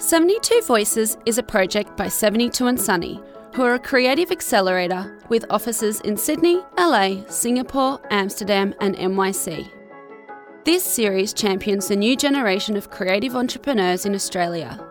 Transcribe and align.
72 0.00 0.62
Voices 0.62 1.18
is 1.26 1.36
a 1.36 1.42
project 1.42 1.94
by 1.94 2.08
72 2.08 2.66
and 2.66 2.80
Sunny, 2.80 3.20
who 3.54 3.62
are 3.62 3.74
a 3.74 3.78
creative 3.78 4.30
accelerator 4.30 5.18
with 5.28 5.44
offices 5.50 6.00
in 6.00 6.16
Sydney, 6.16 6.62
LA, 6.78 7.22
Singapore, 7.28 8.00
Amsterdam, 8.10 8.74
and 8.80 8.96
NYC. 8.96 9.70
This 10.64 10.82
series 10.82 11.34
champions 11.34 11.88
the 11.88 11.96
new 11.96 12.16
generation 12.16 12.78
of 12.78 12.88
creative 12.88 13.36
entrepreneurs 13.36 14.06
in 14.06 14.14
Australia. 14.14 14.82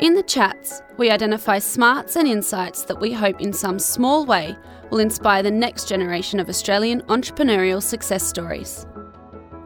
In 0.00 0.14
the 0.14 0.24
chats, 0.24 0.82
we 0.96 1.08
identify 1.08 1.60
smarts 1.60 2.16
and 2.16 2.26
insights 2.26 2.82
that 2.82 3.00
we 3.00 3.12
hope 3.12 3.40
in 3.40 3.52
some 3.52 3.78
small 3.78 4.26
way 4.26 4.56
will 4.90 4.98
inspire 4.98 5.44
the 5.44 5.52
next 5.52 5.88
generation 5.88 6.40
of 6.40 6.48
Australian 6.48 7.02
entrepreneurial 7.02 7.80
success 7.80 8.26
stories. 8.26 8.88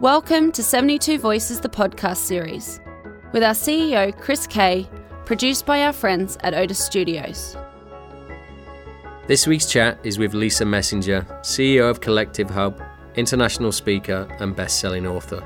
Welcome 0.01 0.53
to 0.53 0.63
72 0.63 1.19
Voices, 1.19 1.61
the 1.61 1.71
podcast 1.71 2.19
series, 2.19 2.79
with 3.37 3.43
our 3.43 3.53
CEO, 3.53 4.19
Chris 4.19 4.47
Kay, 4.47 4.89
produced 5.27 5.67
by 5.67 5.83
our 5.83 5.93
friends 5.93 6.39
at 6.41 6.55
Otis 6.55 6.83
Studios. 6.83 7.55
This 9.27 9.47
week's 9.47 9.67
chat 9.67 9.99
is 10.03 10.19
with 10.19 10.33
Lisa 10.33 10.65
Messenger, 10.65 11.27
CEO 11.43 11.91
of 11.91 12.01
Collective 12.01 12.49
Hub, 12.49 12.81
international 13.15 13.73
speaker, 13.73 14.27
and 14.41 14.57
best 14.57 14.81
selling 14.81 15.07
author. 15.07 15.45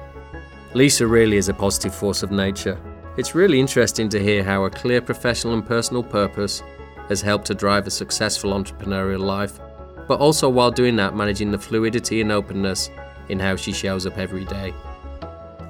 Lisa 0.73 1.05
really 1.05 1.37
is 1.37 1.49
a 1.49 1.53
positive 1.53 1.93
force 1.93 2.23
of 2.23 2.30
nature. 2.30 2.79
It's 3.16 3.35
really 3.35 3.59
interesting 3.59 4.09
to 4.11 4.23
hear 4.23 4.45
how 4.45 4.66
a 4.66 4.71
clear 4.71 5.02
professional 5.02 5.55
and 5.55 5.66
personal 5.66 6.05
purpose 6.05 6.63
has 7.09 7.21
helped 7.21 7.47
to 7.47 7.55
drive 7.55 7.88
a 7.88 7.91
successful 7.91 8.52
entrepreneurial 8.52 9.19
life, 9.19 9.59
but 10.07 10.21
also 10.21 10.49
while 10.49 10.71
doing 10.71 10.95
that, 10.95 11.16
managing 11.16 11.51
the 11.51 11.59
fluidity 11.59 12.21
and 12.21 12.30
openness 12.30 12.88
in 13.29 13.41
how 13.41 13.57
she 13.57 13.73
shows 13.73 14.07
up 14.07 14.16
every 14.16 14.45
day. 14.45 14.73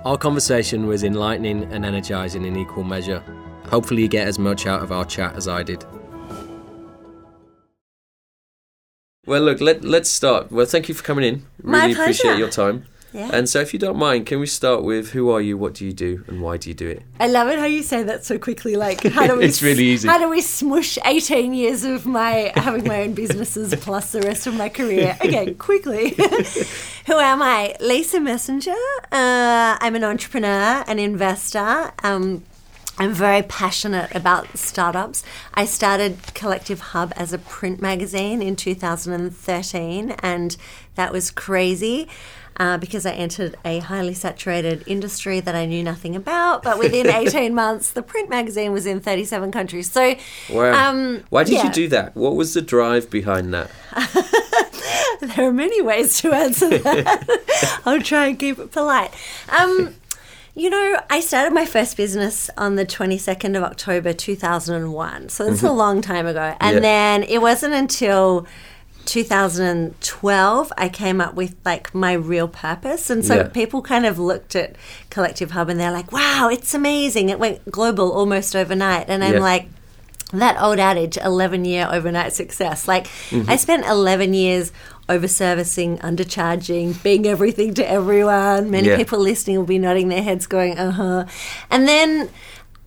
Our 0.04 0.16
conversation 0.16 0.86
was 0.86 1.04
enlightening 1.04 1.64
and 1.72 1.84
energizing 1.84 2.46
in 2.46 2.56
equal 2.56 2.84
measure. 2.84 3.22
Hopefully, 3.66 4.02
you 4.02 4.08
get 4.08 4.26
as 4.26 4.38
much 4.38 4.66
out 4.66 4.82
of 4.82 4.92
our 4.92 5.04
chat 5.04 5.36
as 5.36 5.46
I 5.46 5.62
did. 5.62 5.84
Well, 9.26 9.42
look, 9.42 9.60
let, 9.60 9.84
let's 9.84 10.10
start. 10.10 10.50
Well, 10.50 10.64
thank 10.64 10.88
you 10.88 10.94
for 10.94 11.02
coming 11.02 11.24
in. 11.26 11.46
My 11.62 11.82
Really 11.82 11.92
appreciate 11.92 12.38
your 12.38 12.48
time. 12.48 12.86
Yeah. 13.12 13.30
And 13.32 13.48
so, 13.48 13.60
if 13.60 13.72
you 13.72 13.78
don't 13.78 13.96
mind, 13.96 14.26
can 14.26 14.38
we 14.38 14.46
start 14.46 14.84
with 14.84 15.10
who 15.10 15.30
are 15.30 15.40
you, 15.40 15.58
what 15.58 15.74
do 15.74 15.84
you 15.84 15.92
do, 15.92 16.24
and 16.28 16.40
why 16.40 16.56
do 16.56 16.68
you 16.70 16.74
do 16.74 16.88
it? 16.88 17.02
I 17.18 17.26
love 17.26 17.48
it 17.48 17.58
how 17.58 17.64
you 17.64 17.82
say 17.82 18.02
that 18.04 18.24
so 18.24 18.38
quickly. 18.38 18.76
Like, 18.76 19.02
how 19.02 19.26
do 19.26 19.36
we? 19.38 19.44
It's 19.44 19.62
really 19.62 19.84
easy. 19.84 20.06
How 20.08 20.18
do 20.18 20.28
we 20.28 20.40
smush 20.40 20.96
eighteen 21.04 21.52
years 21.52 21.84
of 21.84 22.06
my 22.06 22.52
having 22.54 22.86
my 22.86 23.02
own 23.02 23.14
businesses 23.14 23.74
plus 23.80 24.12
the 24.12 24.20
rest 24.22 24.46
of 24.46 24.54
my 24.54 24.68
career? 24.68 25.16
Okay, 25.30 25.54
quickly. 25.54 26.10
Who 27.06 27.18
am 27.18 27.42
I? 27.42 27.74
Lisa 27.80 28.20
Messenger. 28.20 28.74
Uh, 29.12 29.76
I'm 29.80 29.94
an 29.94 30.02
entrepreneur, 30.04 30.84
an 30.86 30.98
investor. 30.98 31.92
Um, 32.02 32.42
I'm 32.98 33.12
very 33.14 33.42
passionate 33.42 34.14
about 34.14 34.58
startups. 34.58 35.24
I 35.54 35.64
started 35.64 36.18
Collective 36.34 36.80
Hub 36.80 37.12
as 37.16 37.32
a 37.32 37.38
print 37.38 37.80
magazine 37.80 38.42
in 38.42 38.56
2013, 38.56 40.10
and 40.22 40.56
that 40.96 41.12
was 41.12 41.30
crazy. 41.30 42.08
Uh, 42.60 42.76
because 42.76 43.06
I 43.06 43.12
entered 43.12 43.56
a 43.64 43.78
highly 43.78 44.12
saturated 44.12 44.84
industry 44.86 45.40
that 45.40 45.54
I 45.54 45.64
knew 45.64 45.82
nothing 45.82 46.14
about, 46.14 46.62
but 46.62 46.78
within 46.78 47.06
18 47.22 47.54
months, 47.54 47.90
the 47.92 48.02
print 48.02 48.28
magazine 48.28 48.70
was 48.70 48.84
in 48.84 49.00
37 49.00 49.50
countries. 49.50 49.90
So, 49.90 50.14
Wow. 50.50 50.90
um, 50.90 51.24
Why 51.30 51.44
did 51.44 51.54
yeah. 51.54 51.64
you 51.64 51.72
do 51.72 51.88
that? 51.88 52.14
What 52.14 52.36
was 52.36 52.52
the 52.52 52.60
drive 52.60 53.08
behind 53.10 53.54
that? 53.54 53.70
There 55.20 55.48
are 55.48 55.52
many 55.52 55.82
ways 55.82 56.18
to 56.20 56.32
answer 56.32 56.78
that. 56.78 57.80
I'll 57.86 58.00
try 58.00 58.26
and 58.28 58.38
keep 58.38 58.58
it 58.58 58.72
polite. 58.72 59.12
Um, 59.50 59.94
you 60.54 60.70
know, 60.70 60.98
I 61.10 61.20
started 61.20 61.52
my 61.54 61.66
first 61.66 61.96
business 61.96 62.48
on 62.56 62.76
the 62.76 62.86
22nd 62.86 63.54
of 63.56 63.62
October 63.62 64.12
2001. 64.14 65.28
So 65.28 65.46
that's 65.46 65.62
a 65.62 65.72
long 65.72 66.00
time 66.00 66.26
ago. 66.26 66.56
And 66.60 66.76
Yeah. 66.76 66.80
then 66.80 67.22
it 67.24 67.38
wasn't 67.42 67.74
until 67.74 68.46
2012 69.10 70.72
I 70.76 70.88
came 70.88 71.20
up 71.20 71.34
with 71.34 71.54
like 71.64 71.94
my 71.94 72.12
real 72.12 72.48
purpose. 72.48 73.10
And 73.10 73.24
so 73.24 73.36
Yeah. 73.36 73.42
people 73.48 73.82
kind 73.82 74.06
of 74.06 74.18
looked 74.18 74.54
at 74.56 74.76
Collective 75.10 75.50
Hub 75.52 75.68
and 75.68 75.78
they're 75.80 75.92
like, 75.92 76.12
wow, 76.12 76.48
it's 76.50 76.74
amazing. 76.74 77.28
It 77.28 77.38
went 77.38 77.70
global 77.70 78.12
almost 78.12 78.54
overnight. 78.54 79.06
And 79.08 79.22
I'm 79.24 79.34
Yeah. 79.34 79.40
like, 79.40 79.68
that 80.32 80.62
old 80.62 80.78
adage 80.78 81.16
11 81.18 81.64
year 81.64 81.88
overnight 81.90 82.32
success 82.32 82.86
like 82.86 83.08
Mm-hmm. 83.30 83.50
i 83.50 83.56
spent 83.56 83.84
11 83.84 84.32
years 84.32 84.70
over 85.08 85.26
servicing 85.26 85.98
undercharging 85.98 87.02
being 87.02 87.26
everything 87.26 87.74
to 87.74 87.90
everyone 87.90 88.70
many 88.70 88.86
Yeah. 88.86 88.96
people 88.96 89.18
listening 89.18 89.56
will 89.58 89.66
be 89.66 89.80
nodding 89.80 90.08
their 90.08 90.22
heads 90.22 90.46
going 90.46 90.78
uh-huh 90.78 91.24
and 91.68 91.88
then 91.88 92.28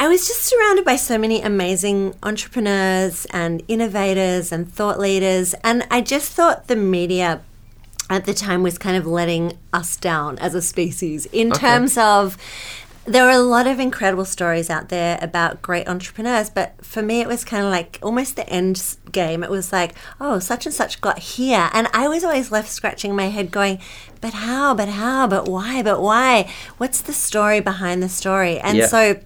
i 0.04 0.08
was 0.10 0.28
just 0.28 0.42
surrounded 0.42 0.84
by 0.84 0.98
so 0.98 1.18
many 1.18 1.42
amazing 1.42 2.14
entrepreneurs 2.24 3.26
and 3.32 3.64
innovators 3.70 4.52
and 4.52 4.70
thought 4.70 5.00
leaders 5.00 5.56
and 5.64 5.88
i 5.90 6.02
just 6.02 6.34
thought 6.34 6.68
the 6.68 6.76
media 6.76 7.42
at 8.10 8.26
the 8.26 8.34
time 8.34 8.62
was 8.64 8.78
kind 8.78 8.98
of 8.98 9.06
letting 9.08 9.58
us 9.72 9.96
down 9.96 10.38
as 10.40 10.54
a 10.54 10.62
species 10.62 11.26
in 11.28 11.52
terms 11.52 11.98
of 11.98 12.38
there 13.06 13.24
were 13.24 13.32
a 13.32 13.40
lot 13.40 13.66
of 13.66 13.80
incredible 13.80 14.26
stories 14.26 14.70
out 14.70 14.88
there 14.88 15.20
about 15.22 15.62
great 15.62 15.90
entrepreneurs, 15.90 16.50
but 16.50 16.74
for 16.86 17.02
me, 17.02 17.20
it 17.20 17.28
was 17.28 17.44
kind 17.44 17.66
of 17.66 17.70
like 17.70 18.00
almost 18.02 18.38
the 18.38 18.50
end 18.50 18.96
game. 19.12 19.44
It 19.44 19.50
was 19.50 19.74
like, 19.74 19.94
oh, 20.22 20.40
such 20.40 20.66
and 20.66 20.74
such 20.74 21.02
got 21.02 21.20
here. 21.20 21.70
And 21.74 21.90
I 21.94 22.08
was 22.08 22.24
always 22.24 22.50
left 22.50 22.70
scratching 22.70 23.14
my 23.14 23.26
head 23.26 23.52
going, 23.52 23.80
but 24.22 24.34
how, 24.34 24.74
but 24.74 24.88
how, 24.88 25.28
but 25.28 25.50
why, 25.50 25.84
but 25.84 26.02
why? 26.02 26.50
What's 26.78 27.02
the 27.02 27.12
story 27.12 27.60
behind 27.60 28.02
the 28.02 28.08
story? 28.08 28.58
And 28.60 28.78
Yeah. 28.78 28.88
so 28.88 29.20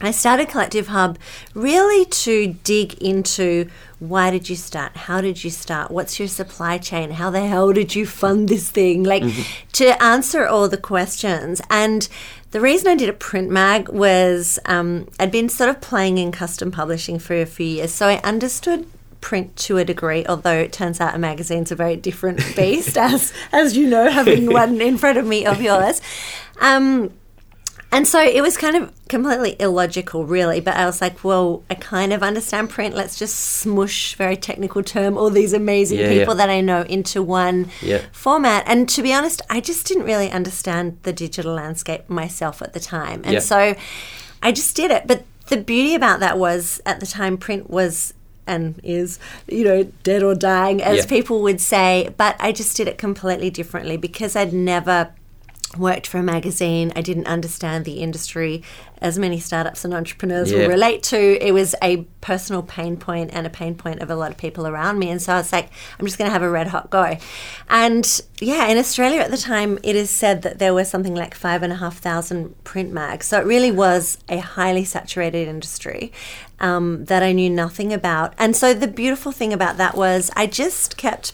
I 0.00 0.12
started 0.12 0.48
Collective 0.48 0.88
Hub 0.88 1.18
really 1.54 2.04
to 2.04 2.54
dig 2.62 2.94
into 3.02 3.68
why 3.98 4.30
did 4.30 4.48
you 4.48 4.54
start? 4.54 4.96
How 4.96 5.20
did 5.20 5.42
you 5.42 5.50
start? 5.50 5.90
What's 5.90 6.20
your 6.20 6.28
supply 6.28 6.78
chain? 6.78 7.10
How 7.10 7.30
the 7.30 7.44
hell 7.44 7.72
did 7.72 7.96
you 7.96 8.06
fund 8.06 8.48
this 8.48 8.70
thing? 8.70 9.02
Like 9.02 9.24
to 9.72 10.00
answer 10.00 10.46
all 10.46 10.68
the 10.68 10.76
questions. 10.76 11.60
And 11.68 12.08
the 12.52 12.60
reason 12.60 12.86
I 12.86 12.94
did 12.94 13.08
a 13.08 13.12
print 13.12 13.50
mag 13.50 13.88
was 13.88 14.60
um, 14.66 15.08
I'd 15.18 15.32
been 15.32 15.48
sort 15.48 15.70
of 15.70 15.80
playing 15.80 16.18
in 16.18 16.30
custom 16.30 16.70
publishing 16.70 17.18
for 17.18 17.34
a 17.34 17.46
few 17.46 17.66
years. 17.66 17.92
So 17.92 18.06
I 18.06 18.18
understood 18.18 18.86
print 19.20 19.56
to 19.56 19.78
a 19.78 19.84
degree, 19.84 20.24
although 20.26 20.58
it 20.58 20.72
turns 20.72 21.00
out 21.00 21.16
a 21.16 21.18
magazine's 21.18 21.72
a 21.72 21.74
very 21.74 21.96
different 21.96 22.38
beast, 22.54 22.96
as 22.96 23.32
as 23.52 23.76
you 23.76 23.88
know, 23.88 24.08
having 24.08 24.52
one 24.52 24.80
in 24.80 24.96
front 24.96 25.18
of 25.18 25.26
me 25.26 25.44
of 25.44 25.60
yours. 25.60 26.00
Um, 26.60 27.12
and 27.90 28.06
so 28.06 28.20
it 28.22 28.42
was 28.42 28.56
kind 28.56 28.76
of 28.76 28.92
completely 29.08 29.56
illogical, 29.58 30.26
really. 30.26 30.60
But 30.60 30.76
I 30.76 30.84
was 30.84 31.00
like, 31.00 31.24
well, 31.24 31.62
I 31.70 31.74
kind 31.74 32.12
of 32.12 32.22
understand 32.22 32.68
print. 32.70 32.94
Let's 32.94 33.18
just 33.18 33.34
smush, 33.38 34.14
very 34.14 34.36
technical 34.36 34.82
term, 34.82 35.16
all 35.16 35.30
these 35.30 35.52
amazing 35.54 35.98
Yeah, 35.98 36.08
people 36.08 36.34
yeah. 36.34 36.46
that 36.46 36.50
I 36.50 36.60
know 36.60 36.82
into 36.82 37.22
one 37.22 37.70
Yeah. 37.80 38.02
format. 38.12 38.64
And 38.66 38.88
to 38.90 39.02
be 39.02 39.12
honest, 39.14 39.40
I 39.48 39.60
just 39.60 39.86
didn't 39.86 40.04
really 40.04 40.30
understand 40.30 40.98
the 41.04 41.12
digital 41.12 41.54
landscape 41.54 42.08
myself 42.10 42.60
at 42.60 42.74
the 42.74 42.80
time. 42.80 43.22
And 43.24 43.42
so 43.42 43.74
I 44.42 44.52
just 44.52 44.76
did 44.76 44.90
it. 44.90 45.06
But 45.06 45.24
the 45.48 45.56
beauty 45.56 45.94
about 45.94 46.20
that 46.20 46.38
was 46.38 46.80
at 46.84 47.00
the 47.00 47.06
time, 47.06 47.38
print 47.38 47.70
was 47.70 48.12
and 48.46 48.80
is, 48.82 49.18
you 49.46 49.62
know, 49.64 49.84
dead 50.02 50.22
or 50.22 50.34
dying, 50.34 50.82
as 50.82 51.04
people 51.06 51.42
would 51.42 51.60
say. 51.60 52.08
But 52.16 52.34
I 52.38 52.52
just 52.52 52.76
did 52.76 52.88
it 52.88 52.96
completely 52.98 53.50
differently 53.50 53.96
because 53.98 54.34
I'd 54.36 54.52
never 54.54 55.10
worked 55.76 56.06
for 56.06 56.18
a 56.18 56.22
magazine. 56.22 56.92
I 56.96 57.02
didn't 57.02 57.26
understand 57.26 57.84
the 57.84 58.00
industry 58.00 58.62
as 59.00 59.18
many 59.18 59.38
startups 59.38 59.84
and 59.84 59.92
entrepreneurs 59.94 60.50
Yeah. 60.50 60.60
will 60.60 60.68
relate 60.70 61.02
to. 61.04 61.46
It 61.46 61.52
was 61.52 61.74
a 61.82 61.98
personal 62.20 62.62
pain 62.62 62.96
point 62.96 63.30
and 63.32 63.46
a 63.46 63.50
pain 63.50 63.74
point 63.74 64.00
of 64.00 64.10
a 64.10 64.16
lot 64.16 64.30
of 64.30 64.38
people 64.38 64.66
around 64.66 64.98
me. 64.98 65.10
And 65.10 65.20
so 65.20 65.34
I 65.34 65.36
was 65.36 65.52
like, 65.52 65.68
I'm 66.00 66.06
just 66.06 66.18
going 66.18 66.28
to 66.28 66.32
have 66.32 66.42
a 66.42 66.48
red 66.50 66.68
hot 66.68 66.90
go. 66.90 67.16
And 67.68 68.20
yeah, 68.40 68.66
in 68.66 68.78
Australia 68.78 69.20
at 69.20 69.30
the 69.30 69.36
time, 69.36 69.78
it 69.82 69.94
is 69.94 70.10
said 70.10 70.42
that 70.42 70.58
there 70.58 70.72
were 70.74 70.84
something 70.84 71.14
like 71.14 71.34
five 71.34 71.62
and 71.62 71.72
a 71.72 71.76
half 71.76 71.98
thousand 71.98 72.62
print 72.64 72.92
mags. 72.92 73.26
So 73.26 73.38
it 73.38 73.44
really 73.46 73.70
was 73.70 74.18
a 74.28 74.38
highly 74.38 74.84
saturated 74.84 75.48
industry 75.48 76.12
um, 76.60 77.04
that 77.04 77.22
I 77.22 77.32
knew 77.32 77.50
nothing 77.50 77.92
about. 77.92 78.32
And 78.38 78.56
so 78.56 78.74
the 78.74 78.88
beautiful 78.88 79.32
thing 79.32 79.52
about 79.52 79.76
that 79.76 79.96
was 79.96 80.30
I 80.34 80.46
just 80.46 80.96
kept 80.96 81.32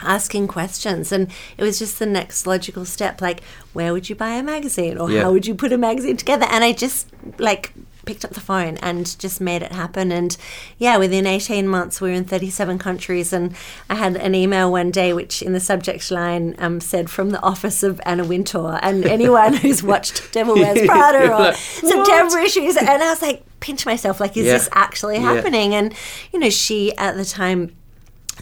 asking 0.00 0.48
questions. 0.48 1.12
And 1.12 1.28
it 1.56 1.62
was 1.62 1.78
just 1.78 1.98
the 1.98 2.06
next 2.06 2.46
logical 2.46 2.84
step 2.84 3.20
like 3.20 3.42
where 3.72 3.92
would 3.92 4.08
you 4.08 4.16
buy 4.16 4.30
a 4.30 4.42
magazine? 4.42 4.98
Or 4.98 5.10
Yeah. 5.10 5.22
how 5.22 5.32
would 5.32 5.46
you 5.46 5.54
put 5.54 5.72
a 5.72 5.78
magazine 5.78 6.16
together? 6.16 6.46
And 6.50 6.64
i 6.64 6.72
just 6.72 7.08
like 7.38 7.72
picked 8.04 8.24
up 8.24 8.32
the 8.32 8.40
phone 8.40 8.76
and 8.78 9.16
just 9.20 9.40
made 9.40 9.62
it 9.62 9.70
happen. 9.70 10.10
And 10.10 10.36
yeah 10.76 10.96
within 10.96 11.24
18 11.26 11.68
months 11.68 12.00
we 12.00 12.10
were 12.10 12.16
in 12.16 12.24
37 12.24 12.78
countries. 12.78 13.32
And 13.32 13.54
i 13.88 13.94
had 13.94 14.16
an 14.16 14.34
email 14.34 14.72
one 14.72 14.90
day 14.90 15.12
which 15.12 15.40
in 15.40 15.52
the 15.52 15.60
subject 15.60 16.10
line 16.10 16.56
um, 16.58 16.80
said 16.80 17.08
from 17.08 17.30
the 17.30 17.40
office 17.42 17.82
of 17.84 18.00
anna 18.04 18.24
wintour. 18.24 18.80
And 18.82 19.04
anyone 19.18 19.54
who's 19.54 19.82
watched 19.84 20.32
devil 20.32 20.54
wears 20.56 20.84
prada 20.86 21.26
or 21.32 21.38
like, 21.38 21.56
september 21.56 22.38
issues 22.38 22.76
and 22.76 22.88
i 22.88 23.10
was 23.10 23.22
like 23.22 23.44
pinch 23.60 23.86
myself 23.86 24.18
like 24.18 24.36
is 24.36 24.46
Yeah. 24.46 24.54
this 24.54 24.68
actually 24.72 25.16
Yeah. 25.18 25.34
happening? 25.34 25.74
And 25.74 25.94
you 26.32 26.40
know 26.40 26.50
she 26.50 26.96
at 26.96 27.14
the 27.16 27.24
time 27.24 27.76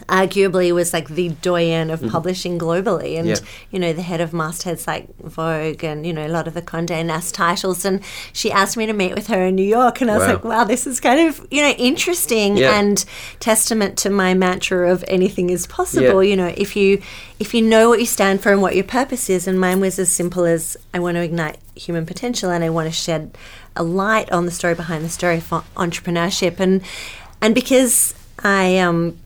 arguably 0.07 0.71
was 0.73 0.93
like 0.93 1.07
the 1.09 1.29
doyen 1.41 1.89
of 1.89 2.01
publishing 2.09 2.57
globally 2.59 3.17
and. 3.17 3.27
Yeah. 3.27 3.35
you 3.71 3.79
know 3.79 3.93
the 3.93 4.01
head 4.01 4.19
of 4.21 4.33
mastheads 4.33 4.85
like 4.87 5.07
vogue 5.19 5.83
and 5.83 6.05
you 6.05 6.11
know 6.13 6.25
a 6.25 6.29
lot 6.29 6.47
of 6.47 6.53
the 6.53 6.61
conde 6.61 6.89
nast 6.89 7.33
titles 7.33 7.85
and 7.85 8.01
she 8.33 8.51
asked 8.51 8.75
me 8.77 8.85
to 8.85 8.93
meet 8.93 9.13
with 9.15 9.27
her 9.27 9.41
in 9.45 9.55
new 9.55 9.63
york 9.79 10.01
and 10.01 10.11
i 10.11 10.17
was 10.17 10.27
like 10.27 10.43
wow 10.43 10.63
this 10.65 10.85
is 10.85 10.99
kind 10.99 11.27
of 11.27 11.45
you 11.51 11.61
know 11.61 11.69
interesting 11.77 12.57
Yeah. 12.57 12.77
and 12.79 13.03
testament 13.39 13.97
to 13.99 14.09
my 14.09 14.33
mantra 14.33 14.91
of 14.91 15.03
anything 15.07 15.49
is 15.49 15.67
possible 15.67 16.21
Yeah. 16.23 16.29
you 16.31 16.35
know 16.35 16.53
if 16.57 16.75
you 16.75 17.01
if 17.39 17.53
you 17.53 17.61
know 17.61 17.89
what 17.89 17.99
you 17.99 18.05
stand 18.05 18.41
for 18.41 18.51
and 18.51 18.61
what 18.61 18.75
your 18.75 18.83
purpose 18.83 19.29
is 19.29 19.47
and 19.47 19.59
mine 19.59 19.79
was 19.79 19.97
as 19.99 20.11
simple 20.11 20.43
as 20.45 20.75
i 20.93 20.99
want 20.99 21.15
to 21.15 21.21
ignite 21.23 21.57
human 21.75 22.05
potential 22.05 22.49
and 22.49 22.63
i 22.63 22.69
want 22.69 22.87
to 22.89 22.93
shed 22.93 23.37
a 23.75 23.83
light 23.83 24.29
on 24.31 24.45
the 24.45 24.51
story 24.51 24.75
behind 24.75 25.03
the 25.05 25.09
story 25.09 25.39
for 25.39 25.63
entrepreneurship 25.77 26.59
and 26.59 26.81
and 27.41 27.55
because 27.55 28.13
i 28.43 28.77
um 28.79 29.17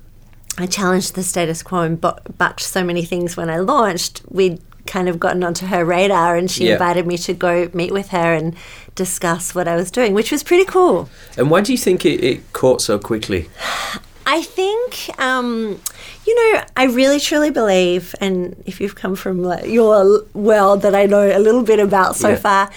I 0.57 0.65
challenged 0.67 1.15
the 1.15 1.23
status 1.23 1.61
quo 1.63 1.81
and 1.81 1.99
bucked 1.99 2.61
so 2.61 2.83
many 2.83 3.03
things 3.03 3.35
when 3.35 3.49
I 3.49 3.57
launched. 3.57 4.21
We'd 4.29 4.59
kind 4.85 5.09
of 5.09 5.19
gotten 5.19 5.43
onto 5.43 5.65
her 5.65 5.83
radar, 5.83 6.35
and 6.35 6.49
she 6.49 6.67
Yeah. 6.67 6.73
invited 6.73 7.07
me 7.07 7.17
to 7.17 7.33
go 7.33 7.69
meet 7.73 7.91
with 7.91 8.09
her 8.09 8.33
and 8.33 8.55
discuss 8.93 9.53
what 9.55 9.67
I 9.67 9.75
was 9.75 9.89
doing, 9.91 10.13
which 10.13 10.31
was 10.31 10.43
pretty 10.43 10.63
cool. 10.65 11.09
And 11.37 11.49
why 11.49 11.61
do 11.61 11.71
you 11.71 11.77
think 11.77 12.05
it, 12.05 12.23
it 12.23 12.53
caught 12.53 12.81
so 12.81 12.97
quickly? 12.99 13.49
I 14.27 14.41
think, 14.41 15.09
um, 15.19 15.79
you 16.25 16.53
know, 16.53 16.63
I 16.77 16.85
really 16.85 17.19
truly 17.19 17.51
believe, 17.51 18.15
and 18.19 18.55
if 18.65 18.79
you've 18.81 18.95
come 18.95 19.15
from 19.15 19.43
like, 19.43 19.65
your 19.67 20.23
world 20.33 20.81
that 20.81 20.95
I 20.95 21.05
know 21.05 21.35
a 21.35 21.37
little 21.37 21.61
bit 21.63 21.79
about 21.79 22.15
so 22.15 22.29
Yeah. 22.29 22.35
far, 22.37 22.69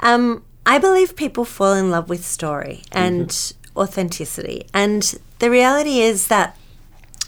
um, 0.00 0.42
I 0.64 0.78
believe 0.78 1.14
people 1.14 1.44
fall 1.44 1.74
in 1.74 1.90
love 1.92 2.08
with 2.08 2.24
story 2.26 2.82
and 2.90 3.30
authenticity. 3.76 4.66
And 4.74 5.14
the 5.38 5.48
reality 5.48 6.00
is 6.00 6.26
that 6.26 6.56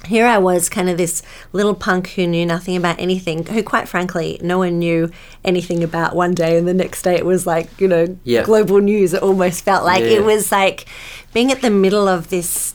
here 0.07 0.27
I 0.27 0.39
was, 0.39 0.69
kind 0.69 0.89
of 0.89 0.97
this 0.97 1.23
little 1.53 1.75
punk 1.75 2.09
who 2.11 2.27
knew 2.27 2.47
nothing 2.47 2.77
about 2.77 2.99
anything, 3.01 3.45
who, 3.47 3.63
quite 3.63 3.89
frankly, 3.89 4.39
no 4.43 4.59
one 4.59 4.79
knew 4.79 5.11
anything 5.45 5.83
about 5.83 6.15
one 6.15 6.35
day, 6.35 6.57
and 6.57 6.67
the 6.69 6.75
next 6.75 7.03
day 7.03 7.17
it 7.17 7.27
was 7.27 7.47
like, 7.47 7.69
you 7.81 7.89
know, 7.89 8.17
Yeah. 8.25 8.43
global 8.45 8.79
news. 8.81 9.13
It 9.13 9.23
almost 9.23 9.65
felt 9.65 9.85
like 9.85 10.05
Yeah. 10.05 10.11
it 10.19 10.25
was 10.25 10.53
like 10.53 10.87
being 11.35 11.51
at 11.51 11.63
the 11.63 11.71
middle 11.71 12.09
of 12.09 12.29
this 12.31 12.75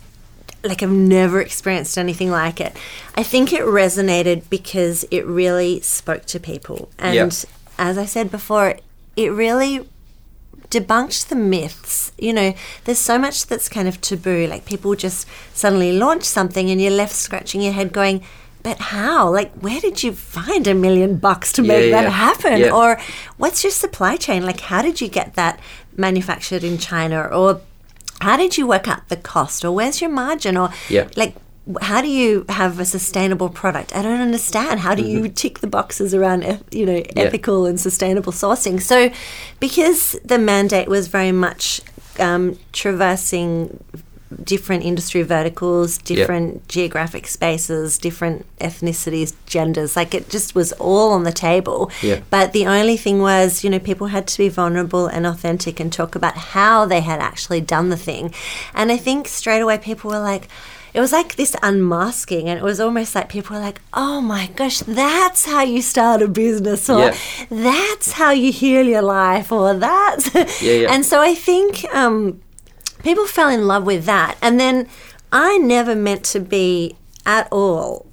like 0.65 0.81
I've 0.81 0.89
never 0.89 1.41
experienced 1.41 1.97
anything 1.97 2.31
like 2.31 2.61
it. 2.61 2.73
I 3.15 3.23
think 3.23 3.51
it 3.51 3.63
resonated 3.63 4.43
because 4.49 5.03
it 5.11 5.25
really 5.25 5.81
spoke 5.81 6.25
to 6.27 6.39
people. 6.39 6.87
And 6.97 7.15
Yeah. 7.15 7.29
as 7.77 7.97
I 7.97 8.05
said 8.05 8.31
before, 8.31 8.77
it 9.17 9.31
really 9.33 9.85
debunked 10.73 11.27
the 11.27 11.35
myths. 11.35 12.11
You 12.17 12.33
know, 12.33 12.53
there's 12.85 12.99
so 12.99 13.17
much 13.17 13.47
that's 13.47 13.69
kind 13.69 13.87
of 13.87 14.01
taboo. 14.01 14.47
Like 14.47 14.65
people 14.65 14.95
just 14.95 15.27
suddenly 15.53 15.91
launch 15.93 16.23
something 16.23 16.69
and 16.69 16.81
you're 16.81 16.91
left 16.91 17.13
scratching 17.15 17.61
your 17.61 17.73
head 17.73 17.93
going, 17.93 18.23
but 18.63 18.77
how? 18.79 19.29
Like, 19.29 19.51
where 19.55 19.79
did 19.81 20.03
you 20.03 20.13
find 20.13 20.67
a 20.67 20.73
million 20.73 21.17
bucks 21.17 21.51
to 21.53 21.61
Yeah, 21.61 21.67
make 21.67 21.89
yeah, 21.91 22.01
that 22.01 22.11
happen? 22.11 22.59
yeah. 22.59 22.71
Or 22.71 22.99
what's 23.37 23.63
your 23.63 23.71
supply 23.71 24.15
chain? 24.15 24.45
Like, 24.45 24.61
how 24.61 24.81
did 24.81 25.01
you 25.01 25.07
get 25.09 25.33
that 25.35 25.59
manufactured 25.97 26.63
in 26.63 26.77
China? 26.77 27.23
Or 27.23 27.61
how 28.21 28.37
did 28.37 28.57
you 28.57 28.65
work 28.65 28.87
out 28.87 29.09
the 29.09 29.17
cost? 29.17 29.65
Or 29.65 29.71
where's 29.71 29.99
your 30.01 30.09
margin? 30.09 30.55
Or 30.57 30.69
Yeah. 30.89 31.09
like, 31.17 31.35
how 31.81 32.01
do 32.01 32.09
you 32.09 32.45
have 32.49 32.79
a 32.79 32.85
sustainable 32.85 33.49
product? 33.49 33.95
I 33.95 34.01
don't 34.01 34.19
understand. 34.19 34.81
How 34.81 34.95
do 34.95 35.03
you 35.03 35.29
tick 35.29 35.59
the 35.59 35.67
boxes 35.67 36.13
around, 36.13 36.43
you 36.71 36.85
know, 36.85 36.93
Mm-hmm. 36.93 37.17
Yeah. 37.17 37.25
ethical 37.25 37.65
and 37.65 37.79
sustainable 37.79 38.33
sourcing? 38.33 38.81
So, 38.81 39.11
because 39.59 40.17
the 40.25 40.37
mandate 40.37 40.87
was 40.87 41.07
very 41.07 41.31
much 41.31 41.81
um, 42.19 42.57
traversing 42.73 43.79
different 44.43 44.83
industry 44.83 45.21
verticals, 45.21 45.97
different 45.99 46.67
geographic 46.67 47.27
spaces, 47.27 47.97
different 47.97 48.45
ethnicities, 48.59 49.33
genders. 49.45 49.95
Like 49.95 50.13
it 50.13 50.29
just 50.29 50.55
was 50.55 50.71
all 50.73 51.11
on 51.11 51.23
the 51.23 51.31
table. 51.31 51.91
Yeah. 52.01 52.21
But 52.29 52.51
the 52.51 52.65
only 52.65 52.97
thing 52.97 53.21
was, 53.21 53.63
you 53.63 53.69
know, 53.69 53.79
people 53.79 54.07
had 54.07 54.27
to 54.27 54.37
be 54.37 54.49
vulnerable 54.49 55.05
and 55.07 55.25
authentic 55.25 55.79
and 55.79 55.93
talk 55.93 56.15
about 56.15 56.35
how 56.35 56.85
they 56.85 57.01
had 57.01 57.19
actually 57.19 57.61
done 57.61 57.89
the 57.89 57.97
thing. 57.97 58.33
And 58.73 58.91
I 58.91 58.97
think 58.97 59.27
straight 59.27 59.61
away 59.61 59.77
people 59.77 60.09
were 60.09 60.19
like, 60.19 60.47
it 60.93 60.99
was 60.99 61.11
like 61.11 61.35
this 61.35 61.55
unmasking, 61.63 62.47
and 62.49 62.59
it 62.59 62.63
was 62.63 62.79
almost 62.79 63.15
like 63.15 63.29
people 63.29 63.55
were 63.55 63.61
like, 63.61 63.81
oh 63.93 64.21
my 64.21 64.47
gosh, 64.55 64.79
that's 64.79 65.45
how 65.45 65.61
you 65.63 65.81
start 65.81 66.21
a 66.21 66.27
business, 66.27 66.89
or 66.89 66.99
Yeah. 66.99 67.15
that's 67.49 68.11
how 68.13 68.31
you 68.31 68.51
heal 68.51 68.85
your 68.85 69.01
life, 69.01 69.51
or 69.51 69.73
that's. 69.73 70.33
Yeah, 70.61 70.73
yeah. 70.73 70.93
And 70.93 71.05
so 71.05 71.19
I 71.21 71.33
think 71.35 71.83
um, 71.93 72.41
people 73.03 73.25
fell 73.25 73.49
in 73.49 73.65
love 73.67 73.85
with 73.85 74.05
that. 74.05 74.37
And 74.41 74.59
then 74.59 74.87
I 75.31 75.57
never 75.57 75.95
meant 75.95 76.23
to 76.25 76.39
be 76.39 76.95
at 77.25 77.47
all 77.51 78.05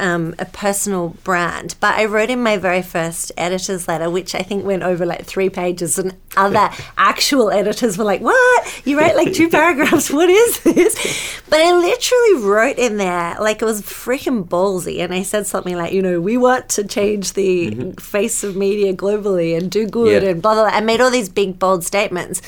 um, 0.00 0.34
a 0.40 0.44
personal 0.44 1.10
brand, 1.22 1.76
but 1.78 1.94
I 1.94 2.04
wrote 2.06 2.28
in 2.28 2.42
my 2.42 2.56
very 2.56 2.82
first 2.82 3.30
editor's 3.36 3.86
letter, 3.86 4.10
which 4.10 4.34
I 4.34 4.42
think 4.42 4.64
went 4.64 4.82
over 4.82 5.06
like 5.06 5.24
three 5.24 5.48
pages, 5.48 5.98
and 5.98 6.14
other 6.36 6.68
actual 6.98 7.50
editors 7.50 7.96
were 7.96 8.04
like, 8.04 8.20
What? 8.20 8.82
You 8.86 8.98
write 8.98 9.14
like 9.16 9.32
two 9.32 9.48
paragraphs? 9.58 10.10
What 10.10 10.28
is 10.28 10.60
this? 10.60 11.40
But 11.48 11.60
I 11.60 11.72
literally 11.72 12.44
wrote 12.46 12.76
in 12.78 12.96
there, 12.96 13.36
like 13.40 13.62
it 13.62 13.64
was 13.64 13.82
freaking 13.82 14.46
ballsy, 14.48 14.98
and 14.98 15.14
I 15.14 15.22
said 15.22 15.46
something 15.46 15.76
like, 15.76 15.92
You 15.92 16.02
know, 16.02 16.20
we 16.20 16.36
want 16.36 16.68
to 16.70 16.84
change 16.84 17.34
the 17.34 17.92
face 18.00 18.42
of 18.42 18.56
media 18.56 18.94
globally 18.94 19.56
and 19.56 19.70
do 19.70 19.86
good 19.86 20.22
Yeah. 20.24 20.30
and 20.30 20.42
blah, 20.42 20.54
blah, 20.54 20.68
blah. 20.68 20.76
I 20.76 20.80
made 20.80 21.00
all 21.00 21.10
these 21.10 21.28
big, 21.28 21.58
bold 21.58 21.84
statements. 21.84 22.42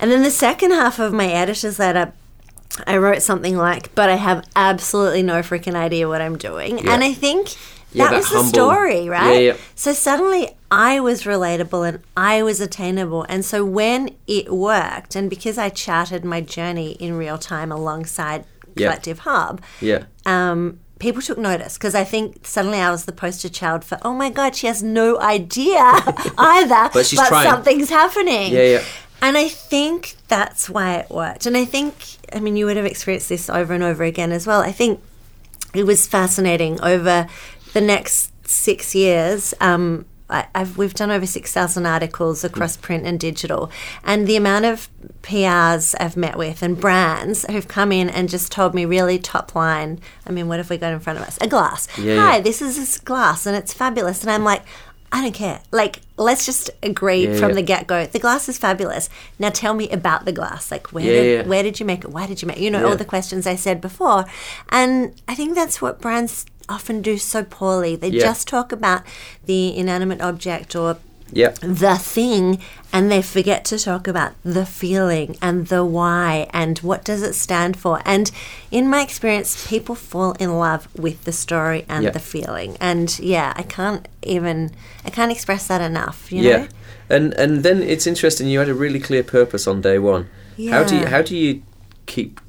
And 0.00 0.10
then 0.10 0.24
the 0.24 0.32
second 0.32 0.72
half 0.72 0.98
of 0.98 1.12
my 1.12 1.28
editor's 1.28 1.78
letter, 1.78 2.12
I 2.86 2.96
wrote 2.96 3.22
something 3.22 3.56
like, 3.56 3.94
but 3.94 4.08
I 4.08 4.16
have 4.16 4.46
absolutely 4.56 5.22
no 5.22 5.40
freaking 5.42 5.74
idea 5.74 6.08
what 6.08 6.20
I'm 6.22 6.38
doing. 6.38 6.78
Yeah. 6.78 6.94
And 6.94 7.04
I 7.04 7.12
think 7.12 7.54
Yeah, 7.92 8.04
that, 8.04 8.10
that 8.10 8.16
was 8.18 8.30
the 8.30 8.44
story, 8.44 9.08
right? 9.08 9.38
Yeah. 9.44 9.56
So 9.74 9.92
suddenly 9.92 10.50
I 10.70 10.98
was 11.00 11.24
relatable 11.24 11.86
and 11.86 12.00
I 12.16 12.42
was 12.42 12.60
attainable. 12.60 13.24
And 13.28 13.44
so 13.44 13.64
when 13.64 14.14
it 14.26 14.50
worked, 14.52 15.14
and 15.16 15.28
because 15.28 15.58
I 15.58 15.68
charted 15.68 16.24
my 16.24 16.40
journey 16.40 16.92
in 16.92 17.14
real 17.16 17.38
time 17.38 17.70
alongside. 17.72 18.44
Collective 18.74 19.18
Hub, 19.18 19.60
Yeah. 19.82 20.04
um, 20.24 20.78
people 20.98 21.20
took 21.20 21.36
notice 21.36 21.76
because 21.76 21.94
I 21.94 22.04
think 22.04 22.46
suddenly 22.46 22.78
I 22.78 22.90
was 22.90 23.04
the 23.04 23.12
poster 23.12 23.50
child 23.50 23.84
for, 23.84 23.98
oh 24.00 24.14
my 24.14 24.30
God, 24.30 24.56
she 24.56 24.66
has 24.66 24.82
no 24.82 25.20
idea 25.20 25.76
either, 26.38 26.88
But 26.90 27.04
she's 27.04 27.20
trying. 27.20 27.50
something's 27.50 27.90
happening. 27.90 28.50
Yeah, 28.50 28.62
yeah. 28.62 28.82
And 29.20 29.36
I 29.36 29.48
think 29.48 30.14
that's 30.28 30.70
why 30.70 30.94
it 30.94 31.10
worked. 31.10 31.44
And 31.44 31.54
I 31.54 31.66
think, 31.66 31.94
I 32.34 32.40
mean, 32.40 32.56
you 32.56 32.66
would 32.66 32.76
have 32.76 32.86
experienced 32.86 33.28
this 33.28 33.48
over 33.50 33.72
and 33.74 33.82
over 33.82 34.04
again 34.04 34.32
as 34.32 34.46
well. 34.46 34.60
I 34.60 34.72
think 34.72 35.00
it 35.74 35.84
was 35.84 36.06
fascinating 36.06 36.80
over 36.82 37.26
the 37.72 37.80
next 37.80 38.32
six 38.48 38.94
years. 38.94 39.54
Um, 39.60 40.04
I, 40.28 40.46
I've, 40.54 40.78
we've 40.78 40.94
done 40.94 41.10
over 41.10 41.26
6,000 41.26 41.86
articles 41.86 42.42
across 42.42 42.76
print 42.76 43.04
and 43.06 43.20
digital. 43.20 43.70
And 44.02 44.26
the 44.26 44.36
amount 44.36 44.64
of 44.64 44.88
PRs 45.22 45.94
I've 46.00 46.16
met 46.16 46.36
with 46.38 46.62
and 46.62 46.80
brands 46.80 47.44
who've 47.50 47.68
come 47.68 47.92
in 47.92 48.08
and 48.08 48.28
just 48.28 48.50
told 48.50 48.74
me 48.74 48.84
really 48.84 49.18
top 49.18 49.54
line. 49.54 50.00
I 50.26 50.32
mean, 50.32 50.48
what 50.48 50.58
have 50.58 50.70
we 50.70 50.78
got 50.78 50.92
in 50.92 51.00
front 51.00 51.18
of 51.18 51.26
us? 51.26 51.38
A 51.40 51.46
glass. 51.46 51.86
Yeah, 51.98 52.16
Hi, 52.16 52.36
yeah. 52.36 52.40
this 52.42 52.62
is 52.62 52.76
this 52.76 52.98
glass 52.98 53.46
and 53.46 53.54
it's 53.56 53.72
fabulous. 53.74 54.22
And 54.22 54.30
I'm 54.30 54.44
like, 54.44 54.62
I 55.14 55.20
don't 55.20 55.34
care. 55.34 55.60
Like, 55.70 56.00
let's 56.16 56.46
just 56.46 56.70
agree 56.82 57.26
Yeah, 57.28 57.36
from 57.36 57.50
yeah. 57.50 57.54
the 57.56 57.62
get 57.62 57.86
go. 57.86 58.06
The 58.06 58.18
glass 58.18 58.48
is 58.48 58.56
fabulous. 58.56 59.10
Now 59.38 59.50
tell 59.50 59.74
me 59.74 59.90
about 59.90 60.24
the 60.24 60.32
glass. 60.32 60.70
Like, 60.70 60.92
where 60.92 61.04
Yeah, 61.04 61.22
did 61.42 61.46
where 61.46 61.62
did 61.62 61.78
you 61.80 61.84
make 61.86 62.02
it? 62.04 62.10
Why 62.10 62.26
did 62.26 62.40
you 62.40 62.48
make 62.48 62.56
it? 62.56 62.62
You 62.62 62.70
know, 62.70 62.88
all 62.88 62.96
the 62.96 63.04
questions 63.04 63.46
I 63.46 63.54
said 63.56 63.80
before. 63.80 64.24
And 64.70 65.14
I 65.28 65.34
think 65.34 65.54
that's 65.54 65.82
what 65.82 66.00
brands 66.00 66.46
often 66.68 67.02
do 67.02 67.18
so 67.18 67.44
poorly. 67.44 67.94
They 67.94 68.10
just 68.10 68.48
talk 68.48 68.72
about 68.72 69.02
the 69.44 69.76
inanimate 69.76 70.22
object 70.22 70.74
or 70.74 70.96
Yeah. 71.32 71.50
the 71.60 71.96
thing 71.96 72.60
and 72.92 73.10
they 73.10 73.22
forget 73.22 73.64
to 73.66 73.78
talk 73.78 74.06
about 74.06 74.32
the 74.44 74.66
feeling 74.66 75.36
and 75.40 75.66
the 75.68 75.82
why 75.84 76.46
and 76.52 76.78
what 76.80 77.04
does 77.04 77.22
it 77.22 77.34
stand 77.34 77.76
for 77.76 78.02
and 78.04 78.30
in 78.70 78.86
my 78.88 79.00
experience 79.02 79.66
people 79.68 79.94
fall 79.94 80.32
in 80.38 80.58
love 80.58 80.88
with 80.94 81.24
the 81.24 81.32
story 81.32 81.84
and 81.88 82.04
Yeah. 82.04 82.10
the 82.10 82.20
feeling 82.20 82.76
and 82.80 83.18
yeah 83.18 83.52
i 83.56 83.62
can't 83.62 84.06
even 84.22 84.70
i 85.06 85.10
can't 85.10 85.32
express 85.32 85.66
that 85.68 85.80
enough 85.80 86.30
you 86.30 86.42
yeah. 86.42 86.56
know 86.58 86.68
And 87.08 87.34
and 87.34 87.62
then 87.62 87.82
it's 87.82 88.06
interesting. 88.06 88.48
You 88.48 88.58
had 88.60 88.68
a 88.70 88.74
really 88.84 89.00
clear 89.00 89.22
purpose 89.22 89.70
on 89.70 89.80
day 89.82 89.98
one. 89.98 90.24
yeah. 90.56 90.70
How 90.74 90.84
do 90.88 90.94
you 90.96 91.06
how 91.14 91.22
do 91.22 91.34
you 91.36 91.60
keep 92.06 92.40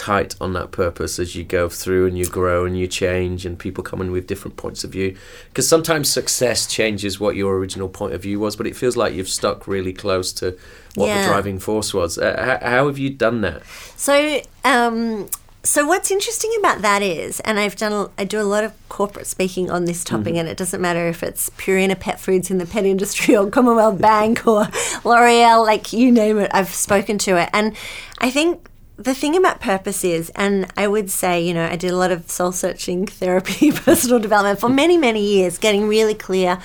tight 0.00 0.34
on 0.40 0.54
that 0.54 0.70
purpose 0.70 1.18
as 1.18 1.36
you 1.36 1.44
go 1.44 1.68
through 1.68 2.06
and 2.06 2.16
you 2.16 2.24
grow 2.26 2.64
and 2.64 2.78
you 2.78 2.86
change 2.86 3.44
and 3.44 3.58
people 3.58 3.84
come 3.84 4.00
in 4.00 4.10
with 4.10 4.26
different 4.26 4.56
points 4.56 4.82
of 4.82 4.90
view? 4.92 5.14
Because 5.48 5.68
sometimes 5.68 6.10
success 6.10 6.66
changes 6.66 7.20
what 7.20 7.36
your 7.36 7.56
original 7.58 7.88
point 7.88 8.14
of 8.14 8.22
view 8.22 8.40
was, 8.40 8.56
but 8.56 8.66
it 8.66 8.74
feels 8.74 8.96
like 8.96 9.12
you've 9.12 9.28
stuck 9.28 9.66
really 9.68 9.92
close 9.92 10.32
to 10.34 10.56
what 10.94 11.08
Yeah. 11.08 11.20
the 11.22 11.28
driving 11.28 11.58
force 11.58 11.92
was. 11.92 12.16
Uh, 12.18 12.58
how, 12.62 12.68
how 12.70 12.86
have 12.86 12.98
you 12.98 13.10
done 13.10 13.42
that? 13.42 13.62
So, 13.96 14.40
um, 14.64 15.28
so 15.62 15.86
what's 15.86 16.10
interesting 16.10 16.50
about 16.58 16.80
that 16.80 17.02
is, 17.02 17.38
and 17.40 17.58
I've 17.58 17.76
done, 17.76 18.08
I 18.16 18.24
do 18.24 18.40
a 18.40 18.48
lot 18.48 18.64
of 18.64 18.72
corporate 18.88 19.26
speaking 19.26 19.70
on 19.70 19.84
this 19.84 20.02
topic, 20.04 20.34
and 20.36 20.48
it 20.48 20.56
doesn't 20.56 20.80
matter 20.80 21.06
if 21.08 21.22
it's 21.22 21.50
Purina 21.50 22.00
Pet 22.00 22.18
Foods 22.18 22.50
in 22.50 22.56
the 22.56 22.64
pet 22.64 22.86
industry 22.86 23.36
or 23.36 23.50
Commonwealth 23.50 24.00
Bank 24.00 24.46
or 24.46 24.62
L'Oreal, 25.04 25.66
like 25.66 25.92
you 25.92 26.10
name 26.10 26.38
it, 26.38 26.50
I've 26.54 26.70
spoken 26.72 27.18
to 27.18 27.36
it, 27.36 27.50
and 27.52 27.76
I 28.18 28.30
think 28.30 28.69
the 29.00 29.14
thing 29.14 29.34
about 29.34 29.60
purpose 29.60 30.04
is, 30.04 30.30
and 30.36 30.70
I 30.76 30.86
would 30.86 31.10
say, 31.10 31.42
you 31.42 31.54
know, 31.54 31.64
I 31.64 31.76
did 31.76 31.90
a 31.90 31.96
lot 31.96 32.12
of 32.12 32.30
soul 32.30 32.52
searching 32.52 33.06
therapy, 33.22 33.72
personal 33.72 34.18
development 34.18 34.60
for 34.60 34.68
many, 34.68 34.98
many 34.98 35.24
years, 35.24 35.56
getting 35.58 35.88
really 35.88 36.14
clear 36.14 36.58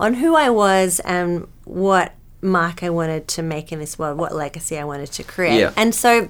on 0.00 0.14
who 0.14 0.34
I 0.34 0.50
was 0.50 0.98
and 1.00 1.46
what 1.64 2.14
mark 2.40 2.82
I 2.82 2.90
wanted 2.90 3.28
to 3.28 3.42
make 3.42 3.70
in 3.70 3.78
this 3.78 3.98
world, 3.98 4.18
what 4.18 4.34
legacy 4.34 4.78
I 4.78 4.84
wanted 4.84 5.12
to 5.12 5.22
create. 5.22 5.60
Yeah. 5.60 5.72
And 5.76 5.94
so 5.94 6.28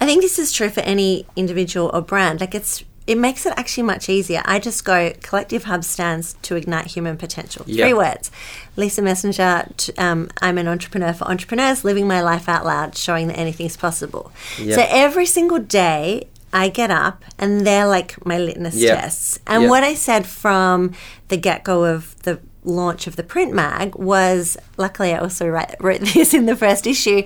I 0.00 0.06
think 0.06 0.22
this 0.22 0.38
is 0.38 0.50
true 0.50 0.70
for 0.70 0.80
any 0.80 1.26
individual 1.36 1.90
or 1.92 2.00
brand. 2.00 2.40
Like 2.40 2.54
it's 2.54 2.84
it 3.12 3.18
makes 3.18 3.44
it 3.46 3.52
actually 3.56 3.84
much 3.84 4.08
easier. 4.08 4.42
I 4.44 4.58
just 4.58 4.84
go 4.84 5.12
collective 5.22 5.64
hub 5.64 5.84
stands 5.84 6.34
to 6.42 6.56
ignite 6.56 6.86
human 6.86 7.16
potential. 7.16 7.64
Yeah. 7.66 7.84
Three 7.84 7.94
words. 7.94 8.30
Lisa 8.76 9.02
Messenger. 9.02 9.68
Um, 9.98 10.30
I'm 10.40 10.56
an 10.58 10.66
entrepreneur 10.66 11.12
for 11.12 11.24
entrepreneurs, 11.26 11.84
living 11.84 12.06
my 12.08 12.20
life 12.22 12.48
out 12.48 12.64
loud, 12.64 12.96
showing 12.96 13.28
that 13.28 13.38
anything's 13.38 13.76
possible. 13.76 14.32
Yeah. 14.58 14.76
So 14.76 14.86
every 14.88 15.26
single 15.26 15.58
day. 15.58 16.28
I 16.54 16.68
get 16.68 16.90
up 16.90 17.24
and 17.38 17.66
they're 17.66 17.86
like 17.86 18.26
my 18.26 18.36
litmus 18.36 18.74
Yeah. 18.74 18.96
tests. 19.00 19.38
And 19.46 19.70
what 19.70 19.82
I 19.82 19.94
said 19.94 20.26
from 20.26 20.92
the 21.28 21.38
get 21.38 21.64
go 21.64 21.86
of 21.86 22.14
the 22.24 22.40
launch 22.62 23.06
of 23.06 23.16
the 23.16 23.22
print 23.22 23.54
mag 23.54 23.94
was 23.94 24.58
luckily 24.76 25.14
I 25.14 25.18
also 25.18 25.48
write, 25.48 25.76
wrote 25.80 26.02
this 26.02 26.34
in 26.34 26.44
the 26.44 26.54
first 26.54 26.86
issue 26.86 27.22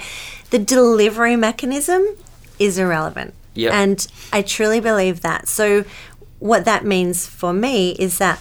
the 0.51 0.61
delivery 0.61 1.35
mechanism 1.35 2.07
is 2.61 2.79
irrelevant. 2.79 3.35
Yeah. 3.57 3.71
And 3.81 4.07
I 4.33 4.43
truly 4.43 4.81
believe 4.81 5.23
that. 5.23 5.49
So, 5.49 5.85
what 6.39 6.65
that 6.67 6.85
means 6.85 7.27
for 7.27 7.53
me 7.53 7.93
is 7.93 8.19
that 8.19 8.41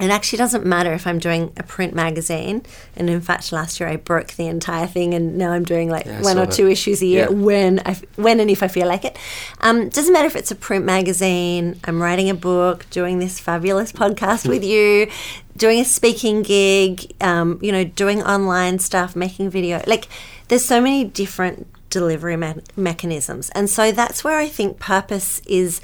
it 0.00 0.10
actually 0.10 0.38
doesn't 0.38 0.66
matter 0.66 0.92
if 0.92 1.06
I'm 1.06 1.20
doing 1.20 1.52
a 1.56 1.62
print 1.62 1.94
magazine. 1.94 2.64
And 2.96 3.08
in 3.08 3.20
fact, 3.20 3.52
last 3.52 3.78
year 3.78 3.88
I 3.88 3.94
broke 3.94 4.32
the 4.32 4.48
entire 4.48 4.88
thing, 4.88 5.14
and 5.14 5.38
now 5.38 5.52
I'm 5.52 5.62
doing 5.64 5.88
like 5.88 6.04
Yeah, 6.04 6.20
one 6.20 6.36
or 6.36 6.46
that. 6.46 6.52
two 6.54 6.68
issues 6.68 7.00
a 7.00 7.06
year 7.06 7.28
Yeah. 7.30 7.36
when 7.36 7.80
I, 7.86 7.94
when 8.16 8.40
and 8.40 8.50
if 8.50 8.62
I 8.64 8.68
feel 8.68 8.88
like 8.88 9.04
it. 9.04 9.16
Um, 9.60 9.88
doesn't 9.90 10.12
matter 10.12 10.26
if 10.26 10.34
it's 10.34 10.50
a 10.50 10.56
print 10.56 10.84
magazine. 10.84 11.78
I'm 11.84 12.02
writing 12.02 12.28
a 12.28 12.34
book, 12.34 12.86
doing 12.90 13.20
this 13.20 13.38
fabulous 13.38 13.92
podcast 14.02 14.48
with 14.48 14.64
you, 14.64 15.08
doing 15.56 15.78
a 15.78 15.84
speaking 15.84 16.42
gig. 16.42 17.14
Um, 17.20 17.60
you 17.62 17.70
know, 17.70 17.84
doing 17.84 18.20
online 18.20 18.80
stuff, 18.80 19.14
making 19.14 19.50
video. 19.50 19.80
Like, 19.86 20.08
there's 20.48 20.64
so 20.64 20.80
many 20.80 21.04
different 21.04 21.68
delivery 21.94 22.36
me- 22.36 22.60
mechanisms, 22.76 23.50
and 23.54 23.70
so 23.70 23.90
that's 24.00 24.22
where 24.24 24.38
I 24.38 24.48
think 24.48 24.78
purpose 24.78 25.40
is 25.46 25.80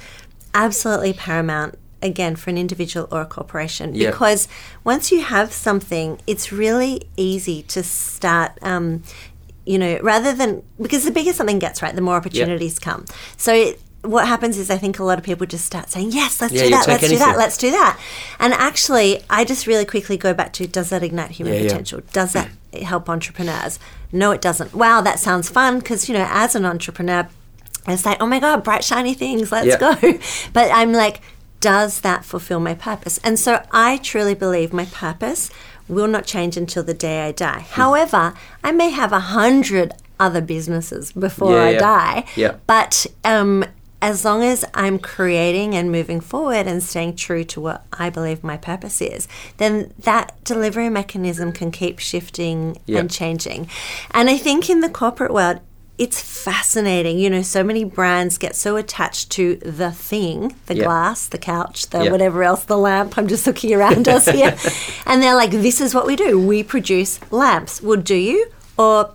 absolutely 0.53 1.13
paramount. 1.13 1.75
Again, 2.03 2.35
for 2.35 2.49
an 2.49 2.57
individual 2.57 3.07
or 3.11 3.21
a 3.21 3.25
corporation, 3.27 3.93
Yeah. 3.93 4.09
because 4.09 4.47
once 4.83 5.11
you 5.11 5.21
have 5.21 5.53
something, 5.53 6.19
it's 6.25 6.51
really 6.51 6.93
easy 7.15 7.61
to 7.75 7.83
start 7.83 8.51
um, 8.63 9.03
you 9.67 9.77
know, 9.77 9.99
rather 10.01 10.33
than 10.33 10.63
because 10.81 11.03
the 11.03 11.11
bigger 11.11 11.31
something 11.31 11.59
gets, 11.59 11.83
right, 11.83 11.93
the 11.95 12.01
more 12.01 12.15
opportunities 12.15 12.79
come. 12.79 13.05
So 13.37 13.53
it, 13.53 13.79
what 14.01 14.27
happens 14.27 14.57
is 14.57 14.71
I 14.71 14.77
think 14.79 14.97
a 14.97 15.03
lot 15.03 15.19
of 15.19 15.23
people 15.23 15.45
just 15.45 15.63
start 15.65 15.91
saying, 15.91 16.09
"Yes, 16.11 16.41
let's 16.41 16.53
Yeah, 16.53 16.63
do 16.63 16.69
that, 16.71 16.87
let's 16.87 17.07
do 17.07 17.17
that, 17.19 17.37
let's 17.37 17.57
do 17.65 17.69
that," 17.69 17.99
and 18.39 18.51
actually, 18.53 19.21
I 19.29 19.45
just 19.45 19.67
really 19.67 19.85
quickly 19.85 20.17
go 20.17 20.33
back 20.33 20.51
to: 20.53 20.65
Does 20.65 20.89
that 20.89 21.03
ignite 21.03 21.29
human 21.37 21.53
Yeah, 21.53 21.59
yeah. 21.61 21.67
potential? 21.69 22.01
Does 22.11 22.33
that 22.33 22.49
help 22.73 23.09
entrepreneurs? 23.09 23.79
No, 24.11 24.31
it 24.31 24.41
doesn't. 24.41 24.73
Wow, 24.73 25.01
that 25.01 25.19
sounds 25.19 25.49
fun 25.49 25.79
because 25.79 26.07
you 26.09 26.13
know, 26.13 26.27
as 26.29 26.55
an 26.55 26.65
entrepreneur, 26.65 27.27
it's 27.87 28.05
like, 28.05 28.21
oh 28.21 28.25
my 28.27 28.39
god, 28.39 28.63
bright 28.63 28.83
shiny 28.83 29.13
things, 29.13 29.51
let's 29.51 29.67
Yeah. 29.67 29.77
go. 29.77 30.19
But 30.53 30.69
I'm 30.73 30.91
like, 30.93 31.21
does 31.59 32.01
that 32.01 32.25
fulfill 32.25 32.59
my 32.59 32.73
purpose? 32.75 33.19
And 33.23 33.37
so 33.39 33.63
I 33.71 33.97
truly 33.97 34.33
believe 34.35 34.73
my 34.73 34.85
purpose 34.85 35.49
will 35.87 36.07
not 36.07 36.25
change 36.25 36.57
until 36.57 36.83
the 36.83 36.93
day 36.93 37.21
I 37.27 37.31
die. 37.31 37.59
Hmm. 37.69 37.81
However, 37.81 38.33
I 38.63 38.71
may 38.71 38.89
have 38.89 39.11
a 39.11 39.19
hundred 39.19 39.93
other 40.19 40.41
businesses 40.41 41.11
before 41.11 41.53
Yeah, 41.53 41.63
I 41.63 41.69
yeah. 41.71 41.79
die. 41.79 42.25
Yeah. 42.35 42.55
But 42.67 43.05
um, 43.25 43.65
as 44.01 44.25
long 44.25 44.43
as 44.43 44.65
I'm 44.73 44.97
creating 44.97 45.75
and 45.75 45.91
moving 45.91 46.19
forward 46.21 46.65
and 46.67 46.81
staying 46.81 47.15
true 47.17 47.43
to 47.45 47.61
what 47.61 47.85
I 47.93 48.09
believe 48.09 48.43
my 48.43 48.57
purpose 48.57 49.01
is, 49.01 49.27
then 49.57 49.93
that 49.99 50.43
delivery 50.43 50.89
mechanism 50.89 51.51
can 51.51 51.71
keep 51.71 51.99
shifting 51.99 52.77
Yeah. 52.87 52.99
and 52.99 53.11
changing. 53.11 53.69
And 54.11 54.29
I 54.29 54.37
think 54.37 54.69
in 54.69 54.79
the 54.81 54.89
corporate 54.89 55.31
world, 55.33 55.59
it's 55.97 56.19
fascinating. 56.19 57.19
You 57.19 57.29
know, 57.29 57.43
so 57.43 57.63
many 57.63 57.83
brands 57.83 58.39
get 58.39 58.55
so 58.55 58.75
attached 58.75 59.29
to 59.31 59.57
the 59.57 59.91
thing, 59.91 60.55
the 60.65 60.75
Yeah. 60.77 60.85
glass, 60.85 61.27
the 61.27 61.37
couch, 61.37 61.91
the 61.91 62.05
Yeah. 62.05 62.11
whatever 62.11 62.41
else, 62.41 62.63
the 62.63 62.77
lamp. 62.77 63.19
I'm 63.19 63.27
just 63.27 63.45
looking 63.45 63.71
around 63.71 64.07
us 64.07 64.25
here. 64.27 64.57
And 65.05 65.21
they're 65.21 65.35
like, 65.35 65.51
this 65.51 65.79
is 65.79 65.93
what 65.93 66.07
we 66.07 66.15
do. 66.15 66.39
We 66.39 66.63
produce 66.63 67.19
lamps. 67.29 67.83
Well, 67.83 67.99
do 67.99 68.15
you? 68.15 68.47
Or 68.79 69.11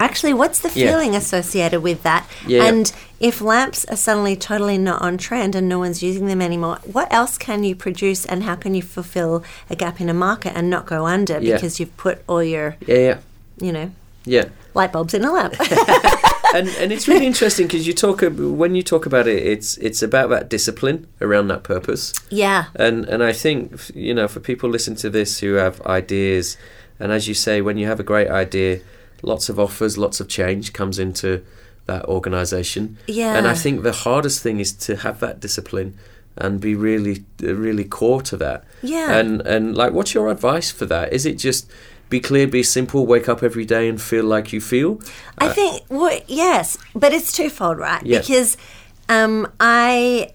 actually, 0.00 0.34
what's 0.34 0.58
the 0.60 0.70
Yeah. 0.74 0.90
feeling 0.90 1.14
associated 1.14 1.80
with 1.82 2.02
that? 2.02 2.26
Yeah. 2.46 2.64
And 2.64 2.92
if 3.20 3.40
lamps 3.40 3.84
are 3.86 3.96
suddenly 3.96 4.36
totally 4.36 4.78
not 4.78 5.00
on 5.02 5.16
trend 5.18 5.54
and 5.54 5.68
no 5.68 5.78
one's 5.78 6.02
using 6.02 6.26
them 6.26 6.42
anymore, 6.42 6.78
what 6.84 7.12
else 7.12 7.38
can 7.38 7.64
you 7.64 7.74
produce 7.74 8.24
and 8.26 8.42
how 8.44 8.54
can 8.56 8.74
you 8.74 8.82
fulfill 8.82 9.42
a 9.70 9.76
gap 9.76 10.00
in 10.00 10.08
a 10.08 10.14
market 10.14 10.52
and 10.54 10.68
not 10.68 10.86
go 10.86 11.06
under 11.06 11.38
Yeah. 11.40 11.54
because 11.54 11.80
you've 11.80 11.96
put 11.96 12.22
all 12.28 12.42
your, 12.42 12.76
Yeah, 12.86 12.96
yeah, 12.98 13.16
you 13.60 13.72
know, 13.72 13.90
yeah. 14.24 14.46
light 14.74 14.92
bulbs 14.92 15.14
in 15.14 15.24
a 15.24 15.32
lamp? 15.32 15.54
and 16.54 16.68
and 16.80 16.92
it's 16.92 17.08
really 17.08 17.26
interesting 17.26 17.66
because 17.66 17.86
you 17.86 17.92
talk 17.92 18.20
when 18.22 18.74
you 18.74 18.82
talk 18.82 19.06
about 19.06 19.26
it, 19.26 19.42
it's 19.42 19.76
it's 19.78 20.02
about 20.02 20.28
that 20.30 20.48
discipline 20.48 21.06
around 21.20 21.48
that 21.48 21.62
purpose. 21.62 22.12
yeah. 22.30 22.66
And 22.76 23.04
and 23.06 23.22
I 23.22 23.32
think 23.32 23.72
you 23.94 24.14
know 24.14 24.28
for 24.28 24.40
people 24.40 24.68
listening 24.70 24.96
to 24.98 25.10
this 25.10 25.40
who 25.40 25.54
have 25.54 25.80
ideas, 25.86 26.56
and 27.00 27.12
as 27.12 27.26
you 27.28 27.34
say, 27.34 27.60
when 27.60 27.78
you 27.78 27.86
have 27.88 27.98
a 28.00 28.04
great 28.04 28.28
idea, 28.28 28.78
lots 29.22 29.48
of 29.48 29.58
offers, 29.58 29.98
lots 29.98 30.20
of 30.20 30.28
change 30.28 30.72
comes 30.72 30.98
into 30.98 31.42
that 31.86 32.04
organisation. 32.06 32.98
Yeah. 33.06 33.36
And 33.36 33.46
I 33.46 33.54
think 33.54 33.82
the 33.82 33.92
hardest 33.92 34.42
thing 34.42 34.60
is 34.60 34.72
to 34.72 34.96
have 34.96 35.20
that 35.20 35.40
discipline 35.40 35.96
and 36.36 36.60
be 36.60 36.74
really 36.74 37.24
uh, 37.42 37.54
really 37.54 37.84
core 37.84 38.22
to 38.22 38.36
that. 38.36 38.64
Yeah. 38.82 39.16
And 39.16 39.40
and 39.42 39.76
like, 39.76 39.92
what's 39.92 40.14
your 40.14 40.30
advice 40.30 40.70
for 40.70 40.86
that? 40.86 41.12
Is 41.12 41.24
it 41.26 41.34
just 41.34 41.70
be 42.08 42.20
clear, 42.20 42.46
be 42.46 42.62
simple, 42.62 43.06
wake 43.06 43.28
up 43.28 43.42
every 43.42 43.64
day 43.64 43.88
and 43.88 44.00
feel 44.00 44.24
like 44.24 44.52
you 44.52 44.60
feel? 44.60 45.00
I 45.38 45.48
think 45.48 45.84
well, 45.88 46.20
yes, 46.26 46.76
but 46.94 47.12
it's 47.12 47.32
twofold, 47.32 47.78
right? 47.78 48.04
Yeah. 48.04 48.20
Because 48.20 48.56
um, 49.08 49.50
I 49.60 50.32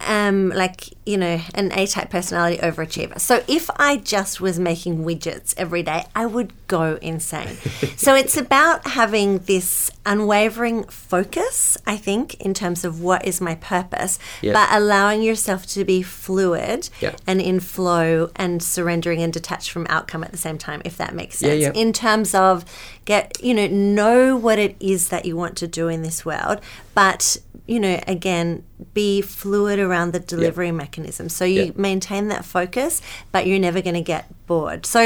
am 0.00 0.50
like 0.50 0.94
you 1.04 1.16
know 1.16 1.40
an 1.54 1.72
A-type 1.72 2.10
personality 2.10 2.58
overachiever. 2.58 3.18
So 3.20 3.42
if 3.48 3.68
I 3.76 3.96
just 3.96 4.40
was 4.40 4.58
making 4.58 5.04
widgets 5.04 5.54
every 5.56 5.82
day, 5.82 6.04
I 6.14 6.26
would 6.26 6.52
go 6.68 6.98
insane. 7.02 7.56
so 7.96 8.14
it's 8.14 8.36
about 8.36 8.86
having 8.88 9.38
this 9.40 9.90
unwavering 10.06 10.84
focus, 10.84 11.76
I 11.86 11.96
think, 11.96 12.34
in 12.40 12.54
terms 12.54 12.84
of 12.84 13.00
what 13.02 13.24
is 13.26 13.40
my 13.40 13.54
purpose, 13.56 14.18
Yeah. 14.42 14.52
but 14.52 14.68
allowing 14.70 15.22
yourself 15.22 15.66
to 15.68 15.84
be 15.84 16.02
fluid 16.02 16.88
Yeah. 17.00 17.14
and 17.26 17.40
in 17.40 17.60
flow 17.60 18.30
and 18.36 18.62
surrendering 18.62 19.22
and 19.22 19.32
detached 19.32 19.70
from 19.70 19.86
outcome 19.88 20.22
at 20.24 20.30
the 20.32 20.38
same 20.38 20.58
time, 20.58 20.82
if 20.84 20.96
that 20.98 21.14
makes 21.14 21.40
Yeah, 21.42 21.48
sense. 21.50 21.62
yeah. 21.62 21.72
In 21.74 21.92
terms 21.92 22.34
of 22.34 22.64
get 23.04 23.42
you 23.42 23.54
know 23.54 23.66
know 23.66 24.36
what 24.36 24.58
it 24.58 24.76
is 24.80 25.08
that 25.08 25.24
you 25.24 25.34
want 25.36 25.56
to 25.56 25.66
do 25.66 25.88
in 25.88 26.02
this 26.02 26.24
world, 26.26 26.60
but 26.94 27.38
you 27.68 27.78
know 27.78 28.00
again 28.06 28.64
be 28.94 29.20
fluid 29.20 29.78
around 29.78 30.12
the 30.12 30.20
delivery 30.20 30.72
mechanism. 30.72 31.28
So 31.28 31.44
you 31.44 31.62
Yeah. 31.64 31.70
maintain 31.76 32.28
that 32.28 32.44
focus, 32.44 33.00
but 33.32 33.46
you're 33.46 33.58
never 33.60 33.80
going 33.82 33.94
to 33.94 34.00
get 34.14 34.24
bored. 34.46 34.86
So 34.86 35.00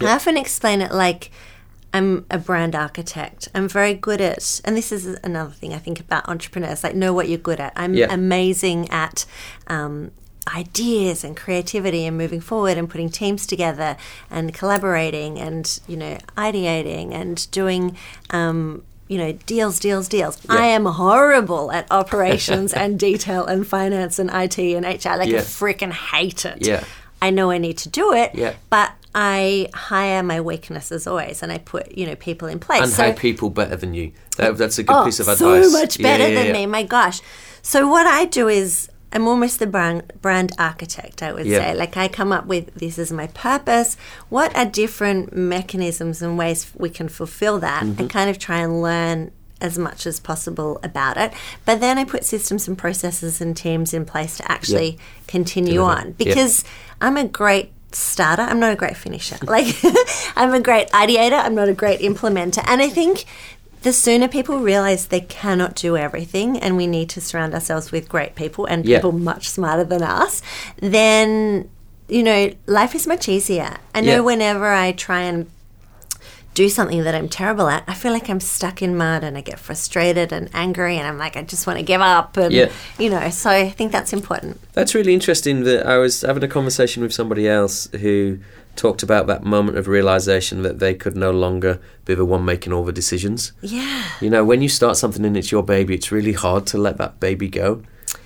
I 0.00 0.06
often 0.06 0.36
explain 0.36 0.80
it 0.80 0.92
like. 0.92 1.30
I'm 1.92 2.24
a 2.30 2.38
brand 2.38 2.76
architect. 2.76 3.48
I'm 3.52 3.68
very 3.68 3.94
good 3.94 4.20
at, 4.20 4.60
and 4.64 4.76
this 4.76 4.92
is 4.92 5.18
another 5.24 5.50
thing 5.50 5.74
I 5.74 5.78
think 5.78 5.98
about 5.98 6.28
entrepreneurs, 6.28 6.84
like 6.84 6.94
know 6.94 7.12
what 7.12 7.28
you're 7.28 7.36
good 7.36 7.58
at. 7.58 7.72
I'm 7.74 7.96
amazing 8.08 8.88
at 8.90 9.26
um, 9.66 10.12
ideas 10.54 11.24
and 11.24 11.36
creativity 11.36 12.06
and 12.06 12.16
moving 12.16 12.40
forward 12.40 12.78
and 12.78 12.88
putting 12.88 13.10
teams 13.10 13.44
together 13.44 13.96
and 14.30 14.54
collaborating 14.54 15.40
and, 15.40 15.80
you 15.88 15.96
know, 15.96 16.16
ideating 16.36 17.12
and 17.12 17.50
doing, 17.50 17.96
um, 18.30 18.84
you 19.10 19.18
know, 19.18 19.32
deals, 19.32 19.80
deals, 19.80 20.06
deals. 20.06 20.38
I 20.48 20.66
am 20.66 20.84
horrible 20.86 21.72
at 21.72 21.84
operations 21.90 22.72
and 22.72 22.96
detail 22.96 23.44
and 23.44 23.66
finance 23.66 24.20
and 24.20 24.30
IT 24.32 24.56
and 24.56 24.86
HR. 24.86 25.16
Like, 25.18 25.28
Yeah. 25.28 25.38
I 25.38 25.42
freaking 25.42 25.90
hate 25.90 26.44
it. 26.44 26.64
Yeah. 26.64 26.84
I 27.20 27.30
know 27.30 27.50
I 27.50 27.58
need 27.58 27.76
to 27.78 27.88
do 27.88 28.12
it, 28.12 28.30
Yeah. 28.34 28.52
but 28.70 28.92
I 29.12 29.68
hire 29.74 30.22
my 30.22 30.40
weaknesses 30.40 31.08
always 31.08 31.42
and 31.42 31.50
I 31.50 31.58
put, 31.58 31.98
you 31.98 32.06
know, 32.06 32.14
people 32.14 32.46
in 32.46 32.60
place. 32.60 32.82
And 32.82 32.92
So- 32.92 33.12
people 33.12 33.50
better 33.50 33.74
than 33.74 33.94
you. 33.94 34.12
That, 34.36 34.56
that's 34.56 34.78
a 34.78 34.84
good 34.84 34.94
oh, 34.96 35.04
piece 35.04 35.18
of 35.18 35.26
advice. 35.26 35.64
So 35.64 35.70
much 35.72 35.98
Yeah, 35.98 36.02
better 36.04 36.28
yeah, 36.28 36.34
than 36.36 36.46
yeah. 36.46 36.52
me, 36.52 36.66
my 36.66 36.84
gosh. 36.84 37.20
So 37.62 37.88
what 37.88 38.06
I 38.06 38.26
do 38.26 38.46
is 38.46 38.88
I'm 39.12 39.26
almost 39.26 39.58
the 39.58 39.66
brand 39.66 40.12
brand 40.22 40.52
architect, 40.58 41.22
I 41.22 41.32
would 41.32 41.46
Yeah. 41.46 41.58
say. 41.58 41.74
Like 41.74 41.96
I 41.96 42.08
come 42.08 42.30
up 42.32 42.46
with 42.46 42.74
this 42.74 42.98
is 42.98 43.10
my 43.12 43.26
purpose. 43.28 43.96
What 44.28 44.54
are 44.56 44.64
different 44.64 45.34
mechanisms 45.34 46.22
and 46.22 46.38
ways 46.38 46.70
we 46.76 46.90
can 46.90 47.08
fulfill 47.08 47.58
that? 47.60 47.82
Mm-hmm. 47.84 48.00
And 48.00 48.10
kind 48.10 48.30
of 48.30 48.38
try 48.38 48.58
and 48.58 48.80
learn 48.82 49.32
as 49.60 49.76
much 49.78 50.06
as 50.06 50.18
possible 50.20 50.78
about 50.82 51.16
it. 51.18 51.32
But 51.66 51.80
then 51.80 51.98
I 51.98 52.04
put 52.04 52.24
systems 52.24 52.66
and 52.68 52.78
processes 52.78 53.40
and 53.42 53.54
teams 53.56 53.92
in 53.92 54.04
place 54.06 54.38
to 54.38 54.50
actually 54.50 54.98
continue 55.26 55.74
Deliver. 55.74 55.98
on 56.00 56.06
Yeah. 56.06 56.14
because 56.18 56.64
I'm 57.00 57.16
a 57.18 57.24
great 57.24 57.72
starter. 57.92 58.42
I'm 58.42 58.60
not 58.60 58.72
a 58.72 58.76
great 58.76 58.96
finisher. 58.96 59.36
Like 59.46 59.74
I'm 60.36 60.54
a 60.54 60.60
great 60.60 60.88
ideator. 60.92 61.38
I'm 61.44 61.54
not 61.56 61.68
a 61.68 61.74
great 61.74 62.00
implementer. 62.00 62.62
And 62.68 62.80
I 62.80 62.88
think 62.88 63.24
the 63.82 63.92
sooner 63.92 64.28
people 64.28 64.58
realize 64.58 65.06
they 65.06 65.20
cannot 65.22 65.74
do 65.74 65.96
everything 65.96 66.58
and 66.58 66.76
we 66.76 66.86
need 66.86 67.08
to 67.10 67.20
surround 67.20 67.54
ourselves 67.54 67.90
with 67.90 68.08
great 68.08 68.34
people 68.34 68.66
and 68.66 68.84
Yeah. 68.84 68.98
people 68.98 69.12
much 69.12 69.48
smarter 69.48 69.84
than 69.84 70.02
us, 70.02 70.42
then, 70.80 71.68
you 72.08 72.22
know, 72.22 72.52
life 72.66 72.94
is 72.94 73.06
much 73.06 73.28
easier. 73.28 73.76
I 73.94 74.00
know 74.02 74.12
Yeah. 74.16 74.20
whenever 74.20 74.66
I 74.72 74.92
try 74.92 75.22
and 75.22 75.46
do 76.52 76.68
something 76.68 77.04
that 77.04 77.14
I'm 77.14 77.28
terrible 77.28 77.68
at, 77.68 77.84
I 77.86 77.94
feel 77.94 78.12
like 78.12 78.28
I'm 78.28 78.40
stuck 78.40 78.82
in 78.82 78.96
mud 78.96 79.22
and 79.22 79.38
I 79.38 79.40
get 79.40 79.58
frustrated 79.58 80.32
and 80.32 80.50
angry 80.52 80.96
and 80.98 81.06
I'm 81.06 81.16
like, 81.16 81.36
I 81.36 81.42
just 81.42 81.64
want 81.66 81.78
to 81.78 81.84
give 81.84 82.00
up. 82.00 82.36
And, 82.36 82.52
Yeah. 82.52 82.68
you 82.98 83.08
know, 83.08 83.30
so 83.30 83.48
I 83.50 83.70
think 83.70 83.92
that's 83.92 84.12
important. 84.12 84.58
That's 84.74 84.94
really 84.94 85.14
interesting. 85.14 85.62
That 85.64 85.86
I 85.86 85.96
was 85.98 86.22
having 86.22 86.42
a 86.42 86.48
conversation 86.48 87.02
with 87.04 87.12
somebody 87.14 87.48
else 87.48 87.88
who 88.00 88.38
talked 88.80 89.02
about 89.02 89.26
that 89.26 89.42
moment 89.44 89.76
of 89.76 89.86
realization 89.88 90.62
that 90.62 90.78
they 90.78 90.94
could 90.94 91.14
no 91.16 91.30
longer 91.30 91.78
be 92.06 92.14
the 92.14 92.24
one 92.24 92.44
making 92.44 92.72
all 92.72 92.84
the 92.84 92.92
decisions. 92.92 93.52
Yeah. 93.60 94.04
You 94.22 94.30
know, 94.30 94.42
when 94.44 94.62
you 94.62 94.68
start 94.68 94.96
something 94.96 95.24
and 95.24 95.36
it's 95.36 95.52
your 95.52 95.62
baby, 95.62 95.94
it's 95.94 96.10
really 96.10 96.32
hard 96.32 96.66
to 96.68 96.78
let 96.78 96.96
that 96.96 97.20
baby 97.20 97.48
go. 97.48 97.82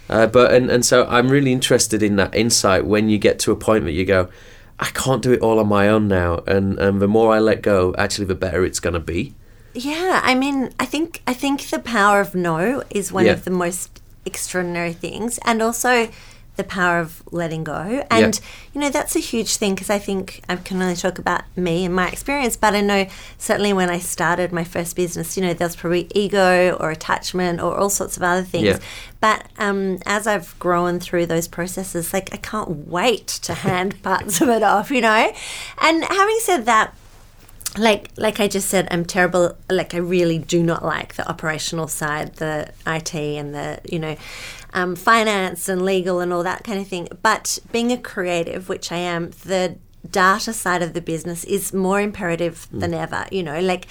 Uh, 0.08 0.26
but 0.28 0.52
and, 0.54 0.70
and 0.70 0.84
so 0.86 1.06
I'm 1.06 1.28
really 1.28 1.52
interested 1.52 2.02
in 2.02 2.16
that 2.16 2.34
insight 2.34 2.86
when 2.86 3.08
you 3.08 3.18
get 3.18 3.38
to 3.40 3.52
a 3.52 3.56
point 3.56 3.84
that 3.84 3.92
you 3.92 4.04
go, 4.04 4.28
I 4.78 4.86
can't 4.86 5.22
do 5.22 5.32
it 5.32 5.40
all 5.40 5.58
on 5.58 5.68
my 5.68 5.88
own 5.88 6.08
now, 6.08 6.42
and 6.46 6.78
and 6.78 7.00
the 7.00 7.08
more 7.08 7.34
I 7.34 7.38
let 7.40 7.62
go, 7.62 7.94
actually, 7.96 8.26
the 8.26 8.34
better 8.34 8.64
it's 8.64 8.80
going 8.80 8.94
to 8.94 9.00
be. 9.14 9.34
Yeah, 9.72 10.20
I 10.22 10.34
mean, 10.34 10.70
I 10.78 10.86
think 10.86 11.20
I 11.26 11.34
think 11.34 11.62
the 11.70 11.78
power 11.78 12.20
of 12.20 12.34
no 12.34 12.82
is 12.90 13.12
one 13.12 13.24
Yeah. 13.26 13.32
of 13.32 13.44
the 13.44 13.50
most 13.50 14.00
extraordinary 14.26 14.92
things, 14.92 15.38
and 15.44 15.62
also 15.62 16.08
the 16.56 16.64
power 16.64 16.98
of 16.98 17.22
letting 17.32 17.64
go. 17.64 18.04
And 18.10 18.40
you 18.72 18.80
know, 18.80 18.90
that's 18.90 19.16
a 19.16 19.20
huge 19.20 19.56
thing 19.56 19.74
because 19.74 19.90
I 19.90 19.98
think 19.98 20.42
I 20.48 20.56
can 20.56 20.80
only 20.80 20.96
talk 20.96 21.18
about 21.18 21.42
me 21.56 21.84
and 21.84 21.94
my 21.94 22.08
experience, 22.08 22.56
but 22.56 22.74
I 22.74 22.80
know 22.80 23.06
certainly 23.38 23.72
when 23.72 23.90
I 23.90 23.98
started 23.98 24.52
my 24.52 24.64
first 24.64 24.96
business, 24.96 25.36
you 25.36 25.42
know, 25.42 25.54
there 25.54 25.66
was 25.66 25.76
probably 25.76 26.08
ego 26.14 26.76
or 26.80 26.90
attachment 26.90 27.60
or 27.60 27.76
all 27.76 27.90
sorts 27.90 28.16
of 28.16 28.22
other 28.22 28.42
things. 28.42 28.64
Yeah. 28.64 28.78
But 29.20 29.46
um, 29.58 29.98
as 30.06 30.26
I've 30.26 30.56
grown 30.58 31.00
through 31.00 31.26
those 31.26 31.48
processes, 31.48 32.12
like 32.12 32.32
I 32.32 32.36
can't 32.36 32.88
wait 32.88 33.26
to 33.26 33.54
hand 33.66 34.02
parts 34.02 34.40
of 34.40 34.48
it 34.48 34.62
off, 34.62 34.90
you 34.90 35.00
know. 35.00 35.32
And 35.80 36.04
having 36.04 36.38
said 36.40 36.66
that 36.66 36.94
like 37.76 38.10
like 38.16 38.40
I 38.40 38.48
just 38.48 38.68
said, 38.68 38.88
I'm 38.90 39.04
terrible. 39.04 39.56
Like 39.68 39.94
I 39.94 39.98
really 39.98 40.38
do 40.38 40.62
not 40.62 40.84
like 40.84 41.14
the 41.14 41.28
operational 41.28 41.88
side, 41.88 42.36
the 42.36 42.72
IT 42.86 43.14
and 43.14 43.54
the 43.54 43.80
you 43.84 43.98
know, 43.98 44.16
um, 44.74 44.94
finance 44.96 45.68
and 45.68 45.82
legal 45.82 46.20
and 46.20 46.32
all 46.32 46.42
that 46.42 46.64
kind 46.64 46.78
of 46.80 46.86
thing. 46.88 47.08
But 47.22 47.58
being 47.72 47.90
a 47.92 47.96
creative, 47.96 48.68
which 48.68 48.92
I 48.92 48.96
am, 48.98 49.30
the 49.46 49.78
data 50.10 50.52
side 50.52 50.82
of 50.82 50.92
the 50.92 51.00
business 51.00 51.44
is 51.44 51.72
more 51.72 52.00
imperative 52.00 52.68
than 52.70 52.92
ever. 52.92 53.26
You 53.30 53.42
know, 53.42 53.60
like. 53.60 53.86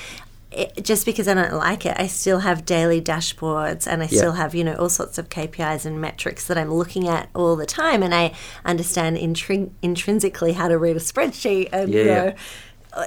It, 0.55 0.83
just 0.85 1.07
because 1.07 1.27
I 1.27 1.33
don't 1.33 1.55
like 1.55 1.83
it, 1.83 1.95
I 1.99 2.05
still 2.05 2.41
have 2.41 2.63
daily 2.63 3.01
dashboards 3.01 3.87
and 3.91 4.03
I 4.03 4.05
Yeah. 4.11 4.17
still 4.19 4.31
have, 4.33 4.53
you 4.53 4.63
know, 4.63 4.75
all 4.75 4.87
sorts 4.87 5.17
of 5.17 5.27
KPIs 5.29 5.83
and 5.83 5.99
metrics 5.99 6.45
that 6.45 6.59
I'm 6.59 6.71
looking 6.71 7.07
at 7.07 7.27
all 7.33 7.55
the 7.55 7.65
time. 7.65 8.03
And 8.03 8.13
I 8.13 8.33
understand 8.63 9.17
intrin- 9.17 9.71
intrinsically 9.81 10.53
how 10.53 10.67
to 10.67 10.77
read 10.77 10.95
a 10.95 10.99
spreadsheet 10.99 11.69
and, 11.73 11.91
you 11.91 12.03
Yeah. 12.03 12.23
know, 12.25 12.33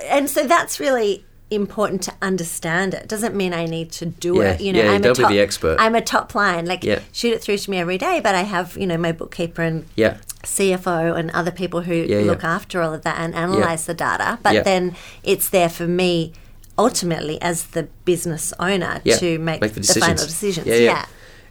and 0.07 0.29
so 0.29 0.43
that's 0.45 0.81
really 0.81 1.25
important 1.51 2.03
to 2.03 2.13
understand 2.21 2.93
it. 2.95 3.07
Doesn't 3.09 3.35
mean 3.37 3.55
i 3.55 3.67
need 3.67 3.93
to 3.93 4.07
do 4.07 4.37
Yeah, 4.37 4.51
it 4.53 4.61
you 4.61 4.73
know 4.73 4.83
yeah, 4.83 4.91
i'm 4.93 5.01
don't 5.01 5.13
a 5.17 5.21
be 5.21 5.23
top, 5.23 5.31
the 5.31 5.41
expert. 5.41 5.77
i'm 5.79 5.95
a 5.95 6.01
top 6.01 6.35
line. 6.35 6.67
Like 6.67 6.83
Yeah. 6.83 7.01
shoot 7.13 7.33
it 7.35 7.41
through 7.43 7.59
to 7.59 7.71
me 7.71 7.79
every 7.79 7.99
day 7.99 8.21
but 8.21 8.35
i 8.35 8.43
have 8.43 8.77
you 8.77 8.87
know 8.87 8.97
my 8.99 9.13
bookkeeper 9.13 9.63
and 9.63 9.87
Yeah, 9.95 10.17
cfo 10.43 11.17
and 11.17 11.31
other 11.31 11.53
people 11.53 11.83
who 11.83 11.95
Yeah, 11.95 12.21
look 12.21 12.43
after 12.43 12.83
all 12.83 12.93
of 12.93 13.03
that 13.03 13.19
and 13.21 13.35
analyze 13.35 13.87
the 13.87 13.95
data. 13.95 14.39
But 14.43 14.65
then 14.65 14.97
it's 15.23 15.49
there 15.49 15.69
for 15.69 15.87
me 15.87 16.33
ultimately 16.79 17.41
as 17.41 17.69
the 17.69 17.85
business 18.05 18.53
owner 18.59 19.01
to 19.05 19.39
make, 19.39 19.61
the 19.61 19.69
the, 19.69 20.01
final 20.01 20.25
decisions. 20.27 20.67
yeah. 20.67 21.07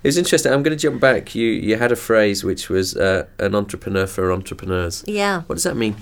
It 0.05 0.09
was 0.09 0.17
interesting. 0.17 0.53
I'm 0.53 0.61
going 0.61 0.77
to 0.77 0.81
jump 0.81 1.01
back. 1.01 1.33
You 1.33 1.47
you 1.47 1.77
had 1.77 1.91
a 1.91 1.95
phrase 1.95 2.43
which 2.43 2.69
was 2.69 2.95
uh, 2.95 3.25
an 3.39 3.55
entrepreneur 3.55 4.05
for 4.05 4.31
entrepreneurs. 4.31 5.03
yeah 5.07 5.41
What 5.47 5.55
does 5.55 5.63
that 5.63 5.75
mean? 5.75 5.95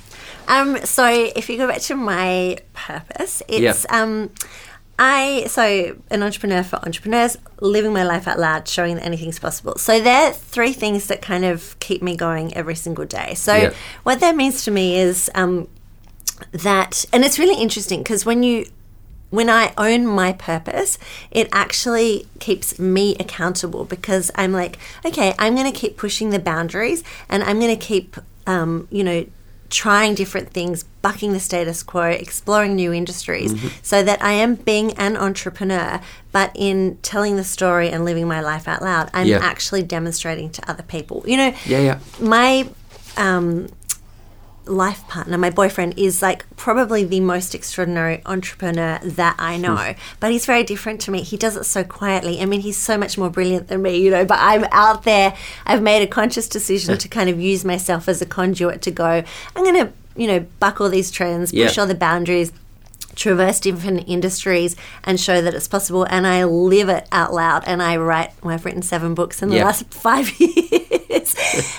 Um, 0.50 0.78
so 0.84 1.06
if 1.36 1.50
you 1.50 1.56
go 1.58 1.68
back 1.68 1.82
to 1.84 1.96
my 1.96 2.58
purpose, 2.74 3.42
it's 3.48 3.86
um, 3.90 4.30
I 5.00 5.46
so 5.48 5.96
an 6.12 6.22
entrepreneur 6.22 6.63
for 6.63 6.76
entrepreneurs, 6.86 7.38
living 7.62 7.94
my 7.94 8.04
life 8.04 8.28
out 8.28 8.39
loud, 8.39 8.68
showing 8.68 8.96
that 8.98 9.06
anything's 9.06 9.39
possible. 9.39 9.76
So 9.78 10.02
there 10.02 10.28
are 10.30 10.34
three 10.34 10.74
things 10.74 11.08
that 11.08 11.22
kind 11.22 11.46
of 11.46 11.80
keep 11.80 12.02
me 12.04 12.18
going 12.18 12.54
every 12.56 12.76
single 12.76 13.06
day. 13.06 13.36
So 13.36 13.56
Yeah. 13.56 13.74
what 14.04 14.20
that 14.20 14.36
means 14.36 14.66
to 14.66 14.72
me 14.72 15.00
is 15.00 15.32
um, 15.34 15.68
that, 16.52 17.06
and 17.13 17.24
it's 17.24 17.39
really 17.39 17.60
interesting 17.62 18.04
because 18.04 18.26
when 18.26 18.44
you 18.44 18.66
when 19.34 19.50
I 19.50 19.74
own 19.80 20.06
my 20.06 20.32
purpose, 20.34 21.00
it 21.32 21.50
actually 21.52 22.28
keeps 22.39 22.78
me 22.78 23.15
accountable 23.19 23.84
because 23.84 24.30
I'm 24.36 24.52
like, 24.52 24.78
okay, 25.04 25.34
I'm 25.39 25.56
going 25.56 25.72
to 25.74 25.78
keep 25.84 25.98
pushing 25.98 26.30
the 26.30 26.38
boundaries 26.38 27.04
and 27.30 27.41
I'm 27.43 27.60
going 27.60 27.76
to 27.76 27.84
keep, 27.84 28.15
um, 28.46 28.88
you 28.91 29.04
know, 29.04 29.26
trying 29.72 30.13
different 30.13 30.52
things, 30.52 30.84
bucking 31.02 31.34
the 31.34 31.39
status 31.39 31.82
quo, 31.82 32.04
exploring 32.04 32.76
new 32.76 32.93
industries, 32.93 33.56
so 33.82 34.04
that 34.04 34.24
I 34.24 34.34
am 34.34 34.54
being 34.54 34.91
an 35.00 35.17
entrepreneur, 35.17 36.00
but 36.32 36.52
in 36.54 37.00
telling 37.02 37.36
the 37.38 37.43
story 37.43 37.89
and 37.89 38.06
living 38.06 38.28
my 38.28 38.39
life 38.39 38.67
out 38.67 38.84
loud, 38.84 39.10
I'm 39.15 39.26
Yeah. 39.26 39.39
actually 39.41 39.82
demonstrating 39.82 40.52
to 40.52 40.69
other 40.69 40.84
people. 40.84 41.24
You 41.26 41.38
know, 41.38 41.54
Yeah, 41.65 41.80
yeah. 41.80 42.00
my 42.19 42.67
um, 43.17 43.67
life 44.65 45.08
partner, 45.08 45.38
my 45.38 45.49
boyfriend, 45.49 45.97
is 45.97 46.21
like 46.21 46.45
probably 46.56 47.04
the 47.04 47.19
most 47.19 47.54
extraordinary 47.54 48.21
entrepreneur 48.26 48.99
that 49.04 49.36
I 49.38 49.58
know. 49.58 49.76
Hmm. 49.76 49.91
But 50.19 50.32
he's 50.32 50.45
very 50.45 50.63
different 50.63 51.02
to 51.02 51.12
me. 51.12 51.21
He 51.21 51.38
does 51.38 51.56
it 51.56 51.65
so 51.65 51.84
quietly. 51.84 52.41
I 52.41 52.45
mean, 52.45 52.62
he's 52.62 52.78
so 52.78 52.97
much 52.97 53.17
more 53.17 53.30
brilliant 53.30 53.67
than 53.67 53.82
me, 53.82 53.97
you 53.97 54.10
know. 54.12 54.26
But 54.26 54.39
I'm 54.39 54.65
out 54.71 55.04
there. 55.04 55.36
I've 55.65 55.82
made 55.82 56.02
a 56.04 56.08
conscious 56.08 56.47
decision 56.47 56.97
to 56.97 57.08
kind 57.08 57.30
of 57.30 57.39
use 57.39 57.65
myself 57.65 58.08
as 58.08 58.21
a 58.21 58.26
conduit 58.26 58.82
to 58.84 58.91
go. 58.91 59.23
I'm 59.56 59.63
going 59.63 59.86
to, 59.86 59.91
you 60.15 60.28
know, 60.28 60.45
buck 60.60 60.80
all 60.80 60.89
these 60.89 61.12
trends, 61.12 61.52
push 61.52 61.76
Yeah. 61.76 61.82
all 61.82 61.88
the 61.88 61.95
boundaries 61.95 62.52
traverse 63.15 63.60
different 63.60 64.08
industries 64.08 64.76
and 65.04 65.19
show 65.19 65.41
that 65.41 65.54
it's 65.54 65.67
possible 65.67 66.04
and 66.10 66.26
I 66.26 66.43
live 66.45 66.89
it 66.89 67.08
out 67.12 67.34
loud 67.34 67.63
and 67.67 67.82
I 67.82 67.97
write 67.97 68.32
well, 68.43 68.54
I've 68.54 68.65
written 68.65 68.82
seven 68.82 69.13
books 69.13 69.41
in 69.41 69.49
the 69.49 69.58
Yeah. 69.58 69.65
last 69.65 69.86
five 69.93 70.30
years 70.39 71.36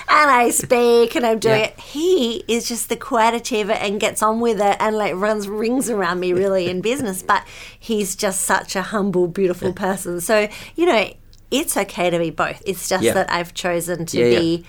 and 0.09 0.31
I 0.31 0.49
speak 0.51 1.15
and 1.15 1.25
I'm 1.25 1.39
doing 1.39 1.59
Yeah. 1.59 1.65
it 1.67 1.79
he 1.79 2.43
is 2.47 2.67
just 2.67 2.89
the 2.89 2.95
quiet 2.95 3.33
achiever 3.35 3.73
and 3.73 3.99
gets 3.99 4.23
on 4.23 4.39
with 4.39 4.59
it 4.61 4.77
and 4.79 4.95
like 4.97 5.13
runs 5.15 5.47
rings 5.47 5.89
around 5.89 6.19
me 6.19 6.33
really 6.33 6.69
in 6.69 6.81
business 6.81 7.21
but 7.21 7.45
he's 7.79 8.15
just 8.15 8.41
such 8.41 8.75
a 8.75 8.81
humble 8.81 9.27
beautiful 9.27 9.73
person 9.73 10.21
so 10.21 10.47
you 10.75 10.85
know 10.85 11.13
it's 11.51 11.75
okay 11.77 12.09
to 12.09 12.17
be 12.19 12.29
both 12.29 12.61
it's 12.65 12.87
just 12.89 13.03
Yeah. 13.03 13.13
that 13.13 13.31
I've 13.31 13.53
chosen 13.53 14.05
to 14.07 14.17
be 14.17 14.65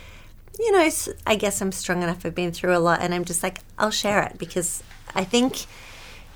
you 0.59 0.73
know, 0.73 0.89
I 1.27 1.37
guess 1.37 1.61
I'm 1.61 1.71
strong 1.71 2.03
enough. 2.03 2.25
I've 2.25 2.35
been 2.35 2.51
through 2.51 2.75
a 2.75 2.79
lot, 2.79 3.03
and 3.03 3.13
I'm 3.13 3.27
just 3.27 3.43
like, 3.43 3.59
I'll 3.79 3.91
share 3.91 4.23
it 4.23 4.39
because 4.39 4.83
I 5.15 5.23
think 5.23 5.67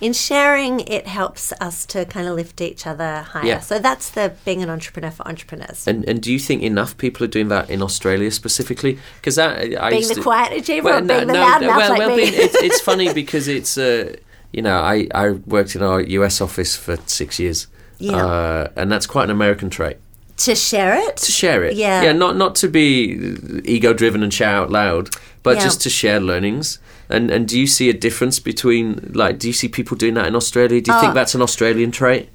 in 0.01 0.13
sharing 0.13 0.81
it 0.81 1.07
helps 1.07 1.53
us 1.61 1.85
to 1.87 2.05
kind 2.07 2.27
of 2.27 2.35
lift 2.35 2.61
each 2.61 2.87
other 2.87 3.23
higher. 3.23 3.45
Yeah. 3.47 3.61
So 3.61 3.79
that's 3.79 4.11
the 4.11 4.33
being 4.45 4.63
an 4.63 4.71
entrepreneur 4.71 5.11
for 5.11 5.27
entrepreneurs. 5.29 5.87
And 5.87 6.09
and 6.09 6.23
do 6.23 6.33
you 6.33 6.39
think 6.39 6.63
enough 6.63 6.97
people 6.97 7.25
are 7.25 7.29
doing 7.29 7.49
that 7.49 7.69
in 7.71 7.83
Australia 7.83 8.31
specifically? 8.31 8.99
Because 9.21 9.37
that 9.37 9.59
I 9.79 9.91
being 9.91 10.01
used 10.03 10.11
the 10.11 10.15
to- 10.17 10.23
quiet 10.23 10.53
achiever 10.59 10.85
Well, 10.87 10.99
or 10.99 11.07
being 11.07 11.27
the 11.27 11.35
loud 11.35 11.61
mouth 11.63 11.77
well, 11.77 11.91
like 11.91 11.99
well, 11.99 12.11
me. 12.17 12.17
being- 12.17 12.35
it's, 12.35 12.55
it's 12.57 12.81
funny 12.81 13.13
because 13.23 13.47
it's 13.49 13.77
uh, 13.77 14.15
you 14.53 14.63
know 14.63 14.77
I 14.79 15.07
I 15.15 15.31
worked 15.31 15.75
in 15.77 15.83
our 15.83 16.01
US 16.01 16.41
office 16.41 16.77
for 16.77 16.97
six 17.07 17.39
years. 17.39 17.67
Yeah. 17.99 18.17
Uh, 18.17 18.69
and 18.77 18.91
that's 18.91 19.07
quite 19.07 19.25
an 19.25 19.31
American 19.31 19.69
trait 19.69 19.99
to 20.39 20.55
share 20.55 20.95
it. 20.95 21.19
to 21.19 21.31
share 21.31 21.63
it. 21.65 21.77
Yeah. 21.77 22.01
yeah, 22.03 22.13
not 22.13 22.35
not 22.37 22.55
to 22.57 22.69
be 22.69 23.37
ego 23.65 23.93
driven 23.93 24.23
and 24.23 24.33
shout 24.33 24.55
out 24.55 24.71
loud, 24.71 25.11
but 25.43 25.57
Yeah. 25.57 25.65
just 25.65 25.83
to 25.83 25.91
share 25.91 26.19
learnings. 26.19 26.79
And 27.11 27.31
and 27.31 27.47
do 27.49 27.59
you 27.59 27.67
see 27.67 27.89
a 27.91 27.95
difference 27.95 28.39
between 28.39 29.11
like 29.15 29.39
do 29.39 29.47
you 29.49 29.53
see 29.55 29.69
people 29.69 29.97
doing 29.97 30.15
that 30.15 30.27
in 30.27 30.35
Australia? 30.37 30.81
Do 30.81 30.91
you 30.93 30.97
Oh. 30.99 31.01
think 31.01 31.15
that's 31.15 31.35
an 31.35 31.43
Australian 31.43 31.91
trait? 31.91 32.29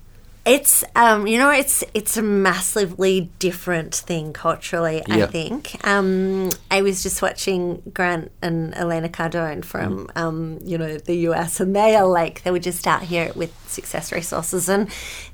It's 0.45 0.83
um, 0.95 1.25
you 1.25 1.39
know, 1.39 1.49
it's 1.49 1.83
it's 1.95 2.17
a 2.17 2.21
massively 2.21 3.31
different 3.39 3.95
thing 3.95 4.31
culturally. 4.31 5.01
I 5.09 5.25
think. 5.25 5.75
Um, 5.88 6.51
I 6.69 6.83
was 6.83 7.01
just 7.01 7.19
watching 7.23 7.81
Grant 7.95 8.31
and 8.43 8.75
Elena 8.77 9.09
Cardone 9.09 9.65
from 9.65 10.05
Mm. 10.05 10.17
um, 10.21 10.59
you 10.63 10.77
know 10.77 10.99
the 10.99 11.15
US, 11.29 11.59
and 11.59 11.75
they 11.75 11.95
are 11.95 12.05
like 12.05 12.43
they 12.43 12.51
were 12.51 12.59
just 12.59 12.85
out 12.85 13.01
here 13.01 13.31
with 13.35 13.51
Success 13.67 14.11
Resources, 14.11 14.69
and 14.69 14.88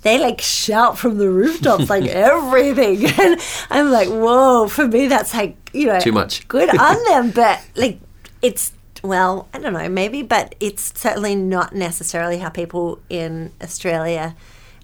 they 0.03 0.17
like 0.17 0.39
shout 0.39 0.97
from 0.97 1.17
the 1.17 1.29
rooftops 1.29 1.89
like 1.89 2.05
everything, 2.31 3.03
and 3.19 3.41
I'm 3.69 3.91
like, 3.91 4.07
whoa! 4.07 4.69
For 4.69 4.87
me, 4.87 5.07
that's 5.07 5.33
like 5.33 5.57
you 5.73 5.87
know 5.87 5.99
Too 5.99 6.13
much. 6.13 6.47
Good 6.47 6.69
on 6.77 6.97
them, 7.09 7.31
but 7.31 7.59
like 7.75 7.99
it's. 8.41 8.71
Well, 9.03 9.47
I 9.53 9.59
don't 9.59 9.73
know, 9.73 9.89
maybe, 9.89 10.21
but 10.21 10.53
it's 10.59 10.99
certainly 10.99 11.35
not 11.35 11.73
necessarily 11.73 12.37
how 12.37 12.49
people 12.49 12.99
in 13.09 13.51
Australia 13.61 14.35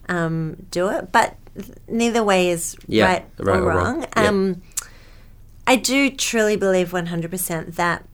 um, 0.10 0.66
do 0.72 0.90
it. 0.90 1.12
But 1.12 1.36
neither 1.88 2.24
way 2.24 2.50
is 2.50 2.76
Yeah, 2.88 3.06
right, 3.06 3.26
right 3.38 3.58
or 3.58 3.62
or 3.62 3.68
wrong. 3.68 3.78
wrong. 4.00 4.06
Yeah. 4.16 4.28
Um, 4.28 4.62
I 5.68 5.76
do 5.76 6.10
truly 6.10 6.56
believe 6.56 6.92
100% 6.92 7.76
that 7.76 8.06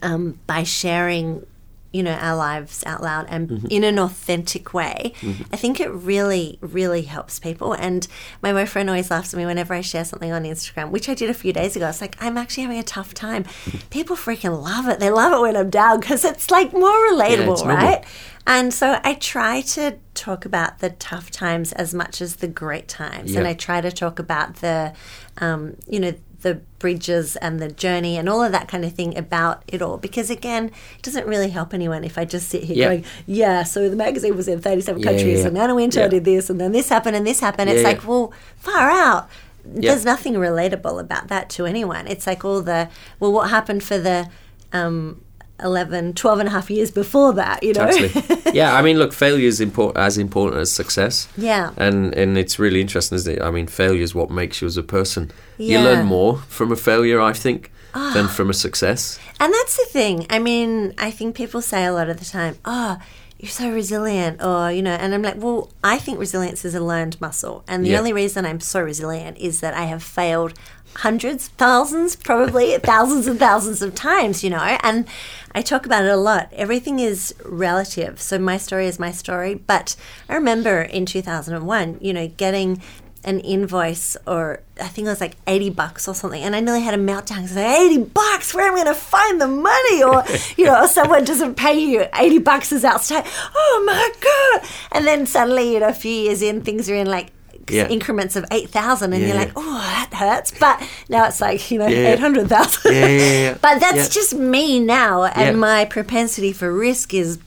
um, 0.00 0.38
by 0.46 0.62
sharing 0.62 1.46
you 1.92 2.02
know 2.02 2.12
our 2.12 2.36
lives 2.36 2.82
out 2.86 3.02
loud 3.02 3.26
and 3.28 3.48
mm-hmm. 3.48 3.66
in 3.70 3.84
an 3.84 3.98
authentic 3.98 4.72
way 4.72 5.12
mm-hmm. 5.20 5.42
i 5.52 5.56
think 5.56 5.80
it 5.80 5.90
really 5.90 6.58
really 6.60 7.02
helps 7.02 7.38
people. 7.38 7.72
And 7.72 8.06
my 8.40 8.52
boyfriend 8.52 8.88
always 8.88 9.10
laughs 9.10 9.34
at 9.34 9.38
me 9.38 9.46
whenever 9.46 9.74
i 9.74 9.80
share 9.80 10.04
something 10.04 10.32
on 10.32 10.44
instagram 10.44 10.90
which 10.90 11.08
i 11.08 11.14
did 11.14 11.30
a 11.30 11.34
few 11.34 11.52
days 11.52 11.76
ago. 11.76 11.88
It's 11.88 12.00
like 12.00 12.16
i'm 12.20 12.36
actually 12.36 12.64
having 12.64 12.78
a 12.78 12.82
tough 12.82 13.14
time. 13.14 13.44
Mm-hmm. 13.44 13.78
People 13.90 14.16
freaking 14.16 14.62
love 14.62 14.88
it. 14.88 15.00
They 15.00 15.10
love 15.10 15.32
it 15.32 15.40
when 15.40 15.56
i'm 15.56 15.70
down 15.70 16.00
because 16.00 16.24
it's 16.24 16.50
like 16.50 16.72
more 16.72 16.90
relatable 17.10 17.58
normal. 17.58 17.76
right? 17.76 18.04
And 18.46 18.74
so 18.74 19.00
I 19.04 19.14
try 19.14 19.60
to 19.60 19.98
talk 20.14 20.44
about 20.44 20.80
the 20.80 20.90
tough 20.90 21.30
times 21.30 21.72
as 21.72 21.94
much 21.94 22.20
as 22.20 22.36
the 22.36 22.48
great 22.48 22.88
times. 22.88 23.36
And 23.36 23.46
I 23.46 23.54
try 23.54 23.80
to 23.80 23.92
talk 23.92 24.18
about 24.18 24.56
the, 24.56 24.92
um, 25.38 25.76
you 25.86 26.00
know, 26.00 26.14
the 26.42 26.60
bridges 26.78 27.36
and 27.36 27.60
the 27.60 27.68
journey 27.70 28.16
and 28.16 28.28
all 28.28 28.42
of 28.42 28.52
that 28.52 28.68
kind 28.68 28.84
of 28.84 28.92
thing 28.92 29.16
about 29.16 29.62
it 29.68 29.80
all. 29.82 29.96
Because 29.96 30.30
again, 30.30 30.66
it 30.96 31.02
doesn't 31.02 31.26
really 31.26 31.50
help 31.50 31.72
anyone 31.72 32.04
if 32.04 32.18
I 32.18 32.24
just 32.24 32.48
sit 32.48 32.64
here 32.64 32.76
Yeah. 32.76 32.84
going, 32.88 33.04
yeah, 33.26 33.62
so 33.62 33.88
the 33.88 33.96
magazine 33.96 34.36
was 34.36 34.48
in 34.48 34.60
37 34.60 35.00
Yeah, 35.00 35.08
countries 35.10 35.40
yeah, 35.40 35.46
and. 35.46 35.58
Anna 35.58 35.74
Yeah. 35.80 36.08
did 36.08 36.24
this 36.24 36.50
and 36.50 36.60
then 36.60 36.72
this 36.72 36.88
happened 36.88 37.16
and 37.16 37.26
this 37.26 37.40
happened. 37.40 37.70
It's 37.70 37.84
like, 37.84 38.06
well, 38.06 38.32
far 38.58 38.90
out. 38.90 39.28
There's 39.64 40.04
nothing 40.04 40.34
relatable 40.34 41.00
about 41.00 41.28
that 41.28 41.48
to 41.50 41.66
anyone. 41.66 42.06
It's 42.08 42.26
like 42.26 42.44
all 42.44 42.62
the, 42.62 42.88
well, 43.20 43.32
what 43.32 43.48
happened 43.50 43.84
for 43.84 43.96
the, 43.98 44.28
um, 44.72 45.22
11, 45.62 46.14
12 46.14 46.38
and 46.40 46.48
a 46.48 46.52
half 46.52 46.70
years 46.70 46.90
before 46.90 47.32
that, 47.34 47.62
you 47.62 47.72
know? 47.72 47.90
Totally. 47.90 48.52
yeah, 48.52 48.74
I 48.74 48.82
mean, 48.82 48.98
look, 48.98 49.12
failure 49.12 49.46
is 49.48 49.60
import- 49.60 49.96
as 49.96 50.18
important 50.18 50.60
as 50.60 50.70
success. 50.72 51.28
Yeah. 51.36 51.70
And 51.76 52.14
and 52.14 52.36
it's 52.38 52.58
really 52.58 52.80
interesting, 52.80 53.16
isn't 53.16 53.36
it? 53.36 53.42
I 53.42 53.50
mean, 53.50 53.66
failure 53.66 54.02
is 54.02 54.14
what 54.14 54.30
makes 54.30 54.60
you 54.60 54.66
as 54.68 54.76
a 54.76 54.82
person. 54.82 55.30
You 55.58 55.66
Yeah. 55.72 55.80
Ah. 55.80 55.84
learn 55.84 56.06
more 56.06 56.36
from 56.48 56.72
a 56.72 56.76
failure, 56.76 57.20
I 57.20 57.32
think, 57.32 57.70
than 58.14 58.28
from 58.28 58.48
a 58.50 58.54
success. 58.54 59.18
And 59.40 59.52
that's 59.52 59.76
the 59.76 59.86
thing. 59.92 60.26
I 60.30 60.38
mean, 60.38 60.94
I 60.98 61.10
think 61.10 61.34
people 61.36 61.60
say 61.62 61.84
a 61.84 61.92
lot 61.92 62.08
of 62.08 62.18
the 62.18 62.24
time, 62.24 62.56
oh, 62.64 62.96
you're 63.38 63.50
so 63.50 63.68
resilient, 63.70 64.40
or, 64.42 64.70
you 64.70 64.82
know, 64.82 64.92
and 65.02 65.12
I'm 65.12 65.22
like, 65.22 65.36
well, 65.36 65.68
I 65.82 65.98
think 65.98 66.18
resilience 66.20 66.64
is 66.64 66.74
a 66.76 66.80
learned 66.80 67.20
muscle. 67.20 67.64
And 67.66 67.84
the 67.84 67.90
Yeah. 67.90 67.98
only 67.98 68.12
reason 68.12 68.46
I'm 68.46 68.60
so 68.60 68.80
resilient 68.80 69.36
is 69.38 69.58
that 69.60 69.74
I 69.74 69.84
have 69.86 70.02
failed 70.02 70.52
hundreds, 70.96 71.48
thousands, 71.48 72.16
probably 72.16 72.76
thousands 72.82 73.26
and 73.26 73.38
thousands 73.38 73.82
of 73.82 73.94
times, 73.94 74.44
you 74.44 74.50
know, 74.50 74.58
and 74.58 75.06
I 75.54 75.62
talk 75.62 75.86
about 75.86 76.04
it 76.04 76.10
a 76.10 76.16
lot. 76.16 76.48
Everything 76.52 76.98
is 76.98 77.34
relative. 77.44 78.20
So 78.20 78.38
my 78.38 78.56
story 78.56 78.86
is 78.86 78.98
my 78.98 79.10
story. 79.10 79.54
But 79.54 79.96
I 80.28 80.34
remember 80.34 80.80
in 80.82 81.04
2001, 81.04 81.98
you 82.00 82.12
know, 82.12 82.28
getting 82.28 82.80
an 83.24 83.38
invoice 83.40 84.16
or 84.26 84.62
I 84.80 84.88
think 84.88 85.06
it 85.06 85.10
was 85.10 85.20
like 85.20 85.36
80 85.46 85.70
bucks 85.70 86.08
or 86.08 86.14
something. 86.14 86.42
And 86.42 86.56
I 86.56 86.60
nearly 86.60 86.80
had 86.80 86.94
a 86.94 86.96
meltdown 86.96 87.36
because 87.36 87.52
said, 87.52 87.80
80 87.80 88.04
bucks, 88.04 88.54
where 88.54 88.66
am 88.66 88.74
I 88.74 88.84
going 88.84 88.94
to 88.94 89.00
find 89.00 89.40
the 89.40 89.46
money? 89.46 90.02
Or, 90.02 90.24
you 90.56 90.64
know, 90.64 90.82
or 90.82 90.88
someone 90.88 91.24
doesn't 91.24 91.54
pay 91.54 91.78
you, 91.78 92.06
80 92.14 92.38
bucks 92.38 92.72
is 92.72 92.84
outstanding. 92.84 93.30
Oh 93.54 93.82
my 93.86 94.60
God. 94.60 94.70
And 94.90 95.06
then 95.06 95.26
suddenly, 95.26 95.74
you 95.74 95.80
know, 95.80 95.88
a 95.88 95.94
few 95.94 96.10
years 96.10 96.42
in, 96.42 96.62
things 96.62 96.88
are 96.90 96.94
in 96.94 97.06
like 97.06 97.30
Yeah. 97.68 97.88
increments 97.88 98.36
of 98.36 98.44
8,000 98.50 99.12
and 99.12 99.22
Yeah, 99.22 99.28
you're 99.28 99.36
like, 99.36 99.52
oh, 99.56 99.78
that 99.78 100.10
hurts. 100.14 100.52
But 100.58 100.82
now 101.08 101.26
it's 101.26 101.40
like, 101.40 101.70
you 101.70 101.78
know, 101.78 101.86
Yeah. 101.86 102.12
800,000. 102.14 102.92
Yeah, 102.94 103.56
but 103.62 103.78
that's 103.80 104.08
just 104.08 104.34
me 104.34 104.80
now. 104.80 105.24
And 105.24 105.58
my 105.60 105.84
propensity 105.84 106.52
for 106.52 106.72
risk 106.72 107.14
is 107.14 107.38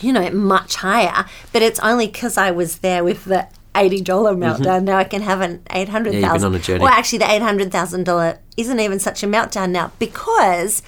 you 0.00 0.12
know, 0.12 0.28
much 0.30 0.76
higher. 0.76 1.26
But 1.52 1.62
it's 1.62 1.78
only 1.80 2.06
because 2.06 2.36
I 2.36 2.50
was 2.50 2.78
there 2.78 3.04
with 3.04 3.24
the 3.26 3.46
eighty 3.74 4.00
dollar 4.00 4.34
meltdown. 4.34 4.84
Now 4.84 4.96
I 4.98 5.04
can 5.04 5.22
have 5.22 5.40
an 5.40 5.62
eight 5.70 5.88
hundred 5.88 6.14
Mm-hmm. 6.14 6.22
Yeah, 6.22 6.32
you've 6.32 6.42
been 6.42 6.46
on 6.46 6.54
a 6.54 6.58
journey. 6.58 6.80
Well, 6.80 6.92
actually, 6.92 7.18
the 7.18 7.30
eight 7.30 7.42
hundred 7.42 7.70
thousand 7.70 8.04
dollar 8.04 8.38
isn't 8.56 8.80
even 8.80 8.98
such 8.98 9.22
a 9.22 9.26
meltdown 9.26 9.70
now 9.70 9.92
because 9.98 10.82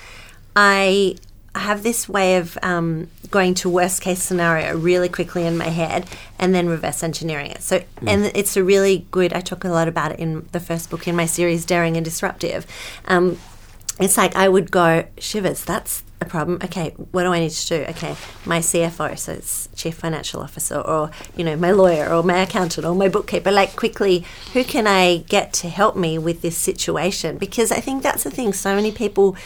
I 0.57 1.17
have 1.55 1.83
this 1.83 2.09
way 2.09 2.37
of 2.37 2.59
um, 2.63 3.09
going 3.31 3.55
to 3.55 3.69
worst 3.71 4.01
case 4.03 4.23
scenario 4.23 4.77
really 4.77 5.09
quickly 5.09 5.47
in 5.47 5.57
my 5.57 5.69
head 5.69 6.07
and 6.39 6.55
then 6.55 6.69
reverse 6.69 7.03
engineering 7.03 7.51
it. 7.51 7.63
So, 7.63 7.83
Hmm. 8.01 8.09
and 8.09 8.25
it's 8.35 8.57
a 8.57 8.65
really 8.65 9.07
good. 9.11 9.33
I 9.33 9.41
talk 9.41 9.65
a 9.65 9.69
lot 9.69 9.89
about 9.89 10.13
it 10.13 10.19
in 10.19 10.49
the 10.53 10.61
first 10.61 10.91
book 10.91 11.07
in 11.07 11.15
my 11.17 11.27
series, 11.27 11.65
Daring 11.65 11.97
and 11.97 12.05
Disruptive. 12.05 12.67
Um, 13.07 13.39
it's 14.01 14.17
like 14.17 14.35
I 14.35 14.49
would 14.49 14.71
go 14.73 15.05
shivers. 15.19 15.65
That's 15.65 16.03
a 16.21 16.25
problem. 16.25 16.59
Okay, 16.65 16.91
what 17.13 17.23
do 17.23 17.33
I 17.33 17.39
need 17.39 17.51
to 17.53 17.69
do? 17.69 17.85
Okay, 17.91 18.17
my 18.45 18.59
CFO, 18.59 19.17
so 19.17 19.33
it's 19.33 19.69
chief 19.77 19.95
financial 19.95 20.41
officer, 20.41 20.81
or 20.81 21.11
you 21.37 21.45
know, 21.45 21.55
my 21.55 21.71
lawyer, 21.71 22.13
or 22.13 22.25
my 22.25 22.39
accountant, 22.43 22.85
or 22.85 22.95
my 22.97 23.09
bookkeeper. 23.09 23.53
Like 23.53 23.77
quickly, 23.77 24.25
who 24.53 24.65
can 24.65 24.89
I 24.89 25.19
get 25.29 25.53
to 25.55 25.69
help 25.69 25.95
me 25.95 26.19
with 26.19 26.43
this 26.43 26.57
situation? 26.57 27.39
Because 27.39 27.71
I 27.71 27.79
think 27.79 28.03
that's 28.03 28.25
the 28.25 28.31
thing. 28.33 28.53
So 28.53 28.75
many 28.75 28.91
people 28.91 29.37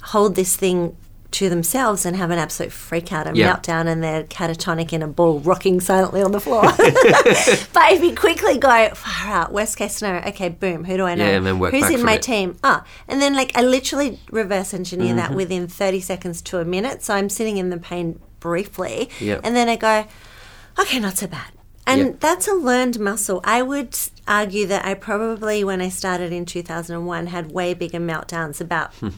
hold 0.00 0.34
this 0.36 0.56
thing 0.56 0.96
to 1.30 1.50
themselves 1.50 2.06
and 2.06 2.16
have 2.16 2.30
an 2.30 2.38
absolute 2.38 2.72
freak 2.72 3.12
out 3.12 3.26
and 3.26 3.36
Yeah. 3.36 3.54
meltdown 3.56 3.86
and 3.86 4.02
they're 4.02 4.24
catatonic 4.24 4.92
in 4.94 5.02
a 5.02 5.06
ball 5.06 5.40
rocking 5.40 5.78
silently 5.80 6.22
on 6.22 6.32
the 6.32 6.40
floor. 6.40 6.62
but 7.72 7.92
if 7.92 8.02
you 8.02 8.14
quickly 8.14 8.56
go 8.58 8.88
far 8.94 9.32
out, 9.34 9.52
worst 9.52 9.76
case 9.76 9.96
scenario, 9.96 10.26
okay, 10.28 10.48
boom, 10.48 10.84
who 10.84 10.96
do 10.96 11.04
I 11.04 11.14
know? 11.14 11.24
Yeah, 11.26 11.36
and 11.36 11.46
then 11.46 11.58
work 11.58 11.72
Who's 11.74 11.90
in 11.90 12.02
my 12.02 12.14
it. 12.14 12.22
team? 12.22 12.56
Ah, 12.64 12.84
and 13.06 13.20
then 13.20 13.34
like 13.34 13.56
I 13.56 13.62
literally 13.62 14.18
reverse 14.30 14.72
engineer 14.72 15.08
Mm-hmm. 15.08 15.16
that 15.18 15.34
within 15.34 15.68
30 15.68 16.00
seconds 16.00 16.40
to 16.42 16.58
a 16.60 16.64
minute. 16.64 17.02
So 17.02 17.14
I'm 17.14 17.28
sitting 17.28 17.58
in 17.58 17.68
the 17.70 17.78
pain 17.78 18.18
briefly. 18.40 19.10
Yeah. 19.20 19.40
And 19.44 19.54
then 19.54 19.68
I 19.68 19.76
go, 19.76 20.06
okay, 20.80 20.98
not 20.98 21.18
so 21.18 21.26
bad. 21.26 21.52
And 21.86 22.00
Yeah. 22.00 22.12
that's 22.20 22.48
a 22.48 22.54
learned 22.54 22.98
muscle. 23.00 23.40
I 23.44 23.62
would 23.62 23.96
argue 24.26 24.66
that 24.66 24.84
I 24.86 24.94
probably, 24.94 25.62
when 25.64 25.80
I 25.80 25.88
started 25.90 26.32
in 26.32 26.44
2001, 26.46 27.26
had 27.28 27.52
way 27.52 27.74
bigger 27.74 27.98
meltdowns 27.98 28.60
about 28.60 28.94
Hmm. 28.94 29.08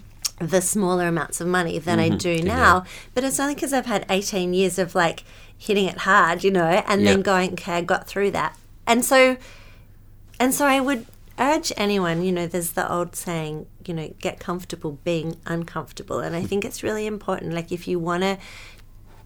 The 0.40 0.60
smaller 0.60 1.06
amounts 1.06 1.40
of 1.40 1.46
money 1.46 1.78
than 1.78 1.98
Mm-hmm. 1.98 2.14
I 2.14 2.16
do 2.16 2.42
now. 2.42 2.84
But 3.14 3.24
it's 3.24 3.38
only 3.38 3.54
because 3.54 3.72
I've 3.72 3.86
had 3.86 4.06
18 4.08 4.54
years 4.54 4.78
of 4.78 4.94
like 4.94 5.24
hitting 5.56 5.84
it 5.86 5.98
hard, 5.98 6.42
you 6.42 6.50
know, 6.50 6.82
and 6.86 7.06
then 7.06 7.22
going, 7.22 7.52
okay, 7.52 7.74
I 7.74 7.80
got 7.82 8.06
through 8.06 8.30
that. 8.32 8.56
And 8.86 9.04
so 9.04 9.36
and 10.40 10.54
so 10.54 10.64
I 10.66 10.80
would 10.80 11.06
urge 11.38 11.72
anyone, 11.76 12.22
you 12.22 12.32
know, 12.32 12.46
there's 12.46 12.72
the 12.72 12.90
old 12.90 13.14
saying, 13.14 13.66
you 13.86 13.92
know, 13.92 14.12
get 14.20 14.40
comfortable 14.40 14.98
being 15.04 15.36
uncomfortable. 15.46 16.20
And 16.20 16.34
I 16.34 16.42
think 16.42 16.64
it's 16.64 16.82
really 16.82 17.06
important. 17.06 17.54
Like, 17.54 17.70
if 17.70 17.86
you 17.86 17.98
want 17.98 18.22
to 18.22 18.38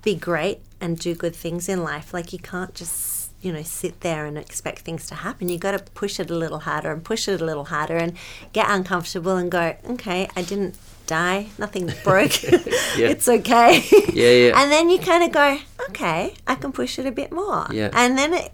be 0.03 0.16
great 0.16 0.61
and 0.81 0.98
do 0.98 1.14
good 1.14 1.35
things 1.35 1.68
in 1.68 1.83
life, 1.83 2.12
like, 2.12 2.33
you 2.33 2.38
can't 2.40 2.74
just, 2.74 3.31
you 3.42 3.53
know, 3.53 3.62
sit 3.62 4.00
there 4.00 4.27
and 4.27 4.37
expect 4.37 4.81
things 4.81 5.07
to 5.07 5.14
happen. 5.14 5.48
You 5.48 5.59
got 5.59 5.72
to 5.72 5.92
push 5.92 6.18
it 6.18 6.31
a 6.31 6.35
little 6.35 6.61
harder 6.61 6.90
and 6.92 7.05
push 7.05 7.29
it 7.29 7.40
a 7.40 7.44
little 7.44 7.66
harder 7.66 7.96
and 7.96 8.14
get 8.53 8.68
uncomfortable 8.68 9.37
and 9.37 9.50
go, 9.50 9.77
okay, 9.90 10.29
I 10.37 10.42
didn't 10.42 10.77
die, 11.07 11.49
nothing 11.59 11.93
broke. 12.05 12.43
Yeah. 12.43 13.09
it's 13.09 13.29
okay. 13.29 13.83
Yeah, 14.12 14.31
yeah. 14.31 14.62
And 14.62 14.71
then 14.71 14.90
you 14.90 14.99
kind 14.99 15.25
of 15.25 15.33
go, 15.33 15.59
okay, 15.90 16.35
I 16.47 16.55
can 16.55 16.73
push 16.73 16.99
it 16.99 17.07
a 17.07 17.12
bit 17.12 17.33
more. 17.33 17.67
Yeah. 17.71 17.90
And 17.93 18.17
then 18.17 18.33
it, 18.35 18.53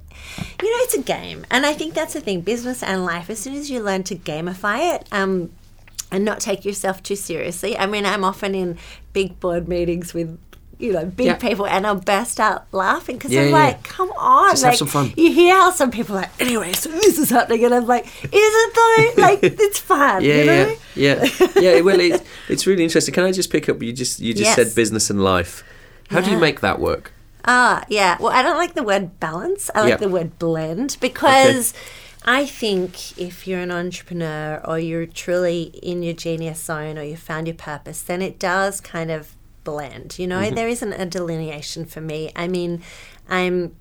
you 0.63 0.71
know, 0.71 0.83
it's 0.85 0.95
a 0.95 1.03
game. 1.03 1.45
And 1.51 1.67
I 1.67 1.75
think 1.75 1.95
that's 1.95 2.15
the 2.15 2.21
thing, 2.21 2.41
business 2.41 2.83
and 2.83 3.05
life, 3.05 3.31
as 3.31 3.39
soon 3.39 3.55
as 3.55 3.71
you 3.71 3.81
learn 3.81 4.03
to 4.05 4.17
gamify 4.17 4.95
it, 4.95 5.09
um, 5.13 5.51
and 6.13 6.25
not 6.25 6.41
take 6.41 6.65
yourself 6.65 7.03
too 7.03 7.17
seriously. 7.17 7.79
I 7.79 7.87
mean, 7.87 8.05
I'm 8.05 8.25
often 8.25 8.55
in 8.55 8.79
big 9.13 9.39
board 9.41 9.69
meetings 9.69 10.13
with, 10.13 10.39
you 10.81 10.93
know, 10.93 11.05
big 11.05 11.27
Yeah. 11.27 11.35
people 11.35 11.67
and 11.67 11.87
I'll 11.87 11.97
burst 11.97 12.41
out 12.41 12.65
laughing 12.73 13.17
because 13.17 13.31
Yeah, 13.33 13.43
I'm 13.43 13.53
like, 13.53 13.83
come 13.85 14.11
on. 14.13 14.51
Just 14.53 14.65
have 14.65 14.77
some 14.77 14.89
fun. 14.89 15.13
You 15.17 15.33
hear 15.33 15.55
how 15.55 15.71
some 15.71 15.91
people 15.91 16.17
are 16.17 16.23
like, 16.23 16.41
anyway, 16.41 16.73
so 16.73 16.89
this 16.91 17.19
is 17.19 17.31
happening. 17.31 17.65
And 17.65 17.75
I'm 17.75 17.87
like, 17.87 18.07
is 18.07 18.31
it 18.33 18.75
though? 19.17 19.23
like, 19.23 19.39
it's 19.43 19.79
fun, 19.79 20.25
Yeah, 20.25 20.35
you 20.35 20.45
know? 20.47 20.77
yeah, 20.95 21.25
yeah, 21.41 21.49
yeah. 21.75 21.81
Well, 21.83 22.01
it, 22.01 22.23
it's 22.49 22.67
really 22.67 22.83
interesting. 22.85 23.15
Can 23.15 23.25
I 23.25 23.33
just 23.33 23.51
pick 23.51 23.69
up? 23.69 23.83
You 23.83 23.93
just 23.93 24.21
you 24.21 24.33
just 24.35 24.45
Yes. 24.45 24.57
said 24.57 24.75
business 24.75 25.11
and 25.11 25.23
life. 25.23 25.63
How 26.11 26.21
do 26.21 26.31
you 26.31 26.39
make 26.39 26.61
that 26.61 26.81
work? 26.81 27.13
Ah, 27.45 27.85
yeah. 27.89 28.17
Well, 28.21 28.33
I 28.33 28.43
don't 28.43 28.57
like 28.57 28.75
the 28.75 28.83
word 28.83 29.19
balance. 29.21 29.71
I 29.75 29.83
like 29.83 30.01
the 30.01 30.09
word 30.09 30.39
blend 30.39 30.97
because 31.01 31.73
I 32.25 32.45
think 32.45 33.17
if 33.19 33.47
you're 33.47 33.61
an 33.61 33.71
entrepreneur 33.71 34.61
or 34.65 34.79
you're 34.79 35.07
truly 35.07 35.71
in 35.83 36.03
your 36.03 36.13
genius 36.15 36.63
zone 36.63 36.99
or 36.99 37.03
you 37.03 37.17
found 37.17 37.47
your 37.47 37.55
purpose, 37.57 38.03
then 38.03 38.21
it 38.23 38.39
does 38.39 38.81
kind 38.81 39.11
of 39.11 39.35
blend. 39.65 40.19
You 40.19 40.27
know, 40.27 40.41
mm-hmm. 40.41 40.55
There 40.55 40.69
isn't 40.69 40.93
a 40.93 41.07
delineation 41.07 41.85
for 41.85 42.01
me. 42.01 42.33
I 42.35 42.49
mean, 42.49 42.83
I'm 43.29 43.77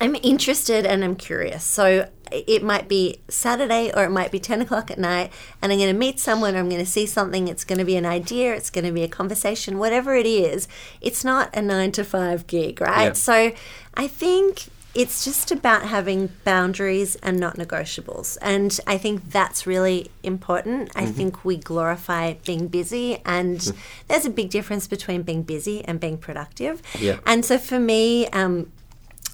I'm 0.00 0.16
interested 0.16 0.84
and 0.84 1.04
I'm 1.04 1.14
curious. 1.14 1.64
So 1.64 2.08
it 2.32 2.62
might 2.62 2.88
be 2.88 3.20
Saturday 3.28 3.92
or 3.94 4.04
it 4.04 4.10
might 4.10 4.32
be 4.32 4.40
10 4.40 4.60
o'clock 4.60 4.90
at 4.90 4.98
night, 4.98 5.32
and 5.62 5.70
I'm 5.72 5.78
going 5.78 5.92
to 5.92 5.98
meet 5.98 6.18
someone 6.18 6.56
or 6.56 6.58
I'm 6.58 6.68
going 6.68 6.84
to 6.84 6.90
see 6.90 7.06
something. 7.06 7.48
It's 7.48 7.64
going 7.64 7.78
to 7.78 7.84
be 7.84 7.96
an 7.96 8.06
idea, 8.06 8.54
it's 8.54 8.70
going 8.70 8.84
to 8.84 8.92
be 8.92 9.02
a 9.02 9.08
conversation, 9.08 9.78
whatever 9.78 10.14
it 10.14 10.26
is. 10.26 10.66
It's 11.00 11.24
not 11.24 11.54
a 11.54 11.62
nine 11.62 11.92
to 11.92 12.04
five 12.04 12.46
gig, 12.46 12.80
right? 12.80 13.06
Yeah. 13.06 13.12
So 13.12 13.52
I 13.94 14.08
think 14.08 14.66
it's 14.94 15.24
just 15.24 15.50
about 15.50 15.82
having 15.82 16.30
boundaries 16.44 17.16
and 17.16 17.38
not 17.40 17.56
negotiables. 17.56 18.38
And 18.40 18.78
I 18.86 18.96
think 18.96 19.30
that's 19.30 19.66
really 19.66 20.10
important. 20.22 20.92
I 20.94 21.06
think 21.06 21.44
we 21.44 21.56
glorify 21.56 22.34
being 22.46 22.68
busy, 22.68 23.18
and 23.24 23.72
there's 24.08 24.24
a 24.24 24.30
big 24.30 24.50
difference 24.50 24.86
between 24.86 25.22
being 25.22 25.42
busy 25.42 25.84
and 25.84 25.98
being 25.98 26.16
productive. 26.18 26.80
Yeah. 26.98 27.18
And 27.26 27.44
so 27.44 27.58
for 27.58 27.80
me, 27.80 28.28
um, 28.28 28.70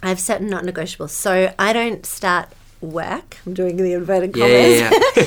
I 0.02 0.08
have 0.08 0.20
certain 0.20 0.48
not 0.48 0.64
negotiables. 0.64 1.10
So 1.10 1.52
I 1.58 1.72
don't 1.72 2.06
start 2.06 2.48
work. 2.80 3.36
I'm 3.44 3.52
doing 3.52 3.76
the 3.76 3.92
inverted 3.92 4.34
Yeah, 4.34 4.46
commas. 4.46 4.80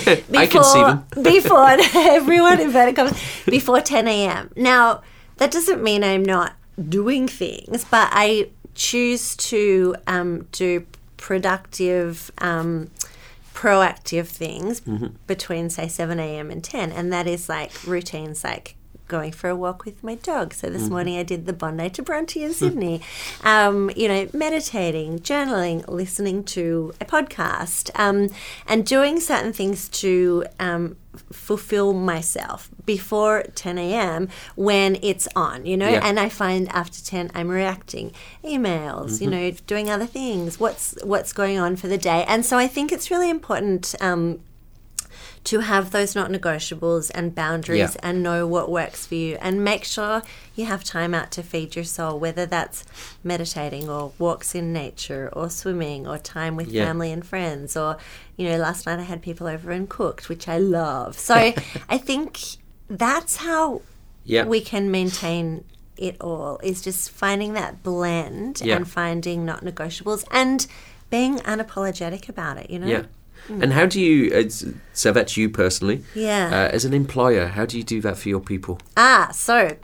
yeah, 0.08 0.20
yeah. 0.30 0.40
I 0.40 0.48
can 0.48 0.64
see 0.64 0.82
them. 0.82 1.06
before 1.24 1.68
everyone 1.96 2.60
inverted 2.60 2.96
commas 2.96 3.22
before 3.46 3.82
10 3.82 4.08
a.m. 4.08 4.52
Now 4.56 5.04
that 5.38 5.52
doesn't 5.52 5.84
mean 5.84 6.04
I'm 6.04 6.24
not 6.26 6.54
doing 6.90 7.28
things, 7.28 7.86
but 7.86 8.10
I 8.12 8.50
choose 8.76 9.36
to 9.38 9.96
um, 10.08 10.48
do 10.52 10.86
productive. 11.18 12.32
Um, 12.40 12.90
proactive 13.54 14.26
things 14.28 14.82
between 15.28 15.70
say 15.70 15.88
7 15.88 16.20
a.m 16.20 16.50
and 16.50 16.64
10 16.64 16.92
and 16.92 17.14
that 17.14 17.28
is 17.28 17.48
like 17.48 17.72
routines 17.86 18.44
like 18.44 18.76
going 19.14 19.32
for 19.32 19.48
a 19.50 19.56
walk 19.56 19.86
with 19.86 20.04
my 20.04 20.16
dog 20.16 20.54
so 20.60 20.66
this 20.76 20.90
morning 20.90 21.16
i 21.18 21.24
did 21.24 21.46
the 21.46 21.54
bondi 21.54 21.88
to 21.90 22.02
bronte 22.02 22.44
in 22.44 22.52
sydney 22.54 23.00
um, 23.44 23.92
you 23.96 24.08
know 24.08 24.28
meditating 24.34 25.20
journaling 25.20 25.88
listening 25.88 26.44
to 26.44 26.94
a 27.00 27.06
podcast 27.06 27.92
um, 28.04 28.30
and 28.68 28.86
doing 28.86 29.20
certain 29.20 29.54
things 29.54 29.88
to 29.90 30.44
um, 30.60 30.96
fulfill 31.32 31.94
myself 31.94 32.70
before 32.86 33.44
10 33.54 33.78
a.m. 33.78 34.28
when 34.56 34.98
it's 35.04 35.28
on, 35.36 35.64
you 35.64 35.78
know, 35.78 35.88
Yeah. 35.90 36.02
and 36.08 36.20
I 36.20 36.28
find 36.28 36.68
after 36.70 37.00
10 37.06 37.30
I'm 37.36 37.50
reacting 37.50 38.12
emails, 38.44 39.22
you 39.22 39.30
know, 39.30 39.52
doing 39.68 39.92
other 39.92 40.08
things, 40.08 40.60
what's 40.60 40.96
what's 41.04 41.32
going 41.32 41.60
on 41.60 41.76
for 41.76 41.88
the 41.88 42.00
day. 42.00 42.26
And 42.28 42.44
so 42.44 42.58
I 42.58 42.68
think 42.68 42.92
it's 42.92 43.12
really 43.12 43.30
important 43.30 43.94
um, 44.02 44.40
to 45.46 45.60
have 45.60 45.92
those 45.92 46.16
not 46.16 46.32
negotiables 46.32 47.12
and 47.14 47.36
boundaries 47.36 47.80
Yeah. 47.96 47.96
and 48.10 48.24
know 48.24 48.48
what 48.48 48.72
works 48.72 49.06
for 49.06 49.16
you 49.16 49.38
and 49.42 49.64
make 49.64 49.84
sure 49.84 50.22
you 50.56 50.66
have 50.66 50.84
time 50.86 51.14
out 51.14 51.32
to 51.32 51.44
feed 51.44 51.76
your 51.76 51.84
soul 51.86 52.18
whether 52.18 52.46
that's 52.46 52.86
meditating 53.24 53.90
or 53.90 54.14
walks 54.20 54.56
in 54.56 54.72
nature 54.72 55.30
or 55.34 55.50
swimming 55.50 56.08
or 56.08 56.18
time 56.18 56.56
with 56.56 56.68
Yeah. 56.70 56.86
family 56.86 57.12
and 57.12 57.26
friends 57.26 57.76
or 57.76 57.98
you 58.38 58.48
know 58.50 58.58
last 58.58 58.86
night 58.86 59.00
I 59.00 59.04
had 59.04 59.22
people 59.22 59.48
over 59.48 59.72
and 59.72 59.90
cooked 59.90 60.30
which 60.30 60.48
I 60.48 60.58
love 60.60 61.18
so 61.20 61.36
I 61.90 61.98
think 61.98 62.40
that's 62.90 63.38
how 63.38 63.82
Yeah. 64.24 64.46
we 64.46 64.62
can 64.62 64.90
maintain 64.92 65.66
it 65.98 66.16
all 66.22 66.60
is 66.64 66.82
just 66.82 67.10
finding 67.12 67.54
that 67.54 67.84
blend 67.84 68.62
Yeah. 68.64 68.78
and 68.78 68.88
finding 68.90 69.46
not 69.46 69.64
negotiables 69.64 70.24
and 70.32 70.66
being 71.10 71.38
unapologetic 71.40 72.30
about 72.30 72.58
it 72.58 72.70
you 72.70 72.80
know 72.80 72.88
Yeah. 72.88 73.04
And 73.50 73.74
how 73.74 73.86
do 73.86 74.00
you, 74.00 74.28
it's- 74.28 74.66
so 74.94 75.12
that's 75.12 75.36
you 75.38 75.50
personally. 75.50 76.04
Yeah. 76.16 76.48
Uh, 76.52 76.76
as 76.76 76.86
an 76.86 76.94
employer, 76.94 77.48
how 77.48 77.66
do 77.66 77.78
you 77.78 77.84
do 77.84 78.00
that 78.02 78.18
for 78.18 78.30
your 78.30 78.40
people? 78.40 78.80
Ah, 78.96 79.30
so 79.34 79.76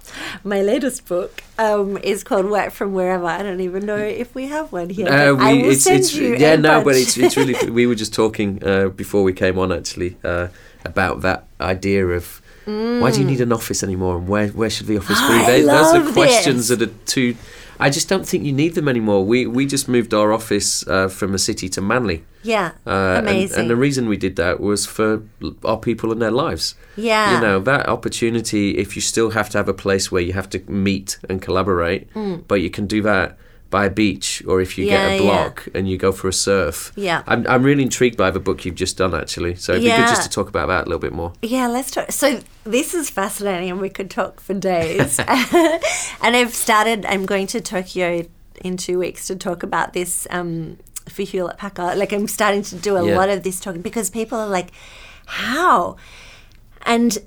my 0.44 0.62
latest 0.62 1.08
book 1.08 1.44
um, 1.58 1.98
is 2.04 2.24
called 2.24 2.46
Work 2.46 2.72
from 2.72 2.94
Wherever. 2.94 3.26
I 3.26 3.42
don't 3.44 3.60
even 3.60 3.86
know 3.86 3.98
if 3.98 4.34
we 4.36 4.48
have 4.48 4.72
one 4.72 4.90
here. 4.90 5.08
Uh, 5.08 5.34
but 5.36 5.42
I 5.44 5.54
will 5.54 5.72
it's, 5.72 5.84
send 5.84 6.00
it's, 6.00 6.14
you 6.16 6.36
yeah, 6.38 6.56
no, 6.56 6.84
but 6.84 6.96
it's, 6.96 7.18
it's 7.18 7.36
really, 7.36 7.70
we 7.80 7.86
were 7.88 7.96
just 7.96 8.14
talking 8.14 8.64
uh, 8.64 8.90
before 8.90 9.24
we 9.24 9.34
came 9.34 9.58
on 9.60 9.72
actually 9.72 10.16
uh, 10.24 10.48
about 10.86 11.22
that 11.22 11.46
idea 11.60 12.06
of 12.08 12.42
why 12.66 13.10
do 13.10 13.20
you 13.20 13.26
need 13.26 13.42
an 13.42 13.52
office 13.52 13.82
anymore 13.82 14.18
and 14.20 14.28
where, 14.28 14.50
where 14.50 14.70
should 14.70 14.86
the 14.86 14.98
office 14.98 15.20
be? 15.20 15.26
Mm. 15.26 15.42
I 15.44 15.46
They- 15.48 15.62
Those 15.64 15.94
are 15.96 16.14
questions 16.14 16.68
this. 16.68 16.78
that 16.78 16.88
are 16.88 16.94
too, 17.08 17.36
I 17.80 17.90
just 17.90 18.10
don't 18.10 18.28
think 18.28 18.44
you 18.44 18.52
need 18.52 18.76
them 18.76 18.88
anymore. 18.90 19.24
We, 19.26 19.46
we 19.48 19.66
just 19.66 19.88
moved 19.88 20.14
our 20.14 20.34
office 20.34 20.86
uh, 20.88 21.08
from 21.08 21.32
the 21.32 21.40
city 21.40 21.70
to 21.70 21.82
Manly. 21.82 22.24
yeah, 22.44 22.72
Uh, 22.86 22.90
and- 23.18 23.28
amazing. 23.30 23.60
And, 23.62 23.70
the 23.70 23.76
reason 23.76 24.10
we 24.10 24.18
did 24.18 24.36
that 24.36 24.60
was 24.60 24.86
for 24.86 25.22
our 25.64 25.78
people 25.78 26.12
and 26.12 26.22
their 26.22 26.32
lives. 26.32 26.76
Yeah. 26.98 27.36
You 27.36 27.42
know, 27.42 27.60
that 27.62 27.88
opportunity, 27.88 28.78
if 28.78 28.96
you 28.96 29.02
still 29.02 29.30
have 29.32 29.50
to 29.52 29.58
have 29.58 29.70
a 29.70 29.74
place 29.74 30.12
where 30.12 30.22
you 30.22 30.34
have 30.34 30.50
to 30.50 30.60
meet 30.70 31.20
and 31.30 31.42
collaborate, 31.42 32.08
but 32.48 32.56
you 32.62 32.70
can 32.70 32.86
do 32.88 33.02
that 33.04 33.38
by 33.70 33.86
a 33.86 33.90
beach 33.90 34.44
or 34.48 34.62
if 34.62 34.78
you. 34.78 34.86
Yeah, 34.86 35.10
get 35.10 35.22
a 35.22 35.24
yeah. 35.24 35.30
block 35.30 35.68
and 35.74 35.88
you 35.90 35.98
go 35.98 36.12
for 36.12 36.28
a 36.28 36.34
surf. 36.34 36.92
Yeah. 36.96 37.24
I'm, 37.28 37.46
I'm 37.48 37.64
really 37.64 37.84
intrigued 37.84 38.18
by 38.18 38.32
the 38.32 38.40
book 38.40 38.66
you've 38.66 38.76
just 38.76 38.98
done, 38.98 39.14
actually. 39.14 39.56
So 39.56 39.74
it'd 39.74 39.84
be 39.84 39.90
good 39.90 40.08
just 40.08 40.24
to 40.24 40.30
talk 40.30 40.50
about 40.50 40.68
that 40.68 40.82
a 40.86 40.86
little 40.86 41.00
bit 41.00 41.14
more. 41.14 41.34
Yeah, 41.42 41.68
let's 41.68 41.92
talk. 41.92 42.12
So 42.12 42.42
this 42.64 42.94
is 42.94 43.10
fascinating, 43.10 43.70
and 43.70 43.80
we 43.80 43.90
could 43.90 44.10
talk 44.10 44.40
for 44.40 44.54
days. 44.54 45.20
and 45.28 46.36
I've 46.36 46.54
started. 46.54 47.06
I'm 47.06 47.26
going 47.26 47.48
to 47.48 47.62
Tokyo 47.62 48.26
in 48.64 48.78
two 48.78 49.00
weeks 49.00 49.28
to 49.28 49.36
talk 49.36 49.64
about 49.64 49.94
this 49.94 50.28
um, 50.32 50.78
for 51.08 51.24
Hewlett 51.24 51.58
Packard. 51.58 51.98
Like 51.98 52.12
I'm 52.12 52.28
starting 52.28 52.62
to 52.64 52.76
do 52.76 52.96
a 52.98 53.06
Yeah. 53.08 53.18
lot 53.18 53.30
of 53.30 53.44
this 53.44 53.60
talking 53.60 53.82
because 53.82 54.10
people 54.10 54.38
are 54.38 54.48
like, 54.50 54.72
"How?" 55.26 55.96
And 56.84 57.18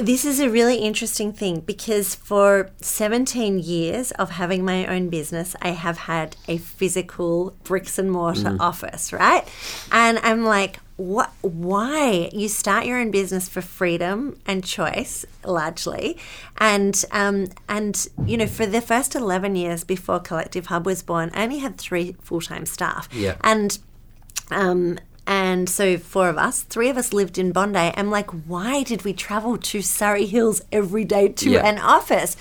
this 0.00 0.24
is 0.24 0.40
a 0.40 0.48
really 0.50 0.76
interesting 0.76 1.32
thing 1.32 1.60
because 1.60 2.14
for 2.14 2.70
17 2.80 3.58
years 3.58 4.10
of 4.12 4.30
having 4.30 4.64
my 4.64 4.86
own 4.86 5.08
business, 5.08 5.54
I 5.62 5.70
have 5.70 5.98
had 5.98 6.36
a 6.48 6.58
physical 6.58 7.54
bricks 7.64 7.98
and 7.98 8.10
mortar 8.10 8.56
office, 8.60 9.12
right? 9.12 9.46
And 9.92 10.18
I'm 10.22 10.44
like, 10.44 10.78
what 10.96 11.30
why 11.40 12.28
you 12.32 12.46
start 12.46 12.84
your 12.84 12.98
own 12.98 13.10
business 13.10 13.48
for 13.48 13.62
freedom 13.62 14.38
and 14.44 14.62
choice 14.62 15.24
largely 15.46 16.18
and 16.58 17.06
um 17.10 17.46
and 17.70 18.06
you 18.26 18.36
know 18.36 18.46
for 18.46 18.66
the 18.66 18.82
first 18.82 19.14
11 19.14 19.56
years 19.56 19.82
before 19.82 20.20
collective 20.20 20.66
hub 20.66 20.84
was 20.84 21.02
born 21.02 21.30
i 21.32 21.44
only 21.44 21.56
had 21.60 21.78
three 21.78 22.14
full-time 22.20 22.66
staff 22.66 23.08
Yeah. 23.14 23.36
and 23.42 23.78
um, 24.50 24.98
and 25.26 25.68
so 25.68 25.96
four 25.98 26.28
of 26.28 26.38
us, 26.38 26.62
three 26.62 26.88
of 26.88 26.96
us 26.96 27.12
lived 27.12 27.38
in 27.38 27.52
Bondi. 27.52 27.92
I'm 27.96 28.10
like, 28.10 28.30
why 28.30 28.82
did 28.82 29.04
we 29.04 29.12
travel 29.12 29.56
to 29.58 29.82
Surry 29.82 30.26
Hills 30.26 30.60
every 30.72 31.04
day 31.04 31.28
to 31.28 31.50
Yeah. 31.50 31.66
an 31.66 31.78
office? 31.78 32.36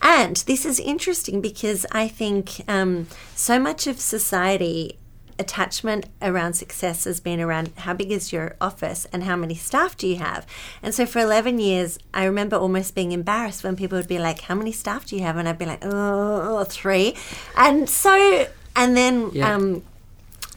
And 0.00 0.36
this 0.46 0.64
is 0.64 0.78
interesting 0.78 1.40
because 1.40 1.84
I 1.90 2.06
think 2.06 2.62
um, 2.68 3.08
so 3.34 3.58
much 3.58 3.86
of 3.88 3.98
society 3.98 4.96
attachment 5.40 6.06
around 6.20 6.54
success 6.54 7.04
has 7.04 7.20
been 7.20 7.40
around 7.40 7.70
how 7.78 7.94
big 7.94 8.10
is 8.10 8.32
your 8.32 8.56
office 8.60 9.06
and 9.12 9.22
how 9.22 9.36
many 9.36 9.54
staff 9.54 9.96
do 9.96 10.08
you 10.08 10.16
have 10.16 10.44
and 10.82 10.92
so 10.92 11.06
for 11.06 11.20
11 11.20 11.60
years 11.60 11.96
i 12.12 12.24
remember 12.24 12.56
almost 12.56 12.92
being 12.96 13.12
embarrassed 13.12 13.62
when 13.62 13.76
people 13.76 13.96
would 13.96 14.08
be 14.08 14.18
like 14.18 14.40
how 14.40 14.54
many 14.56 14.72
staff 14.72 15.06
do 15.06 15.14
you 15.14 15.22
have 15.22 15.36
and 15.36 15.48
i'd 15.48 15.56
be 15.56 15.64
like 15.64 15.78
oh 15.84 16.64
three 16.64 17.14
and 17.56 17.88
so 17.88 18.48
and 18.74 18.96
then 18.96 19.30
Yeah. 19.32 19.54
um, 19.54 19.82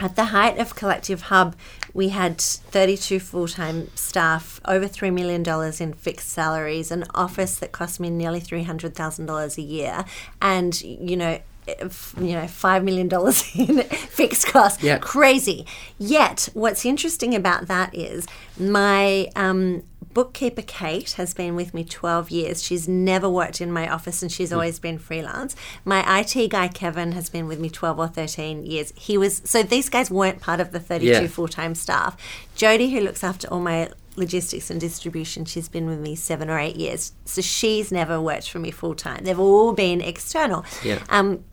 at 0.02 0.16
the 0.16 0.26
height 0.26 0.58
of 0.58 0.74
Collective 0.74 1.22
Hub, 1.22 1.54
we 1.94 2.08
had 2.08 2.40
32 2.40 3.20
full 3.20 3.46
time 3.46 3.88
staff, 3.94 4.60
over 4.64 4.86
$3 4.86 5.12
million 5.12 5.44
in 5.80 5.92
fixed 5.94 6.28
salaries, 6.28 6.90
an 6.90 7.04
office 7.14 7.56
that 7.60 7.70
cost 7.70 8.00
me 8.00 8.10
nearly 8.10 8.40
$300,000 8.40 9.58
a 9.58 9.62
year, 9.62 10.04
and, 10.40 10.80
you 10.82 11.16
know, 11.16 11.38
you 11.68 12.32
know, 12.32 12.42
$5 12.42 12.82
million 12.82 13.08
in 13.54 13.82
fixed 13.88 14.48
costs. 14.48 14.82
Yeah. 14.82 14.98
Crazy. 14.98 15.64
Yet, 15.98 16.48
what's 16.54 16.84
interesting 16.84 17.36
about 17.36 17.68
that 17.68 17.94
is 17.94 18.26
my 18.58 19.28
um, 19.36 19.84
bookkeeper, 20.14 20.62
Kate, 20.62 21.12
has 21.12 21.34
been 21.34 21.54
with 21.56 21.72
me 21.74 21.84
12 21.84 22.30
years. 22.30 22.62
She's 22.62 22.86
never 22.88 23.28
worked 23.28 23.60
in 23.60 23.72
my 23.72 23.88
office 23.88 24.22
and 24.22 24.30
she's 24.30 24.52
always 24.52 24.78
been 24.78 24.98
freelance. 24.98 25.56
My 25.84 26.20
IT 26.20 26.48
guy, 26.50 26.68
Kevin, 26.68 27.12
has 27.12 27.28
been 27.30 27.46
with 27.46 27.58
me 27.60 27.70
12 27.70 27.98
or 27.98 28.08
13 28.08 28.64
years. 28.66 28.92
He 28.96 29.16
was, 29.18 29.42
so 29.44 29.62
these 29.62 29.88
guys 29.88 30.10
weren't 30.10 30.40
part 30.40 30.60
of 30.60 30.72
the 30.72 30.80
32 30.80 31.10
Yeah. 31.10 31.26
full 31.26 31.48
time 31.48 31.74
staff. 31.74 32.16
Jody, 32.56 32.90
who 32.92 33.00
looks 33.00 33.24
after 33.24 33.48
all 33.48 33.60
my 33.60 33.90
logistics 34.16 34.70
and 34.70 34.80
distribution, 34.80 35.44
she's 35.46 35.68
been 35.68 35.86
with 35.86 35.98
me 35.98 36.14
seven 36.14 36.50
or 36.50 36.58
eight 36.58 36.76
years. 36.76 37.12
So 37.24 37.40
she's 37.40 37.90
never 37.90 38.20
worked 38.20 38.50
for 38.50 38.58
me 38.58 38.70
full 38.70 38.94
time. 38.94 39.24
They've 39.24 39.38
all 39.38 39.72
been 39.72 40.00
external. 40.00 40.64
Yeah. 40.84 41.02
Um, 41.08 41.44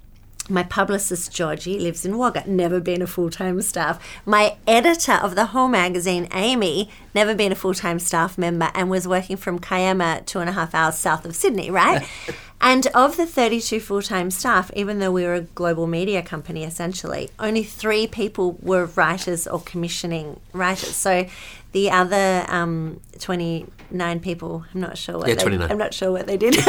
my 0.50 0.64
publicist 0.64 1.32
Georgie 1.32 1.80
lives 1.80 2.06
in 2.06 2.18
Wagga, 2.18 2.44
never 2.48 2.80
been 2.80 3.02
a 3.02 3.08
full 3.08 3.30
time 3.30 3.62
staff. 3.62 4.04
My 4.26 4.58
editor 4.68 5.14
of 5.14 5.36
the 5.36 5.48
whole 5.48 5.68
magazine, 5.68 6.28
Amy, 6.34 6.90
never 7.14 7.36
been 7.36 7.52
a 7.52 7.56
full 7.56 7.74
time 7.74 8.00
staff 8.00 8.38
member 8.38 8.72
and 8.74 8.90
was 8.90 9.08
working 9.08 9.38
from 9.38 9.60
Kiama, 9.60 10.24
two 10.26 10.40
and 10.40 10.50
a 10.50 10.54
half 10.54 10.74
hours 10.74 10.96
south 10.96 11.26
of 11.26 11.36
Sydney, 11.36 11.70
right? 11.70 12.08
and 12.62 12.88
of 12.88 13.18
the 13.18 13.26
32 13.26 13.80
full 13.80 14.02
time 14.02 14.32
staff, 14.32 14.72
even 14.76 15.00
though 15.00 15.12
we 15.12 15.24
were 15.24 15.36
a 15.36 15.42
global 15.42 15.88
media 15.88 16.22
company 16.22 16.64
essentially, 16.64 17.30
only 17.40 17.64
three 17.64 18.08
people 18.08 18.58
were 18.62 18.86
writers 18.86 19.48
or 19.48 19.62
commissioning 19.62 20.40
writers. 20.54 20.96
So 20.96 21.26
the 21.72 21.92
other 21.92 22.46
um, 22.48 23.00
29 23.20 24.20
people, 24.22 24.66
I'm 24.74 24.82
not 24.82 24.98
sure 24.98 25.18
what 25.18 25.28
Yeah, 25.28 25.36
they 25.36 25.42
29. 25.42 25.72
I'm 25.72 25.78
not 25.78 25.94
sure 25.94 26.12
what 26.12 26.28
they 26.28 26.38
did. 26.38 26.56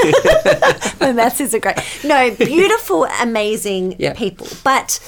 My 1.00 1.12
maths 1.12 1.40
isn't 1.40 1.60
great. 1.60 1.78
No, 2.04 2.34
beautiful, 2.34 3.04
amazing 3.20 3.96
Yeah. 3.98 4.14
people. 4.14 4.46
But 4.64 5.00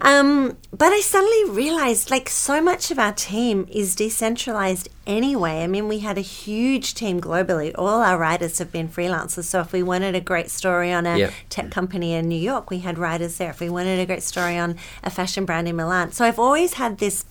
um, 0.00 0.56
but 0.76 0.92
I 0.92 1.00
suddenly 1.00 1.50
realized 1.50 2.10
like 2.10 2.28
so 2.28 2.60
much 2.60 2.90
of 2.90 2.98
our 2.98 3.12
team 3.12 3.66
is 3.70 3.94
decentralized 3.94 4.88
anyway. 5.06 5.62
I 5.62 5.66
mean, 5.68 5.86
we 5.86 6.00
had 6.00 6.18
a 6.18 6.22
huge 6.22 6.94
team 6.94 7.20
globally. 7.20 7.72
All 7.76 8.00
our 8.02 8.18
writers 8.18 8.58
have 8.58 8.72
been 8.72 8.88
freelancers. 8.88 9.44
So 9.44 9.60
if 9.60 9.72
we 9.72 9.82
wanted 9.82 10.16
a 10.16 10.20
great 10.20 10.50
story 10.50 10.92
on 10.92 11.06
a 11.06 11.30
tech 11.50 11.70
company 11.70 12.14
in 12.14 12.26
New 12.28 12.40
York, 12.40 12.68
we 12.68 12.80
had 12.80 12.98
writers 12.98 13.36
there. 13.36 13.50
If 13.50 13.60
we 13.60 13.68
wanted 13.70 14.00
a 14.00 14.06
great 14.06 14.22
story 14.24 14.58
on 14.58 14.76
a 15.04 15.10
fashion 15.10 15.44
brand 15.44 15.68
in 15.68 15.76
Milan. 15.76 16.10
So 16.12 16.24
I've 16.24 16.38
always 16.38 16.74
had 16.74 16.98
this 16.98 17.24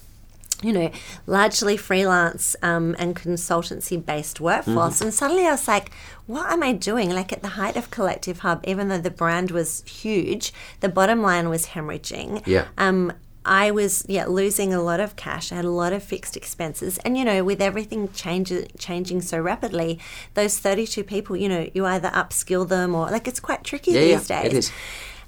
you 0.61 0.71
know, 0.73 0.91
largely 1.25 1.77
freelance 1.77 2.55
um, 2.61 2.95
and 2.99 3.15
consultancy 3.15 4.03
based 4.03 4.39
workforce. 4.39 4.95
Mm-hmm. 4.95 5.03
And 5.05 5.13
suddenly 5.13 5.47
I 5.47 5.51
was 5.51 5.67
like, 5.67 5.91
what 6.27 6.51
am 6.51 6.63
I 6.63 6.73
doing? 6.73 7.09
Like 7.09 7.33
at 7.33 7.41
the 7.41 7.49
height 7.49 7.75
of 7.75 7.91
Collective 7.91 8.39
Hub, 8.39 8.63
even 8.67 8.87
though 8.89 8.97
the 8.99 9.09
brand 9.11 9.51
was 9.51 9.83
huge, 9.83 10.53
the 10.79 10.89
bottom 10.89 11.21
line 11.21 11.49
was 11.49 11.67
hemorrhaging. 11.67 12.43
Yeah. 12.45 12.67
Um, 12.77 13.13
I 13.43 13.71
was 13.71 14.05
yeah 14.07 14.25
losing 14.27 14.71
a 14.71 14.79
lot 14.83 14.99
of 14.99 15.15
cash. 15.15 15.51
I 15.51 15.55
had 15.55 15.65
a 15.65 15.71
lot 15.71 15.93
of 15.93 16.03
fixed 16.03 16.37
expenses, 16.37 16.99
and 16.99 17.17
you 17.17 17.25
know, 17.25 17.43
with 17.43 17.59
everything 17.59 18.09
changing 18.13 18.67
changing 18.77 19.21
so 19.21 19.39
rapidly, 19.39 19.97
those 20.35 20.59
thirty 20.59 20.85
two 20.85 21.03
people, 21.03 21.35
you 21.35 21.49
know, 21.49 21.67
you 21.73 21.83
either 21.87 22.09
upskill 22.09 22.67
them 22.69 22.93
or 22.93 23.09
like 23.09 23.27
it's 23.27 23.39
quite 23.39 23.63
tricky 23.63 23.93
Yeah, 23.93 24.01
these 24.01 24.29
yeah, 24.29 24.43
days. 24.43 24.53
it 24.53 24.57
is. 24.57 24.71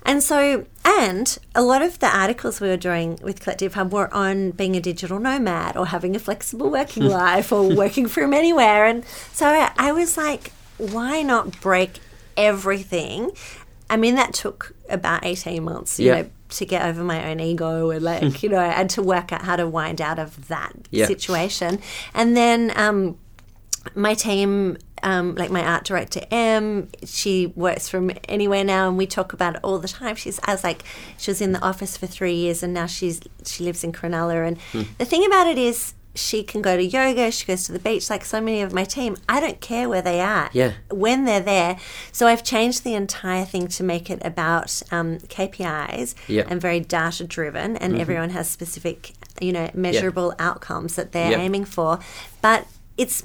And 0.06 0.22
so, 0.22 0.66
and 0.84 1.38
a 1.56 1.62
lot 1.62 1.82
of 1.82 2.00
the 2.00 2.08
articles 2.08 2.60
we 2.60 2.68
were 2.68 2.78
doing 2.78 3.18
with 3.24 3.40
Collective 3.40 3.74
Hub 3.76 3.94
were 3.94 4.14
on 4.14 4.52
being 4.52 4.76
a 4.76 4.82
digital 4.82 5.18
nomad 5.20 5.78
or 5.78 5.88
having 5.88 6.16
a 6.16 6.20
flexible 6.20 6.70
working 6.70 7.06
life 7.24 7.52
or 7.52 7.64
working 7.70 8.08
from 8.08 8.34
anywhere. 8.34 8.86
And 8.86 9.06
so 9.32 9.48
I, 9.48 9.72
I 9.78 9.92
was 9.94 10.18
like, 10.18 10.52
why 10.78 11.22
not 11.22 11.62
break 11.62 12.00
everything? 12.36 13.32
I 13.90 13.98
mean, 13.98 14.16
that 14.16 14.34
took 14.34 14.74
about 14.90 15.24
18 15.26 15.64
months, 15.64 16.00
you 16.00 16.08
Yeah. 16.08 16.22
know, 16.24 16.30
to 16.50 16.66
get 16.66 16.86
over 16.86 17.04
my 17.04 17.30
own 17.32 17.40
ego 17.40 17.90
and 17.90 18.04
like, 18.04 18.44
you 18.44 18.50
know, 18.50 18.60
and 18.60 18.90
to 18.92 19.02
work 19.02 19.32
out 19.32 19.44
how 19.44 19.56
to 19.56 19.68
wind 19.68 20.02
out 20.02 20.20
of 20.20 20.48
that 20.50 20.74
Yeah. 20.92 21.08
situation. 21.08 21.80
And 22.14 22.36
then, 22.36 22.74
um, 22.76 23.18
my 23.96 24.14
team, 24.14 24.78
um, 25.04 25.36
like 25.36 25.52
my 25.52 25.64
art 25.64 25.84
director 25.84 26.22
Em, 26.32 26.90
she 27.06 27.48
works 27.56 27.88
from 27.90 28.12
anywhere 28.28 28.64
now, 28.64 28.88
and 28.88 28.98
we 28.98 29.06
talk 29.06 29.34
about 29.34 29.56
it 29.56 29.62
all 29.64 29.78
the 29.80 29.88
time. 29.88 30.16
She's, 30.16 30.40
I 30.44 30.52
was 30.54 30.64
like, 30.64 30.84
she 31.18 31.30
was 31.32 31.42
in 31.42 31.52
the 31.52 31.62
office 31.62 31.98
for 31.98 32.08
three 32.08 32.34
years, 32.36 32.64
and 32.64 32.74
now 32.74 32.86
she's 32.88 33.20
she 33.46 33.64
lives 33.64 33.84
in 33.84 33.92
Cronulla. 33.92 34.48
And 34.48 34.58
Hmm. 34.72 34.84
the 34.98 35.06
thing 35.06 35.26
about 35.26 35.48
it 35.48 35.58
is, 35.58 35.94
she 36.16 36.44
can 36.44 36.62
go 36.62 36.78
to 36.78 36.84
yoga, 36.84 37.32
she 37.32 37.44
goes 37.44 37.64
to 37.64 37.72
the 37.72 37.80
beach, 37.80 38.08
like 38.08 38.24
so 38.24 38.40
many 38.40 38.62
of 38.62 38.72
my 38.72 38.84
team. 38.84 39.18
I 39.28 39.40
don't 39.40 39.60
care 39.60 39.90
where 39.90 40.04
they 40.04 40.22
are, 40.22 40.48
Yeah. 40.54 40.74
when 40.92 41.26
they're 41.26 41.40
there. 41.40 41.78
So 42.12 42.28
I've 42.28 42.44
changed 42.44 42.84
the 42.84 42.94
entire 42.94 43.46
thing 43.46 43.68
to 43.70 43.84
make 43.84 44.12
it 44.12 44.22
about 44.24 44.84
um, 44.92 45.18
KPIs 45.28 46.14
Yeah. 46.28 46.44
Mm-hmm. 46.44 46.52
and 46.52 46.62
very 46.62 46.80
data 46.82 47.24
driven, 47.26 47.78
and 47.78 48.00
everyone 48.00 48.30
has 48.30 48.48
specific, 48.50 49.14
you 49.42 49.52
know, 49.52 49.72
measurable 49.74 50.36
outcomes 50.38 50.96
that 50.98 51.14
they're 51.14 51.32
Yeah. 51.32 51.40
aiming 51.40 51.66
for. 51.66 51.98
But 52.44 52.68
it's 52.96 53.24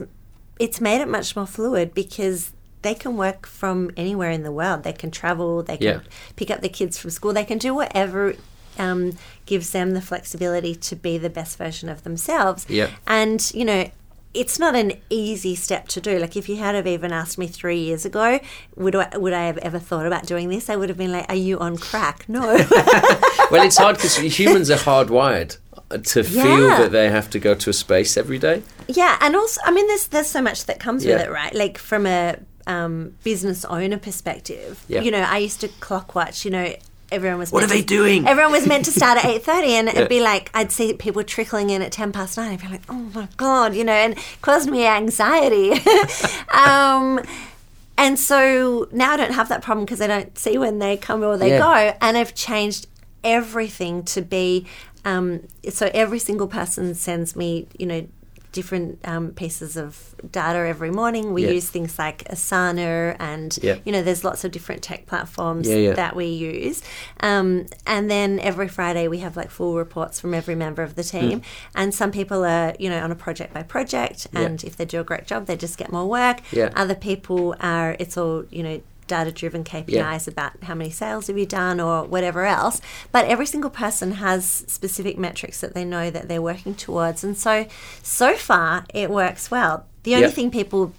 it's 0.59 0.81
made 0.81 1.01
it 1.01 1.09
much 1.09 1.35
more 1.37 1.47
fluid 1.47 1.95
because 1.95 2.53
they 2.83 2.95
can 2.95 3.17
work 3.17 3.47
from 3.47 3.91
anywhere 3.97 4.31
in 4.31 4.43
the 4.45 4.53
world. 4.53 4.83
They 4.85 4.93
can 4.93 5.11
travel. 5.11 5.63
They 5.63 5.77
can 5.77 5.87
Yeah. 5.87 6.01
pick 6.37 6.51
up 6.51 6.61
the 6.61 6.69
kids 6.69 6.97
from 6.99 7.11
school. 7.11 7.33
They 7.33 7.45
can 7.45 7.59
do 7.59 7.75
whatever 7.75 8.35
um, 8.79 9.13
gives 9.47 9.71
them 9.71 9.91
the 9.93 10.01
flexibility 10.01 10.75
to 10.77 10.95
be 10.95 11.19
the 11.19 11.29
best 11.31 11.59
version 11.59 11.89
of 11.89 12.05
themselves. 12.05 12.65
Yeah. 12.69 12.91
And 13.07 13.51
you 13.55 13.65
know. 13.65 13.91
It's 14.35 14.59
not 14.59 14.77
an 14.77 14.93
easy 15.09 15.55
step 15.57 15.89
to 15.89 16.03
do. 16.03 16.19
Like 16.19 16.37
if 16.37 16.51
you 16.51 16.57
had 16.59 16.75
have 16.75 16.87
even 16.87 17.13
asked 17.15 17.39
me 17.39 17.47
three 17.49 17.79
years 17.79 18.05
ago, 18.05 18.39
would 18.77 18.95
I, 18.95 19.17
would 19.17 19.33
I 19.33 19.47
have 19.47 19.57
ever 19.59 19.79
thought 19.79 20.05
about 20.07 20.27
doing 20.27 20.51
this? 20.51 20.69
I 20.69 20.77
would 20.77 20.91
have 20.91 20.99
been 20.99 21.11
like, 21.11 21.25
"Are 21.31 21.35
you 21.35 21.59
on 21.59 21.79
crack?" 21.79 22.29
No. 22.29 22.43
Well, 23.51 23.65
it's 23.65 23.79
hard 23.79 23.97
because 23.97 24.17
humans 24.17 24.71
are 24.71 24.77
hardwired 24.77 25.57
to 25.91 26.23
feel 26.23 26.69
that 26.69 26.93
they 26.93 27.09
have 27.11 27.31
to 27.31 27.39
go 27.39 27.55
to 27.55 27.71
a 27.71 27.73
space 27.73 28.17
every 28.17 28.39
day. 28.39 28.63
Yeah, 28.89 29.17
and 29.21 29.35
also, 29.35 29.61
I 29.65 29.71
mean, 29.71 29.87
there's 29.87 30.07
there's 30.09 30.27
so 30.29 30.43
much 30.43 30.67
that 30.67 30.79
comes 30.81 31.05
with 31.05 31.21
it, 31.21 31.31
right? 31.31 31.55
Like 31.55 31.79
from 31.79 32.07
a 32.07 32.37
um, 32.67 33.15
business 33.25 33.65
owner 33.65 33.99
perspective, 33.99 34.85
Yeah. 34.89 35.01
you 35.01 35.11
know, 35.11 35.21
I 35.23 35.39
used 35.39 35.61
to 35.63 35.69
clock 35.69 36.15
watch. 36.15 36.45
You 36.45 36.51
know, 36.51 36.75
everyone 37.11 37.39
was 37.39 37.51
What 37.53 37.65
are 37.65 37.67
they 37.67 37.81
to- 37.81 37.87
doing? 37.87 38.27
Everyone 38.29 38.53
was 38.53 38.67
meant 38.67 38.85
to 38.85 38.91
start 38.93 39.17
at 39.19 39.25
eight 39.31 39.43
thirty, 39.45 39.73
and 39.73 39.89
it'd 39.89 40.09
be 40.11 40.21
like 40.21 40.51
I'd 40.53 40.71
see 40.73 40.93
people 40.93 41.25
trickling 41.25 41.71
in 41.71 41.81
at 41.81 41.91
ten 41.93 42.13
past 42.13 42.37
nine. 42.37 42.53
I'd 42.53 42.61
be 42.61 42.69
like, 42.69 42.83
oh 42.91 43.09
my 43.15 43.29
god, 43.39 43.75
you 43.75 43.85
know, 43.85 43.93
and 43.95 44.13
it 44.13 44.25
caused 44.43 44.69
me 44.69 44.87
anxiety. 44.87 45.73
um, 46.53 47.21
and 47.97 48.19
so 48.19 48.89
now 48.93 49.13
I 49.13 49.17
don't 49.17 49.33
have 49.33 49.49
that 49.49 49.63
problem 49.63 49.85
because 49.85 50.01
I 50.01 50.07
don't 50.07 50.37
see 50.39 50.59
when 50.59 50.79
they 50.79 50.97
come 50.97 51.23
or 51.25 51.37
they 51.37 51.51
Yeah. 51.51 51.59
go, 51.59 51.97
and 52.01 52.17
I've 52.17 52.35
changed 52.35 52.87
everything 53.25 54.03
to 54.05 54.23
be. 54.23 54.67
Um, 55.09 55.27
so 55.71 55.85
every 55.95 56.19
single 56.19 56.49
person 56.49 56.95
sends 56.95 57.35
me, 57.35 57.67
you 57.79 57.87
know, 57.87 58.07
different 58.51 58.99
um, 59.13 59.25
pieces 59.33 59.77
of 59.77 60.15
data 60.33 60.59
every 60.75 60.91
morning. 60.91 61.25
We 61.35 61.43
Yeah. 61.45 61.51
use 61.59 61.69
things 61.69 61.99
like 61.99 62.25
Asana, 62.35 63.15
and 63.21 63.51
Yeah. 63.63 63.77
you 63.85 63.93
know, 63.93 64.03
there's 64.03 64.25
lots 64.25 64.43
of 64.45 64.51
different 64.57 64.81
tech 64.83 65.01
platforms 65.07 65.69
Yeah, 65.69 65.93
that 65.93 66.17
we 66.17 66.27
use. 66.27 66.83
Um, 67.21 67.67
and 67.87 68.11
then 68.11 68.41
every 68.41 68.69
Friday 68.69 69.07
we 69.07 69.19
have 69.19 69.37
like 69.37 69.51
full 69.51 69.75
reports 69.77 70.19
from 70.21 70.33
every 70.41 70.55
member 70.55 70.83
of 70.83 70.95
the 70.95 71.05
team. 71.05 71.43
And 71.75 71.95
some 71.95 72.11
people 72.11 72.43
are, 72.45 72.75
you 72.79 72.89
know, 72.89 73.01
on 73.07 73.11
a 73.13 73.15
project 73.27 73.53
by 73.53 73.63
project, 73.63 74.19
Hmm. 74.33 74.39
And 74.45 74.65
if 74.65 74.77
they 74.79 74.87
do 74.87 74.99
a 75.01 75.05
great 75.05 75.27
job, 75.27 75.41
they 75.47 75.57
just 75.57 75.77
get 75.83 75.93
more 75.93 76.07
work. 76.21 76.39
Other 76.75 76.95
people 77.11 77.55
are, 77.61 77.97
it's 78.03 78.17
all, 78.17 78.45
you 78.51 78.63
know, 78.63 78.81
data 79.09 79.33
driven 79.33 79.65
KPIs 79.65 80.29
about 80.29 80.53
how 80.63 80.75
many 80.77 80.91
sales 80.91 81.27
have 81.27 81.37
you 81.37 81.47
done 81.47 81.81
or 81.81 82.05
whatever 82.05 82.45
else. 82.47 82.81
But 83.11 83.27
every 83.27 83.47
single 83.47 83.71
person 83.71 84.13
has 84.13 84.45
specific 84.47 85.19
metrics 85.19 85.61
that 85.61 85.75
they 85.75 85.85
know 85.85 86.11
that 86.11 86.29
they're 86.29 86.43
working 86.43 86.75
towards. 86.77 87.25
And 87.25 87.37
so, 87.37 87.67
so 88.03 88.37
far, 88.37 88.85
it 88.95 89.11
works 89.11 89.51
well. 89.51 89.87
The 90.05 90.15
only 90.15 90.29
Yeah. 90.29 90.33
thing 90.35 90.51
people 90.51 90.93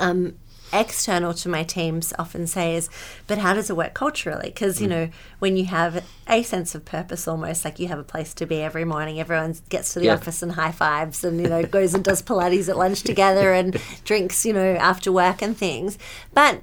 um, 0.00 0.34
external 0.72 1.32
to 1.32 1.48
my 1.48 1.62
teams 1.62 2.12
often 2.18 2.44
say 2.44 2.74
is, 2.74 2.90
but 3.28 3.38
how 3.38 3.54
does 3.54 3.70
it 3.70 3.76
work 3.76 3.94
culturally? 3.94 4.48
Because, 4.48 4.78
Mm. 4.78 4.80
you 4.80 4.88
know, 4.88 5.08
when 5.38 5.56
you 5.56 5.66
have 5.66 6.04
a 6.28 6.42
sense 6.42 6.74
of 6.74 6.84
purpose 6.84 7.28
almost, 7.28 7.64
like 7.64 7.78
you 7.78 7.86
have 7.86 8.00
a 8.00 8.02
place 8.02 8.34
to 8.34 8.46
be 8.46 8.60
every 8.62 8.84
morning, 8.84 9.20
everyone 9.20 9.54
gets 9.68 9.92
to 9.92 10.00
the 10.00 10.06
Yeah. 10.06 10.14
office 10.14 10.42
and 10.42 10.52
high 10.52 10.72
fives 10.72 11.22
and, 11.22 11.40
you 11.40 11.48
know, 11.48 11.62
goes 11.62 11.94
and 11.94 12.02
does 12.02 12.20
Pilates 12.20 12.68
at 12.68 12.76
lunch 12.76 13.02
together 13.02 13.52
and 13.52 13.76
drinks, 14.04 14.44
you 14.44 14.52
know, 14.52 14.72
after 14.74 15.12
work 15.12 15.40
and 15.40 15.56
things. 15.56 15.98
But 16.34 16.62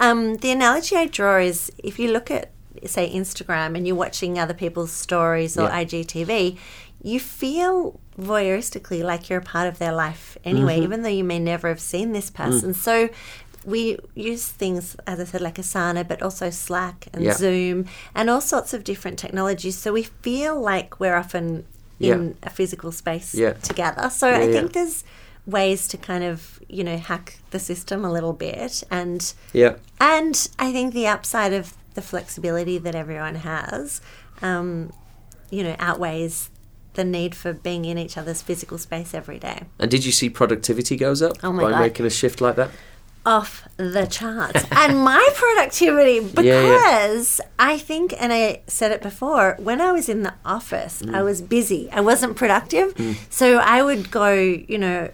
um, 0.00 0.36
the 0.36 0.50
analogy 0.50 0.96
I 0.96 1.06
draw 1.06 1.38
is 1.38 1.70
if 1.78 1.98
you 1.98 2.10
look 2.12 2.30
at, 2.30 2.50
say, 2.86 3.12
Instagram 3.14 3.76
and 3.76 3.86
you're 3.86 3.96
watching 3.96 4.38
other 4.38 4.54
people's 4.54 4.92
stories 4.92 5.56
or 5.58 5.62
Yeah. 5.64 5.84
IGTV, 5.84 6.58
you 7.02 7.20
feel 7.20 8.00
voyeuristically 8.18 9.02
like 9.02 9.28
you're 9.28 9.40
a 9.40 9.42
part 9.42 9.68
of 9.68 9.78
their 9.78 9.92
life 9.92 10.36
anyway, 10.44 10.74
Mm-hmm. 10.76 10.82
even 10.84 11.02
though 11.02 11.08
you 11.08 11.24
may 11.24 11.38
never 11.38 11.68
have 11.68 11.80
seen 11.80 12.12
this 12.12 12.30
person. 12.30 12.70
Mm. 12.70 12.76
So 12.76 13.08
we 13.64 13.98
use 14.14 14.46
things, 14.48 14.96
as 15.06 15.20
I 15.20 15.24
said, 15.24 15.40
like 15.40 15.56
Asana, 15.56 16.06
but 16.06 16.22
also 16.22 16.50
Slack 16.50 17.08
and 17.12 17.22
Yeah. 17.24 17.34
Zoom 17.34 17.86
and 18.14 18.28
all 18.30 18.40
sorts 18.40 18.74
of 18.74 18.84
different 18.84 19.18
technologies. 19.18 19.76
So 19.78 19.92
we 19.92 20.02
feel 20.02 20.60
like 20.60 21.00
we're 21.00 21.16
often 21.16 21.64
in 22.00 22.36
a 22.42 22.50
physical 22.50 22.92
space 22.92 23.34
Yeah. 23.34 23.52
together. 23.54 24.10
So 24.10 24.28
Yeah, 24.28 24.36
I 24.38 24.42
yeah. 24.44 24.52
think 24.52 24.72
there's 24.74 25.04
ways 25.46 25.86
to 25.88 25.96
kind 25.98 26.24
of, 26.24 26.58
you 26.68 26.82
know, 26.84 26.96
hack 26.96 27.38
the 27.50 27.58
system 27.58 28.04
a 28.04 28.10
little 28.12 28.32
bit 28.32 28.82
and 28.90 29.32
Yeah. 29.52 29.74
and 30.00 30.48
I 30.58 30.72
think 30.72 30.94
the 30.94 31.06
upside 31.06 31.52
of 31.52 31.74
the 31.94 32.02
flexibility 32.02 32.78
that 32.78 32.94
everyone 32.94 33.36
has, 33.36 34.00
um, 34.42 34.92
you 35.50 35.62
know, 35.62 35.76
outweighs 35.78 36.50
the 36.94 37.04
need 37.04 37.34
for 37.34 37.52
being 37.52 37.84
in 37.84 37.98
each 37.98 38.16
other's 38.16 38.40
physical 38.40 38.78
space 38.78 39.12
every 39.14 39.38
day. 39.38 39.64
And 39.78 39.90
did 39.90 40.04
you 40.04 40.12
see 40.12 40.30
productivity 40.30 40.96
goes 40.96 41.20
up 41.22 41.36
Oh 41.42 41.52
by 41.52 41.70
God. 41.70 41.80
making 41.80 42.06
a 42.06 42.10
shift 42.10 42.40
like 42.40 42.56
that? 42.56 42.70
Off 43.26 43.66
the 43.76 44.06
charts. 44.06 44.64
and 44.72 44.98
my 44.98 45.26
productivity, 45.34 46.20
because 46.20 46.44
Yeah, 46.44 47.44
yeah. 47.46 47.48
I 47.58 47.78
think, 47.78 48.14
and 48.20 48.32
I 48.32 48.60
said 48.66 48.92
it 48.92 49.02
before, 49.02 49.56
when 49.58 49.80
I 49.80 49.92
was 49.92 50.08
in 50.08 50.22
the 50.22 50.34
office, 50.44 51.02
I 51.02 51.06
Mm. 51.20 51.24
was 51.24 51.42
busy. 51.42 51.88
I 51.92 52.00
wasn't 52.00 52.36
productive. 52.36 52.94
So 53.30 53.58
I 53.58 53.82
would 53.82 54.10
go, 54.10 54.32
you 54.34 54.78
know, 54.78 55.08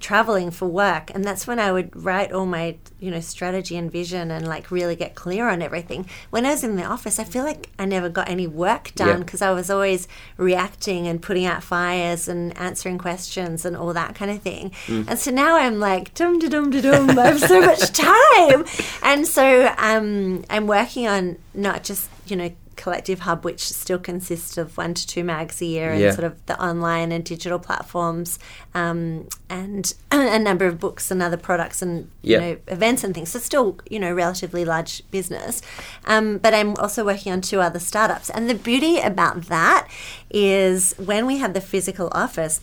traveling 0.00 0.50
for 0.50 0.66
work 0.66 1.10
and 1.14 1.24
that's 1.24 1.46
when 1.46 1.58
I 1.58 1.72
would 1.72 1.94
write 1.94 2.32
all 2.32 2.46
my 2.46 2.76
you 2.98 3.10
know 3.10 3.20
strategy 3.20 3.76
and 3.76 3.90
vision 3.90 4.30
and 4.30 4.46
like 4.46 4.70
really 4.70 4.96
get 4.96 5.14
clear 5.14 5.48
on 5.48 5.62
everything. 5.62 6.06
When 6.30 6.46
I 6.46 6.50
was 6.50 6.64
in 6.64 6.76
the 6.76 6.84
office 6.84 7.18
I 7.18 7.24
feel 7.24 7.44
like 7.44 7.70
I 7.78 7.84
never 7.84 8.08
got 8.08 8.28
any 8.28 8.46
work 8.46 8.94
done 8.94 9.20
because 9.20 9.42
I 9.42 9.50
was 9.52 9.70
always 9.70 10.08
reacting 10.36 11.06
and 11.06 11.22
putting 11.22 11.46
out 11.46 11.62
fires 11.62 12.28
and 12.28 12.56
answering 12.58 12.98
questions 12.98 13.64
and 13.64 13.76
all 13.76 13.92
that 13.92 14.14
kind 14.14 14.30
of 14.30 14.40
thing. 14.42 14.70
Mm. 14.86 15.08
and 15.08 15.18
so 15.18 15.30
now 15.30 15.56
I'm 15.56 15.80
like 15.80 16.14
dum 16.14 16.38
da 16.38 16.48
dum 16.48 16.70
da 16.70 16.80
dum 16.80 17.18
I 17.18 17.26
have 17.26 17.40
so 17.40 17.60
much 17.60 17.92
time. 17.92 18.64
And 19.02 19.26
so 19.26 19.74
um, 19.78 20.44
I'm 20.50 20.66
working 20.66 21.06
on 21.06 21.36
not 21.54 21.84
just 21.84 22.08
you 22.26 22.36
know 22.36 22.50
collective 22.76 23.20
hub 23.20 23.44
which 23.44 23.66
still 23.68 23.98
consists 23.98 24.56
of 24.58 24.76
one 24.76 24.94
to 24.94 25.06
two 25.06 25.22
mags 25.24 25.60
a 25.62 25.66
year 25.66 25.94
Yeah. 25.94 26.06
and 26.06 26.14
sort 26.14 26.24
of 26.24 26.44
the 26.46 26.60
online 26.62 27.12
and 27.12 27.24
digital 27.24 27.58
platforms 27.58 28.38
um, 28.74 29.28
and 29.48 29.94
a 30.10 30.38
number 30.38 30.66
of 30.66 30.78
books 30.80 31.10
and 31.10 31.22
other 31.22 31.36
products 31.36 31.82
and 31.82 32.10
Yeah. 32.22 32.38
you 32.38 32.40
know 32.54 32.56
events 32.68 33.04
and 33.04 33.14
things 33.14 33.30
so 33.30 33.38
still 33.38 33.78
you 33.88 33.98
know 33.98 34.12
relatively 34.12 34.64
large 34.64 35.02
business 35.10 35.62
um, 36.06 36.38
but 36.38 36.54
i'm 36.54 36.74
also 36.76 37.04
working 37.04 37.32
on 37.32 37.40
two 37.40 37.60
other 37.60 37.78
startups 37.78 38.30
and 38.30 38.48
the 38.50 38.54
beauty 38.54 38.98
about 39.00 39.42
that 39.46 39.88
is 40.30 40.94
when 40.98 41.26
we 41.26 41.38
have 41.38 41.54
the 41.54 41.60
physical 41.60 42.08
office 42.12 42.60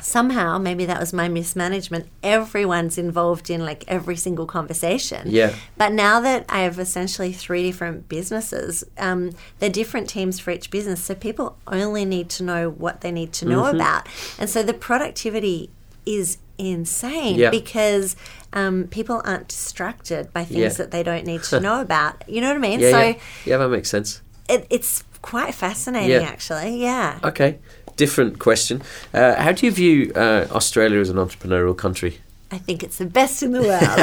somehow 0.00 0.58
maybe 0.58 0.84
that 0.84 1.00
was 1.00 1.12
my 1.12 1.28
mismanagement 1.28 2.06
everyone's 2.22 2.98
involved 2.98 3.48
in 3.50 3.64
like 3.64 3.84
every 3.88 4.16
single 4.16 4.46
conversation 4.46 5.22
Yeah. 5.30 5.54
but 5.76 5.92
now 5.92 6.20
that 6.20 6.44
I 6.48 6.60
have 6.60 6.78
essentially 6.78 7.32
three 7.32 7.62
different 7.62 8.08
businesses, 8.08 8.84
um, 8.98 9.30
they're 9.58 9.70
different 9.70 10.08
teams 10.08 10.38
for 10.38 10.50
each 10.50 10.70
business. 10.70 11.02
So 11.02 11.14
people 11.14 11.56
only 11.66 12.04
need 12.04 12.28
to 12.30 12.42
know 12.44 12.68
what 12.70 13.00
they 13.00 13.10
need 13.12 13.32
to 13.34 13.44
know 13.46 13.62
Mm-hmm. 13.62 13.76
about. 13.76 14.06
And 14.38 14.48
so 14.50 14.62
the 14.62 14.74
productivity 14.74 15.70
is 16.04 16.38
insane 16.58 17.36
Yeah. 17.38 17.50
because 17.50 18.16
um, 18.52 18.84
people 18.90 19.20
aren't 19.24 19.48
distracted 19.48 20.32
by 20.32 20.44
things 20.44 20.58
Yeah. 20.60 20.68
that 20.70 20.90
they 20.90 21.02
don't 21.02 21.26
need 21.26 21.42
to 21.44 21.60
know 21.66 21.80
about. 21.80 22.22
You 22.28 22.40
know 22.40 22.48
what 22.48 22.56
I 22.56 22.60
mean? 22.60 22.80
Yeah, 22.80 22.90
so 22.90 22.98
yeah. 23.00 23.14
yeah, 23.44 23.56
that 23.58 23.68
makes 23.68 23.88
sense. 23.90 24.22
it, 24.48 24.66
it's 24.70 25.02
quite 25.22 25.54
fascinating, 25.54 26.22
actually. 26.24 26.80
Yeah. 26.80 27.18
Okay, 27.24 27.58
different 27.96 28.38
question. 28.38 28.82
Uh, 29.12 29.34
how 29.34 29.52
do 29.52 29.66
you 29.66 29.72
view 29.72 30.12
uh, 30.14 30.46
Australia 30.50 31.00
as 31.00 31.10
an 31.10 31.16
entrepreneurial 31.16 31.76
country? 31.76 32.20
I 32.50 32.58
think 32.58 32.82
it's 32.82 32.98
the 32.98 33.06
best 33.06 33.42
in 33.42 33.52
the 33.52 33.62
world. 33.62 33.98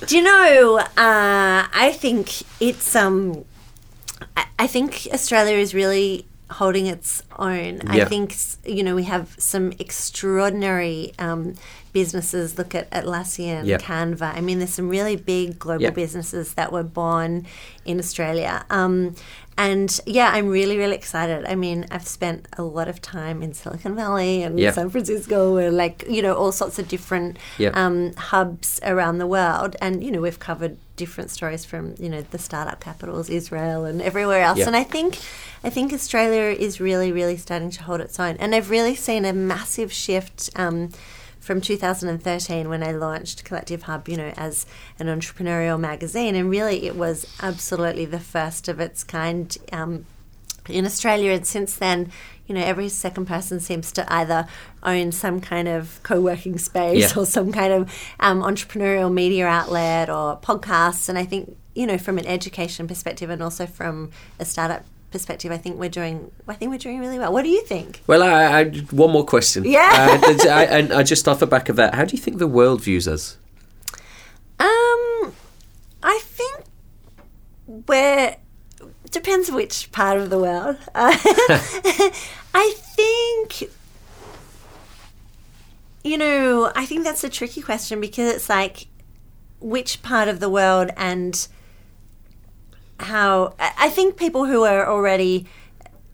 Do 0.08 0.16
you 0.16 0.22
know? 0.22 0.78
Uh, 0.78 1.66
I 1.72 1.92
think 1.92 2.42
it's 2.60 2.96
um. 2.96 3.44
I, 4.36 4.46
I 4.58 4.66
think 4.66 5.06
Australia 5.12 5.56
is 5.56 5.74
really 5.74 6.26
holding 6.50 6.86
its 6.86 7.22
own. 7.38 7.82
I 7.86 8.04
think 8.06 8.34
you 8.64 8.82
know 8.82 8.94
we 8.94 9.04
have 9.04 9.34
some 9.38 9.72
extraordinary 9.78 11.12
um, 11.18 11.54
businesses. 12.00 12.58
Look 12.60 12.72
at 12.80 12.86
Atlassian, 12.90 13.62
Yeah. 13.64 13.78
Canva. 13.78 14.28
I 14.38 14.40
mean, 14.46 14.58
there's 14.60 14.74
some 14.80 14.90
really 14.98 15.16
big 15.16 15.58
global 15.64 15.84
Yeah. 15.84 15.90
businesses 16.02 16.46
that 16.58 16.68
were 16.76 16.82
born 17.02 17.46
in 17.90 17.96
Australia. 18.04 18.54
Um, 18.78 19.14
and 19.58 19.88
yeah, 20.04 20.28
I'm 20.36 20.48
really, 20.58 20.76
really 20.82 20.98
excited. 21.02 21.40
I 21.52 21.54
mean, 21.54 21.78
I've 21.94 22.06
spent 22.18 22.40
a 22.58 22.62
lot 22.78 22.88
of 22.92 22.96
time 23.00 23.38
in 23.44 23.50
Silicon 23.54 23.94
Valley 23.96 24.42
and 24.42 24.52
Yeah. 24.60 24.72
San 24.72 24.90
Francisco 24.90 25.56
and 25.56 25.74
like, 25.84 26.04
you 26.16 26.20
know, 26.24 26.34
all 26.40 26.52
sorts 26.52 26.78
of 26.78 26.84
different 26.96 27.38
um, 27.82 28.12
hubs 28.32 28.68
around 28.92 29.16
the 29.16 29.26
world. 29.26 29.72
And, 29.84 30.04
you 30.04 30.10
know, 30.12 30.20
we've 30.26 30.42
covered 30.50 30.74
different 30.96 31.30
stories 31.30 31.64
from, 31.70 31.94
you 31.98 32.10
know, 32.12 32.22
the 32.34 32.38
startup 32.48 32.78
capitals, 32.88 33.26
Israel 33.40 33.80
and 33.88 34.02
everywhere 34.10 34.42
else. 34.48 34.58
Yeah. 34.58 34.66
And 34.68 34.76
I 34.76 34.84
think 34.94 35.10
I 35.64 35.70
think 35.76 35.86
Australia 36.00 36.46
is 36.66 36.72
really, 36.88 37.10
really 37.20 37.38
starting 37.46 37.70
to 37.78 37.82
hold 37.88 38.00
its 38.06 38.20
own. 38.24 38.34
And 38.42 38.54
I've 38.54 38.70
really 38.76 38.94
seen 39.08 39.22
a 39.24 39.32
massive 39.54 39.90
shift 40.04 40.38
um, 40.64 40.78
from 41.46 41.60
2013 41.60 42.68
when 42.68 42.82
I 42.82 42.90
launched 42.90 43.44
Collective 43.44 43.82
Hub, 43.82 44.08
you 44.08 44.16
know, 44.16 44.34
as 44.36 44.66
an 44.98 45.06
entrepreneurial 45.06 45.78
magazine. 45.78 46.34
And 46.34 46.50
really, 46.50 46.86
it 46.86 46.96
was 46.96 47.24
absolutely 47.40 48.04
the 48.04 48.18
first 48.18 48.66
of 48.68 48.80
its 48.80 49.04
kind 49.04 49.56
um, 49.72 50.06
in 50.68 50.84
Australia. 50.84 51.30
And 51.30 51.46
since 51.46 51.76
then, 51.76 52.10
you 52.48 52.54
know, 52.56 52.60
every 52.64 52.88
second 52.88 53.26
person 53.26 53.60
seems 53.60 53.92
to 53.92 54.12
either 54.12 54.48
own 54.82 55.12
some 55.12 55.40
kind 55.40 55.68
of 55.68 56.00
co 56.02 56.20
working 56.20 56.58
space 56.58 57.14
Yeah. 57.14 57.22
or 57.22 57.24
some 57.24 57.52
kind 57.52 57.72
of 57.72 57.94
um, 58.18 58.42
entrepreneurial 58.42 59.12
media 59.12 59.46
outlet 59.46 60.10
or 60.10 60.38
podcasts. 60.40 61.08
And 61.08 61.16
I 61.16 61.24
think, 61.24 61.56
you 61.76 61.86
know, 61.86 61.96
from 61.96 62.18
an 62.18 62.26
education 62.26 62.88
perspective 62.88 63.30
and 63.30 63.40
also 63.40 63.66
from 63.66 64.10
a 64.40 64.44
startup 64.44 64.84
perspective, 65.16 65.50
I 65.50 65.56
think 65.56 65.78
we're 65.78 65.88
doing. 65.88 66.30
I 66.46 66.54
think 66.54 66.70
we're 66.70 66.78
doing 66.78 67.00
really 67.00 67.18
well. 67.18 67.32
What 67.32 67.42
do 67.42 67.48
you 67.48 67.62
think? 67.62 68.02
Well, 68.06 68.22
I, 68.22 68.60
I 68.60 68.64
one 68.90 69.10
more 69.10 69.24
question. 69.24 69.64
Yeah. 69.64 70.20
Uh, 70.22 70.48
I, 70.48 70.64
and 70.64 70.92
I 70.92 71.02
just 71.02 71.26
off 71.26 71.40
the 71.40 71.46
back 71.46 71.68
of 71.68 71.76
that, 71.76 71.94
how 71.94 72.04
do 72.04 72.16
you 72.16 72.22
think 72.22 72.38
the 72.38 72.46
world 72.46 72.82
views 72.82 73.08
us? 73.08 73.38
Um, 74.58 75.32
I 76.02 76.20
think 76.22 76.64
we're 77.66 78.36
depends 79.10 79.50
which 79.50 79.90
part 79.92 80.18
of 80.18 80.28
the 80.28 80.38
world. 80.38 80.76
Uh, 80.94 81.16
I 82.54 82.74
think 82.76 83.70
you 86.04 86.18
know, 86.18 86.70
I 86.76 86.86
think 86.86 87.04
that's 87.04 87.24
a 87.24 87.28
tricky 87.28 87.62
question 87.62 88.00
because 88.00 88.32
it's 88.32 88.48
like 88.48 88.86
which 89.60 90.02
part 90.02 90.28
of 90.28 90.40
the 90.40 90.48
world 90.48 90.90
and 90.96 91.48
how 93.00 93.54
I 93.58 93.88
think 93.90 94.16
people 94.16 94.46
who 94.46 94.64
are 94.64 94.88
already 94.88 95.46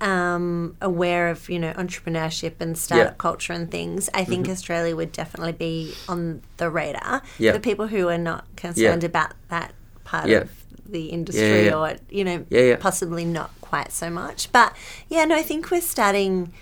um, 0.00 0.76
aware 0.80 1.28
of 1.28 1.48
you 1.48 1.58
know 1.58 1.72
entrepreneurship 1.74 2.54
and 2.60 2.76
startup 2.76 3.04
Yeah. 3.04 3.10
Mm-hmm. 3.10 3.16
culture 3.18 3.52
and 3.52 3.70
things, 3.70 4.10
I 4.14 4.24
think 4.24 4.48
Australia 4.48 4.96
would 4.96 5.12
definitely 5.12 5.52
be 5.52 5.94
on 6.08 6.42
the 6.56 6.68
radar. 6.70 7.22
Yeah. 7.38 7.52
For 7.52 7.60
people 7.60 7.86
who 7.86 8.08
are 8.08 8.18
not 8.18 8.44
concerned 8.56 9.02
Yeah. 9.02 9.06
about 9.08 9.32
that 9.48 9.74
part 10.04 10.28
of 10.30 10.50
the 10.88 11.06
industry 11.06 11.72
or 11.72 11.94
you 12.10 12.24
know 12.24 12.44
possibly 12.80 13.24
not 13.24 13.50
quite 13.60 13.92
so 13.92 14.10
much, 14.10 14.50
but 14.52 14.74
yeah, 15.08 15.24
no, 15.24 15.36
I 15.36 15.42
think 15.42 15.70
we're 15.70 15.80
starting 15.80 16.52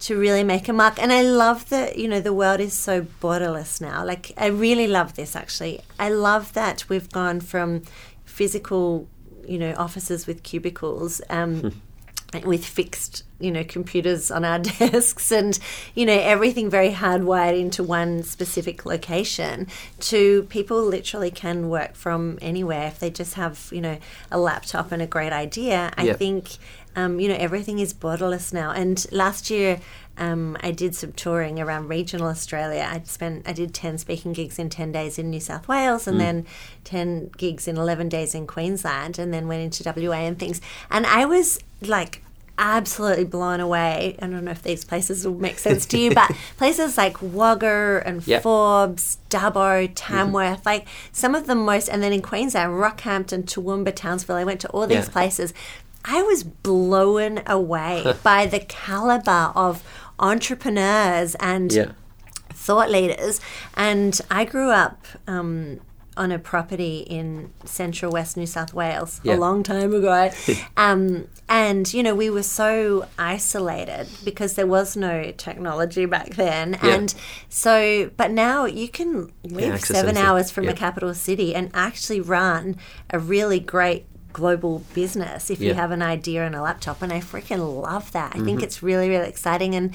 to 0.00 0.18
really 0.18 0.44
make 0.44 0.68
a 0.68 0.72
mark. 0.72 1.00
And 1.00 1.10
I 1.12 1.22
love 1.22 1.68
that, 1.70 1.96
you 1.96 2.08
know, 2.08 2.20
the 2.20 2.32
world 2.34 2.60
is 2.60 2.74
so 2.74 3.02
borderless 3.22 3.80
now. 3.80 4.04
Like, 4.04 4.32
I 4.36 4.46
really 4.48 4.86
love 4.86 5.14
this 5.14 5.34
actually. 5.36 5.80
I 5.98 6.10
love 6.10 6.52
that 6.54 6.84
we've 6.90 7.08
gone 7.10 7.40
from 7.40 7.82
physical, 8.26 9.06
you 9.48 9.58
know, 9.58 9.74
offices 9.76 10.26
with 10.26 10.42
cubicles. 10.42 11.20
Um, 11.30 11.80
with 12.44 12.66
fixed, 12.66 13.22
you 13.38 13.48
know, 13.52 13.62
computers 13.62 14.28
on 14.32 14.44
our 14.44 14.58
desks 14.80 15.30
and, 15.30 15.56
you 15.94 16.04
know, 16.04 16.18
everything 16.18 16.68
very 16.68 16.90
hardwired 16.90 17.56
into 17.56 17.80
one 17.84 18.24
specific 18.24 18.84
location 18.84 19.68
to 20.00 20.42
people 20.44 20.82
literally 20.82 21.30
can 21.30 21.68
work 21.68 21.94
from 21.94 22.36
anywhere 22.42 22.88
if 22.88 22.98
they 22.98 23.08
just 23.08 23.34
have, 23.34 23.68
you 23.70 23.80
know, 23.80 23.98
a 24.32 24.38
laptop 24.38 24.90
and 24.90 25.00
a 25.00 25.06
great 25.06 25.32
idea. 25.32 25.92
I 25.96 26.06
Yeah. 26.06 26.14
think, 26.14 26.48
um, 26.96 27.20
you 27.20 27.28
know, 27.28 27.36
everything 27.36 27.78
is 27.78 27.94
borderless 27.94 28.52
now. 28.52 28.72
And 28.72 29.06
last 29.12 29.48
year, 29.48 29.78
um, 30.18 30.56
I 30.60 30.70
did 30.70 30.94
some 30.94 31.12
touring 31.12 31.58
around 31.60 31.88
regional 31.88 32.28
Australia. 32.28 32.88
I 32.90 33.02
spent, 33.04 33.48
I 33.48 33.52
did 33.52 33.74
10 33.74 33.98
speaking 33.98 34.32
gigs 34.32 34.58
in 34.58 34.70
10 34.70 34.92
days 34.92 35.18
in 35.18 35.30
New 35.30 35.40
South 35.40 35.66
Wales 35.68 36.06
and 36.06 36.20
then 36.20 36.46
10 36.84 37.30
gigs 37.36 37.66
in 37.66 37.76
11 37.76 38.08
days 38.08 38.34
in 38.34 38.46
Queensland 38.46 39.18
and 39.18 39.34
then 39.34 39.48
went 39.48 39.62
into 39.62 39.82
WA 40.08 40.14
and 40.16 40.38
things. 40.38 40.60
And 40.90 41.04
I 41.06 41.24
was 41.24 41.58
like, 41.82 42.22
absolutely 42.56 43.24
blown 43.24 43.58
away. 43.58 44.16
I 44.22 44.26
don't 44.28 44.44
know 44.44 44.52
if 44.52 44.62
these 44.62 44.84
places 44.84 45.26
will 45.26 45.34
make 45.34 45.58
sense 45.58 45.86
to 45.86 45.98
you, 45.98 46.14
but 46.14 46.30
places 46.56 46.96
like 46.96 47.16
Wagga 47.20 48.00
and 48.06 48.24
Yeah. 48.26 48.38
Forbes, 48.38 49.18
Dubbo, 49.28 49.90
Tamworth, 49.94 50.64
like 50.64 50.86
some 51.10 51.34
of 51.34 51.48
the 51.48 51.56
most, 51.56 51.88
and 51.88 52.00
then 52.00 52.12
in 52.12 52.22
Queensland, 52.22 52.70
Rockhampton, 52.74 53.42
Toowoomba, 53.44 53.92
Townsville, 53.96 54.36
I 54.36 54.44
went 54.44 54.60
to 54.60 54.68
all 54.68 54.86
these 54.86 55.06
Yeah. 55.06 55.10
places. 55.12 55.52
I 56.04 56.22
was 56.22 56.44
blown 56.44 57.40
away 57.46 58.14
by 58.22 58.46
the 58.46 58.60
caliber 58.60 59.50
of 59.56 59.82
entrepreneurs 60.18 61.34
and 61.36 61.72
Yeah. 61.72 61.92
thought 62.52 62.90
leaders. 62.90 63.40
And 63.76 64.20
I 64.30 64.44
grew 64.44 64.70
up 64.70 65.06
um, 65.26 65.80
on 66.16 66.30
a 66.30 66.38
property 66.38 66.98
in 67.00 67.52
central 67.64 68.12
west 68.12 68.36
New 68.36 68.46
South 68.46 68.72
Wales 68.72 69.20
Yeah. 69.24 69.34
a 69.34 69.38
long 69.38 69.62
time 69.62 69.92
ago. 69.92 70.30
um, 70.76 71.26
and, 71.48 71.92
you 71.92 72.02
know, 72.02 72.14
we 72.14 72.30
were 72.30 72.44
so 72.44 73.06
isolated 73.18 74.06
because 74.24 74.54
there 74.54 74.66
was 74.66 74.96
no 74.96 75.32
technology 75.36 76.06
back 76.06 76.36
then. 76.36 76.78
Yeah. 76.82 76.94
And 76.94 77.14
so, 77.48 78.10
but 78.16 78.30
now 78.30 78.64
you 78.64 78.88
can 78.88 79.30
live 79.42 79.74
access 79.74 79.96
seven 79.96 80.16
hours 80.16 80.50
from 80.50 80.64
Yeah. 80.64 80.70
a 80.70 80.74
capital 80.74 81.12
city 81.14 81.54
and 81.54 81.70
actually 81.74 82.20
run 82.20 82.76
a 83.10 83.18
really 83.18 83.58
great 83.60 84.06
global 84.40 84.82
business 84.94 85.50
if 85.54 85.58
you 85.60 85.72
have 85.82 85.90
an 85.98 86.02
idea 86.02 86.40
and 86.46 86.54
a 86.54 86.60
laptop 86.68 87.00
and 87.02 87.10
I 87.12 87.20
freaking 87.20 87.62
love 87.88 88.06
that. 88.12 88.30
I 88.32 88.36
Mm-hmm. 88.36 88.44
think 88.46 88.62
it's 88.66 88.78
really 88.82 89.08
really 89.14 89.28
exciting 89.34 89.74
and 89.78 89.86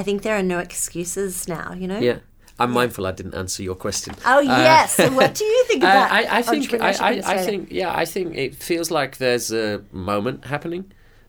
I 0.00 0.02
think 0.06 0.16
there 0.22 0.36
are 0.40 0.42
no 0.54 0.58
excuses 0.58 1.48
now, 1.48 1.72
you 1.80 1.88
know? 1.88 2.00
Yeah. 2.10 2.18
I'm 2.62 2.70
mindful 2.80 3.04
I 3.06 3.12
didn't 3.20 3.34
answer 3.42 3.62
your 3.68 3.74
question. 3.86 4.14
Oh 4.32 4.40
yes. 4.40 4.98
what 5.20 5.34
do 5.40 5.44
you 5.44 5.64
think 5.68 5.82
Uh, 5.88 5.88
about 5.88 6.12
I, 6.18 6.38
I 6.38 6.42
think 6.42 6.64
I, 6.74 6.92
I, 7.10 7.10
I 7.34 7.38
think 7.46 7.60
yeah 7.80 7.92
I 8.02 8.04
think 8.14 8.28
it 8.44 8.52
feels 8.70 8.88
like 8.90 9.12
there's 9.24 9.48
a 9.52 9.66
moment 9.92 10.44
happening, 10.54 10.84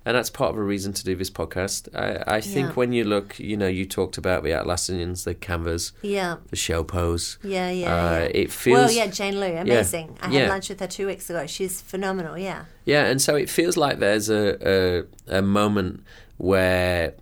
and 0.06 0.16
that's 0.16 0.30
part 0.30 0.51
of 0.51 0.58
a 0.58 0.62
reason 0.64 0.93
to 0.93 1.03
do 1.03 1.16
this 1.16 1.30
podcast. 1.32 1.88
I, 1.95 2.36
I 2.38 2.41
think 2.41 2.68
Yeah. 2.70 2.74
when 2.74 2.93
you 2.93 3.03
look, 3.06 3.39
you 3.39 3.58
know, 3.58 3.68
you 3.68 3.86
talked 3.86 4.18
about 4.18 4.43
the 4.43 4.51
Atlassians, 4.51 5.24
the 5.24 5.34
Canvas, 5.34 5.91
Yeah. 6.03 6.36
the 6.51 6.56
Showpos. 6.56 7.38
Yeah, 7.43 7.70
yeah, 7.72 7.88
Uh, 7.95 8.12
yeah. 8.20 8.20
It 8.41 8.51
feels 8.51 8.78
well, 8.78 8.91
yeah, 8.91 9.08
Jane 9.08 9.39
Lu, 9.39 9.47
amazing. 9.47 10.18
I 10.22 10.32
Yeah. 10.32 10.39
had 10.41 10.49
lunch 10.49 10.70
with 10.70 10.80
her 10.80 10.88
two 10.88 11.08
weeks 11.08 11.30
ago. 11.30 11.47
She's 11.47 11.82
phenomenal. 11.82 12.38
Yeah, 12.38 12.66
Yeah, 12.86 13.06
and 13.06 13.20
so 13.22 13.36
it 13.36 13.49
feels 13.49 13.76
like 13.78 13.99
there's 13.99 14.30
a 14.30 15.06
a, 15.30 15.38
a 15.39 15.41
moment 15.41 16.03
where 16.38 17.14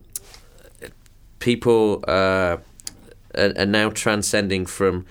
people 1.39 2.03
uh, 2.07 2.57
are, 3.35 3.53
are 3.57 3.65
now 3.65 3.89
transcending 3.89 4.65
from 4.65 5.05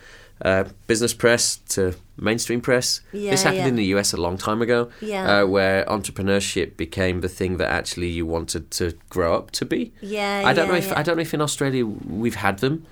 uh, 0.44 0.64
business 0.86 1.14
press 1.14 1.56
to 1.68 1.94
mainstream 2.16 2.60
press. 2.60 3.00
Yeah, 3.12 3.30
this 3.30 3.42
happened 3.44 3.60
yeah. 3.62 3.68
in 3.68 3.76
the 3.76 3.84
US 3.96 4.12
a 4.12 4.16
long 4.16 4.36
time 4.36 4.60
ago, 4.62 4.90
Yeah. 5.00 5.42
uh, 5.42 5.46
where 5.46 5.84
entrepreneurship 5.86 6.76
became 6.76 7.20
the 7.20 7.28
thing 7.28 7.56
that 7.58 7.70
actually 7.70 8.08
you 8.08 8.26
wanted 8.26 8.70
to 8.72 8.92
grow 9.08 9.34
up 9.34 9.50
to 9.52 9.64
be. 9.64 9.92
yeah. 10.00 10.42
I 10.44 10.52
don't 10.52 10.68
know 10.68 10.74
if. 10.76 10.92
I 10.92 11.02
don't 11.02 11.16
know 11.16 11.22
if 11.22 11.32
in 11.34 11.40
Australia 11.40 11.86
we've 11.86 12.34
had 12.46 12.58
them 12.58 12.84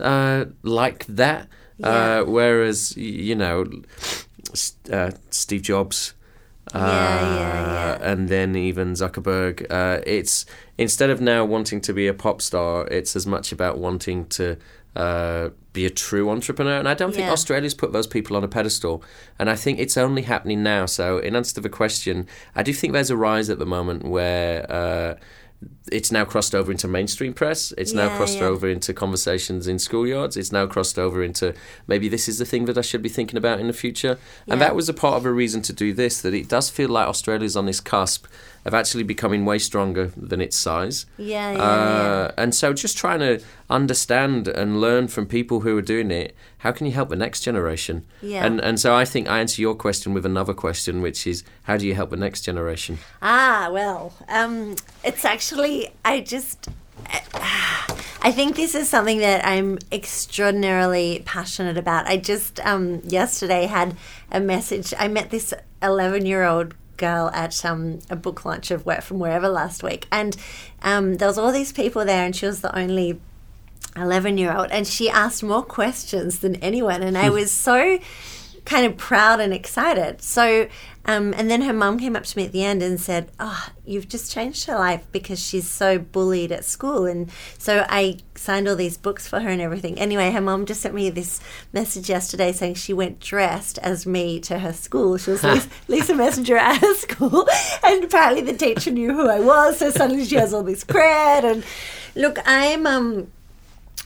uh, 0.00 0.44
like 0.62 1.04
that. 1.06 1.48
Uh, 1.82 2.22
whereas 2.22 2.96
you 2.96 3.34
know, 3.34 3.64
uh, 4.92 5.10
Steve 5.30 5.62
Jobs, 5.62 6.14
uh, 6.74 6.78
Yeah, 6.78 7.36
yeah, 7.36 7.72
yeah. 7.98 8.12
and 8.12 8.28
then 8.28 8.54
even 8.54 8.92
Zuckerberg. 8.92 9.66
Uh, 9.70 10.00
it's 10.06 10.46
instead 10.78 11.10
of 11.10 11.20
now 11.20 11.44
wanting 11.44 11.80
to 11.80 11.92
be 11.92 12.06
a 12.06 12.14
pop 12.14 12.40
star, 12.40 12.86
it's 12.88 13.16
as 13.16 13.26
much 13.26 13.50
about 13.52 13.78
wanting 13.78 14.26
to. 14.36 14.56
Uh, 14.94 15.50
be 15.72 15.86
a 15.86 15.90
true 15.90 16.28
entrepreneur, 16.28 16.78
and 16.78 16.86
I 16.86 16.92
don't 16.92 17.12
think 17.14 17.26
Yeah. 17.26 17.32
Australia's 17.32 17.72
put 17.72 17.92
those 17.92 18.06
people 18.06 18.36
on 18.36 18.44
a 18.44 18.48
pedestal. 18.48 19.02
And 19.38 19.48
I 19.48 19.56
think 19.56 19.78
it's 19.78 19.96
only 19.96 20.22
happening 20.22 20.62
now. 20.62 20.84
So, 20.84 21.16
in 21.18 21.34
answer 21.34 21.54
to 21.54 21.60
the 21.62 21.70
question, 21.70 22.26
I 22.54 22.62
do 22.62 22.74
think 22.74 22.92
there's 22.92 23.10
a 23.10 23.16
rise 23.16 23.48
at 23.48 23.58
the 23.58 23.64
moment 23.64 24.04
where 24.04 24.70
uh, 24.70 25.14
it's 25.90 26.12
now 26.12 26.24
crossed 26.24 26.54
over 26.54 26.70
into 26.70 26.88
mainstream 26.88 27.32
press. 27.32 27.72
It's 27.76 27.92
now 27.92 28.14
crossed 28.16 28.38
yeah. 28.38 28.44
over 28.44 28.68
into 28.68 28.92
conversations 28.92 29.66
in 29.66 29.76
schoolyards. 29.76 30.36
It's 30.36 30.52
now 30.52 30.66
crossed 30.66 30.98
over 30.98 31.22
into 31.22 31.54
maybe 31.86 32.08
this 32.08 32.28
is 32.28 32.38
the 32.38 32.44
thing 32.44 32.66
that 32.66 32.78
I 32.78 32.82
should 32.82 33.02
be 33.02 33.08
thinking 33.08 33.36
about 33.36 33.60
in 33.60 33.66
the 33.66 33.72
future. 33.72 34.18
And 34.46 34.60
that 34.60 34.76
was 34.76 34.88
a 34.88 34.94
part 34.94 35.16
of 35.16 35.26
a 35.26 35.32
reason 35.32 35.62
to 35.62 35.72
do 35.72 35.92
this. 35.92 36.20
That 36.22 36.34
it 36.34 36.48
does 36.48 36.70
feel 36.70 36.88
like 36.88 37.08
Australia's 37.08 37.56
on 37.56 37.66
this 37.66 37.80
cusp 37.80 38.26
of 38.64 38.74
actually 38.74 39.02
becoming 39.02 39.44
way 39.44 39.58
stronger 39.58 40.12
than 40.16 40.40
its 40.40 40.56
size. 40.56 41.06
Yeah, 41.18 41.52
yeah, 41.52 41.62
Uh, 41.62 42.32
And 42.36 42.54
so 42.54 42.72
just 42.72 42.96
trying 42.96 43.20
to 43.20 43.40
understand 43.68 44.48
and 44.48 44.80
learn 44.80 45.08
from 45.08 45.26
people 45.26 45.60
who 45.60 45.76
are 45.76 45.82
doing 45.82 46.10
it. 46.10 46.34
How 46.58 46.70
can 46.72 46.86
you 46.86 46.92
help 46.92 47.08
the 47.08 47.16
next 47.16 47.40
generation? 47.40 48.04
Yeah. 48.20 48.44
And 48.46 48.60
and 48.60 48.78
so 48.78 48.94
I 48.94 49.04
think 49.04 49.28
I 49.28 49.40
answer 49.40 49.60
your 49.62 49.74
question 49.74 50.14
with 50.14 50.24
another 50.26 50.54
question, 50.54 51.02
which 51.02 51.26
is 51.26 51.42
how 51.64 51.76
do 51.76 51.86
you 51.86 51.94
help 51.94 52.10
the 52.10 52.16
next 52.16 52.42
generation? 52.42 52.98
Ah, 53.20 53.68
well, 53.72 54.12
um, 54.28 54.76
it's 55.02 55.24
actually, 55.24 55.88
I 56.04 56.20
just, 56.20 56.68
I 58.22 58.32
think 58.32 58.54
this 58.56 58.74
is 58.74 58.88
something 58.88 59.18
that 59.18 59.44
I'm 59.44 59.78
extraordinarily 59.90 61.22
passionate 61.24 61.76
about. 61.76 62.06
I 62.06 62.16
just 62.16 62.60
um, 62.64 63.00
yesterday 63.04 63.66
had 63.66 63.96
a 64.30 64.40
message. 64.40 64.94
I 64.98 65.08
met 65.08 65.30
this 65.30 65.52
11 65.82 66.26
year 66.26 66.44
old 66.44 66.74
girl 66.96 67.30
at 67.34 67.64
um, 67.64 67.98
a 68.10 68.16
book 68.16 68.44
launch 68.44 68.70
of 68.70 68.86
Work 68.86 69.02
From 69.02 69.18
Wherever 69.18 69.48
last 69.48 69.82
week, 69.82 70.06
and 70.12 70.36
um, 70.82 71.16
there 71.16 71.28
was 71.28 71.38
all 71.38 71.52
these 71.52 71.72
people 71.72 72.04
there, 72.04 72.24
and 72.24 72.34
she 72.34 72.46
was 72.46 72.60
the 72.60 72.76
only 72.76 73.20
11 73.96 74.38
year 74.38 74.56
old 74.56 74.70
and 74.70 74.86
she 74.86 75.10
asked 75.10 75.42
more 75.42 75.62
questions 75.62 76.38
than 76.38 76.56
anyone. 76.56 77.02
And 77.02 77.18
i 77.18 77.28
was 77.28 77.52
so 77.52 77.98
kind 78.64 78.86
of 78.86 78.96
proud 78.96 79.40
and 79.40 79.52
excited. 79.52 80.22
So 80.22 80.68
um, 81.04 81.34
and 81.36 81.50
then 81.50 81.62
her 81.62 81.72
mum 81.72 81.98
came 81.98 82.14
up 82.14 82.22
to 82.22 82.38
me 82.38 82.44
at 82.46 82.52
the 82.52 82.62
end 82.62 82.80
and 82.80 83.00
said 83.00 83.32
oh 83.40 83.68
you've 83.84 84.08
just 84.08 84.30
changed 84.30 84.66
her 84.66 84.76
life 84.76 85.04
because 85.10 85.44
she's 85.44 85.68
so 85.68 85.98
bullied 85.98 86.52
at 86.52 86.64
school. 86.64 87.06
And 87.06 87.30
so 87.58 87.84
i 87.88 88.18
signed 88.34 88.68
all 88.68 88.76
these 88.76 88.96
books 88.96 89.26
for 89.26 89.40
her 89.40 89.48
and 89.48 89.60
everything. 89.60 89.98
Anyway 89.98 90.30
her 90.30 90.40
mum 90.40 90.64
just 90.64 90.80
sent 90.80 90.94
me 90.94 91.10
this 91.10 91.40
message 91.72 92.08
yesterday 92.08 92.52
saying 92.52 92.74
she 92.74 92.92
went 92.92 93.18
dressed 93.18 93.78
as 93.78 94.06
me 94.06 94.38
to 94.40 94.60
her 94.60 94.72
school. 94.72 95.16
She 95.16 95.32
was 95.32 95.42
lisa, 95.44 95.68
lisa 95.88 96.14
messenger 96.14 96.56
at 96.56 96.80
her 96.80 96.94
school. 96.94 97.48
And 97.84 98.04
apparently 98.04 98.42
the 98.42 98.56
teacher 98.56 98.90
knew 98.90 99.12
who 99.12 99.28
i 99.28 99.40
was. 99.40 99.78
So 99.78 99.90
suddenly 99.90 100.24
she 100.24 100.36
has 100.36 100.54
all 100.54 100.62
this 100.62 100.84
cred. 100.84 101.42
And 101.42 101.64
look 102.14 102.38
i'm 102.46 102.86
um 102.86 103.32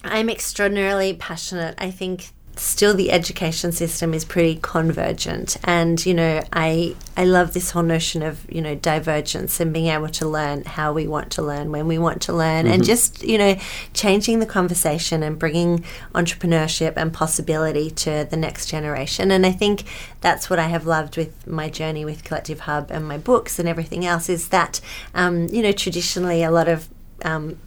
I'm 0.05 0.31
extraordinarily 0.31 1.15
passionate. 1.15 1.75
I 1.79 1.91
think 1.91 2.29
still 2.59 2.95
the 2.95 3.13
education 3.13 3.71
system 3.71 4.15
is 4.15 4.25
pretty 4.25 4.59
convergent. 4.61 5.57
And 5.65 6.05
you 6.05 6.15
know 6.15 6.43
I 6.53 6.97
I 7.17 7.25
love 7.25 7.53
this 7.53 7.71
whole 7.71 7.83
notion 7.83 8.23
of 8.23 8.51
you 8.51 8.61
know 8.61 8.75
divergence 8.75 9.61
and 9.61 9.73
being 9.73 9.87
able 9.87 10.09
to 10.09 10.27
learn 10.27 10.65
how 10.65 10.93
we 10.93 11.07
want 11.07 11.31
to 11.33 11.43
learn 11.43 11.71
when 11.71 11.87
we 11.87 11.99
want 11.99 12.23
to 12.23 12.33
learn 12.33 12.67
and 12.67 12.85
just 12.85 13.23
you 13.23 13.39
know 13.39 13.57
changing 13.95 14.39
the 14.41 14.47
conversation 14.47 15.23
and 15.23 15.39
bringing 15.39 15.85
entrepreneurship 16.15 16.95
and 16.97 17.13
possibility 17.13 17.91
to 17.91 18.27
the 18.31 18.37
next 18.37 18.67
generation. 18.67 19.31
And 19.31 19.45
I 19.45 19.53
think 19.53 19.85
that's 20.21 20.49
what 20.49 20.59
I 20.59 20.69
have 20.69 20.87
loved 20.87 21.17
with 21.17 21.47
my 21.47 21.69
journey 21.69 22.05
with 22.05 22.25
Collective 22.25 22.61
Hub 22.61 22.91
and 22.91 23.07
my 23.07 23.19
books 23.19 23.59
and 23.59 23.69
everything 23.69 24.07
else 24.07 24.29
is 24.29 24.49
that 24.49 24.81
um, 25.15 25.49
you 25.49 25.63
know 25.63 25.73
traditionally 25.73 26.43
a 26.43 26.51
lot 26.51 26.69
of 26.69 26.89
um, 27.25 27.59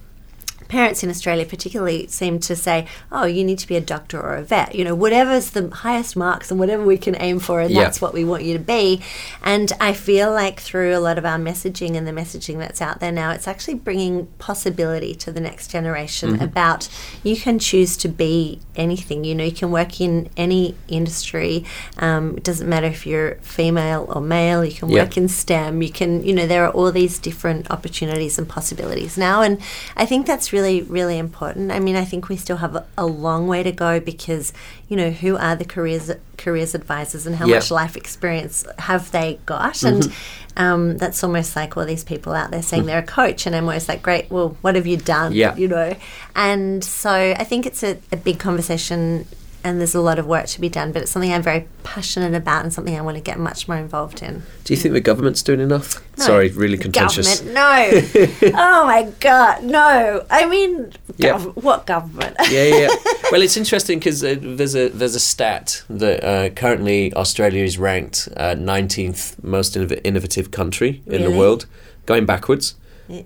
parents 0.70 1.04
in 1.04 1.10
Australia 1.10 1.46
particularly 1.46 2.08
seem 2.08 2.40
to 2.40 2.56
say, 2.56 2.86
"Oh, 3.12 3.26
you 3.26 3.44
need 3.44 3.60
to 3.60 3.68
be 3.68 3.76
a 3.76 3.82
doctor 3.82 4.18
or 4.22 4.36
a 4.36 4.42
vet." 4.44 4.74
You 4.76 4.86
know, 4.86 4.96
whatever's 4.96 5.50
the 5.50 5.68
highest 5.70 6.16
marks 6.16 6.50
and 6.52 6.60
whatever 6.60 6.84
we 6.86 6.98
can 6.98 7.18
aim 7.20 7.40
for, 7.40 7.60
and 7.60 7.72
Yeah. 7.72 7.84
that's 7.84 8.00
what 8.00 8.14
we 8.14 8.24
want 8.24 8.44
you 8.44 8.54
to 8.54 8.64
be. 8.64 9.02
And 9.44 9.74
I 9.82 9.92
feel 9.94 10.32
like 10.32 10.62
through 10.62 10.96
a 10.96 11.02
lot 11.02 11.18
of 11.18 11.26
our 11.26 11.38
messaging 11.38 11.98
and 11.98 12.08
the 12.08 12.12
messaging 12.12 12.60
that's 12.60 12.82
out 12.82 13.00
there 13.02 13.12
now, 13.12 13.32
it's 13.32 13.48
actually 13.48 13.74
bringing 13.76 14.28
possibility 14.38 15.16
to 15.16 15.32
the 15.32 15.42
next 15.42 15.72
generation 15.72 16.40
about 16.42 16.88
you 17.24 17.36
can 17.36 17.58
choose 17.60 17.98
to 17.98 18.08
be 18.08 18.60
anything. 18.76 19.24
You 19.24 19.34
know, 19.36 19.44
you 19.44 19.52
can 19.52 19.72
work 19.72 20.00
in 20.00 20.30
any 20.38 20.76
industry. 20.88 21.66
Um, 21.98 22.36
it 22.38 22.44
doesn't 22.44 22.70
matter 22.70 22.86
if 22.88 23.08
you're 23.08 23.36
female 23.42 24.06
or 24.14 24.22
male. 24.22 24.64
You 24.64 24.74
can 24.74 24.90
Yeah. 24.90 25.02
work 25.04 25.18
in 25.18 25.28
STEM. 25.28 25.82
You 25.82 25.90
can, 25.90 26.24
you 26.24 26.34
know, 26.34 26.46
there 26.46 26.64
are 26.66 26.70
all 26.72 26.92
these 26.92 27.18
different 27.18 27.70
opportunities 27.72 28.38
and 28.38 28.48
possibilities 28.48 29.18
now. 29.18 29.42
And 29.42 29.58
I 29.98 30.06
think 30.06 30.28
that's 30.28 30.54
really, 30.54 30.59
really 30.60 30.82
really 30.84 31.18
important. 31.18 31.72
I 31.72 31.80
mean, 31.80 31.96
I 31.96 32.06
think 32.06 32.30
we 32.30 32.38
still 32.38 32.58
have 32.58 32.76
a, 32.76 32.86
a 32.98 33.06
long 33.06 33.48
way 33.48 33.64
to 33.64 33.72
go 33.72 34.00
because, 34.00 34.54
you 34.88 34.98
know, 34.98 35.10
who 35.12 35.38
are 35.38 35.56
the 35.56 35.66
careers 35.66 36.12
careers 36.38 36.76
advisors 36.76 37.26
and 37.28 37.36
how 37.36 37.46
Yeah. 37.46 37.56
much 37.56 37.72
life 37.72 37.96
experience 37.98 38.66
have 38.78 39.12
they 39.12 39.40
got? 39.46 39.84
And 39.84 40.12
um, 40.58 40.98
that's 40.98 41.24
almost 41.24 41.56
like 41.56 41.78
all 41.78 41.86
these 41.86 42.04
people 42.04 42.34
out 42.34 42.52
there 42.52 42.62
saying 42.62 42.86
they're 42.86 43.00
a 43.00 43.04
coach, 43.04 43.46
and 43.46 43.56
I'm 43.56 43.64
always 43.64 43.88
like, 43.88 44.02
great. 44.02 44.30
Well, 44.30 44.58
what 44.62 44.76
have 44.76 44.88
you 44.88 44.98
done? 44.98 45.32
Yeah. 45.34 45.56
You 45.56 45.68
know. 45.68 45.96
And 46.36 46.84
so 46.84 47.12
I 47.12 47.44
think 47.44 47.66
it's 47.66 47.84
a, 47.84 47.98
a 48.12 48.18
big 48.18 48.40
conversation. 48.40 49.26
And 49.62 49.80
there's 49.80 49.94
a 49.94 50.00
lot 50.00 50.20
of 50.20 50.26
work 50.26 50.46
to 50.48 50.62
be 50.62 50.70
done, 50.70 50.94
but 50.94 51.02
it's 51.02 51.12
something 51.12 51.34
I'm 51.34 51.42
very 51.42 51.68
passionate 51.84 52.34
about 52.34 52.64
and 52.64 52.74
something 52.74 52.98
I 52.98 53.02
want 53.02 53.18
to 53.18 53.24
get 53.24 53.38
much 53.38 53.68
more 53.68 53.76
involved 53.76 54.22
in. 54.24 54.44
Do 54.64 54.74
you 54.74 54.78
think 54.78 54.94
the 54.94 55.02
government's 55.02 55.44
doing 55.44 55.60
enough? 55.60 56.02
No. 56.18 56.26
Sorry, 56.26 56.50
really 56.50 56.78
contentious. 56.78 57.42
Government, 57.42 57.56
no. 57.56 58.54
oh 58.56 58.86
my 58.86 59.12
god, 59.20 59.64
no. 59.64 60.26
I 60.30 60.48
mean, 60.48 60.94
gov- 61.18 61.62
what 61.62 61.86
government? 61.86 62.38
yeah, 62.50 62.64
yeah. 62.64 62.76
yeah. 62.80 62.90
Well, 63.32 63.44
it's 63.44 63.58
interesting 63.58 64.00
because 64.00 64.24
uh, 64.24 64.38
there's 64.42 64.76
a 64.76 64.90
there's 64.90 65.14
a 65.14 65.20
stat 65.20 65.84
that 65.88 66.24
uh, 66.24 66.50
currently 66.50 67.14
Australia 67.14 67.64
is 67.64 67.78
ranked 67.78 68.28
uh, 68.36 68.56
19th 68.56 69.44
most 69.44 69.76
innov- 69.76 70.02
innovative 70.04 70.50
country 70.50 71.04
in 71.06 71.24
the 71.24 71.30
world, 71.32 71.68
going 72.08 72.26
backwards. 72.26 72.76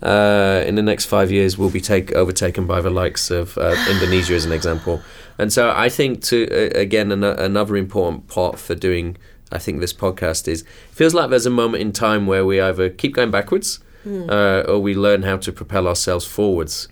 Uh, 0.02 0.64
in 0.66 0.76
the 0.76 0.82
next 0.82 1.06
five 1.06 1.30
years, 1.32 1.58
we'll 1.58 1.70
be 1.70 1.82
take 1.82 2.14
overtaken 2.14 2.66
by 2.66 2.80
the 2.80 2.90
likes 2.90 3.30
of 3.30 3.58
uh, 3.58 3.76
Indonesia, 3.90 4.34
as 4.34 4.46
an 4.46 4.54
example. 4.54 5.02
And 5.38 5.52
so, 5.52 5.74
I 5.76 5.90
think 5.90 6.22
to 6.24 6.48
uh, 6.50 6.80
again 6.80 7.12
an- 7.12 7.24
another 7.24 7.76
important 7.76 8.28
part 8.28 8.60
for 8.60 8.76
doing. 8.76 9.18
I 9.52 9.60
think 9.60 9.82
this 9.82 9.94
podcast 9.94 10.48
is 10.48 10.64
feels 10.90 11.14
like 11.14 11.30
there's 11.30 11.46
a 11.46 11.52
moment 11.52 11.82
in 11.82 11.92
time 11.92 12.26
where 12.26 12.44
we 12.44 12.60
either 12.60 12.90
keep 12.90 13.14
going 13.14 13.30
backwards 13.30 13.80
uh, 14.06 14.64
or 14.68 14.80
we 14.80 14.94
learn 14.96 15.24
how 15.24 15.38
to 15.38 15.52
propel 15.52 15.88
ourselves 15.88 16.26
forwards. 16.26 16.88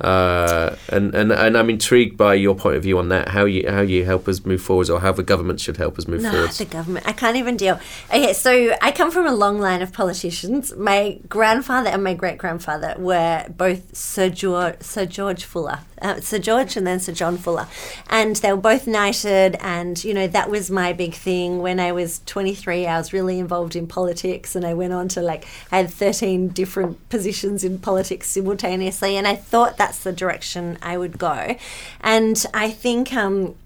Uh, 0.00 0.76
and, 0.88 1.14
and 1.14 1.32
and 1.32 1.56
I'm 1.56 1.70
intrigued 1.70 2.16
by 2.16 2.34
your 2.34 2.54
point 2.54 2.76
of 2.76 2.82
view 2.82 2.98
on 2.98 3.08
that. 3.08 3.28
How 3.28 3.44
you 3.44 3.68
how 3.68 3.80
you 3.80 4.04
help 4.04 4.28
us 4.28 4.44
move 4.44 4.60
forwards, 4.62 4.90
or 4.90 5.00
how 5.00 5.12
the 5.12 5.22
government 5.22 5.60
should 5.60 5.76
help 5.76 5.98
us 5.98 6.06
move 6.06 6.22
No, 6.22 6.30
forwards. 6.30 6.58
the 6.58 6.64
government. 6.64 7.06
I 7.08 7.12
can't 7.12 7.36
even 7.36 7.56
deal. 7.56 7.78
Okay, 8.10 8.32
so 8.32 8.74
I 8.82 8.92
come 8.92 9.10
from 9.10 9.26
a 9.26 9.34
long 9.34 9.58
line 9.58 9.82
of 9.82 9.92
politicians. 9.92 10.74
My 10.76 11.18
grandfather 11.28 11.90
and 11.90 12.02
my 12.04 12.14
great 12.14 12.38
grandfather 12.38 12.94
were 12.98 13.46
both 13.56 13.96
Sir 13.96 14.28
George, 14.28 14.80
Sir 14.80 15.06
George 15.06 15.44
Fuller, 15.44 15.80
uh, 16.02 16.20
Sir 16.20 16.38
George, 16.38 16.76
and 16.76 16.86
then 16.86 17.00
Sir 17.00 17.12
John 17.12 17.36
Fuller, 17.38 17.66
and 18.08 18.36
they 18.36 18.52
were 18.52 18.60
both 18.60 18.86
knighted. 18.86 19.56
And 19.60 20.02
you 20.04 20.14
know 20.14 20.26
that 20.26 20.50
was 20.50 20.70
my 20.70 20.92
big 20.92 21.14
thing 21.14 21.60
when 21.60 21.80
I 21.80 21.92
was 21.92 22.20
23. 22.26 22.86
I 22.86 22.98
was 22.98 23.12
really 23.12 23.38
involved 23.38 23.76
in 23.76 23.86
politics, 23.86 24.54
and 24.56 24.64
I 24.66 24.74
went 24.74 24.92
on 24.92 25.08
to 25.08 25.22
like 25.22 25.46
I 25.72 25.78
had 25.78 25.90
13 25.90 26.48
different 26.54 27.08
positions 27.08 27.64
in 27.64 27.78
politics 27.78 28.28
simultaneously, 28.28 29.16
and 29.16 29.26
I 29.26 29.36
thought 29.36 29.76
that's 29.76 30.02
the 30.02 30.12
direction 30.12 30.78
I 30.80 30.96
would 30.96 31.18
go. 31.18 31.56
And 32.00 32.44
I 32.54 32.70
think. 32.70 33.12
Um, 33.12 33.56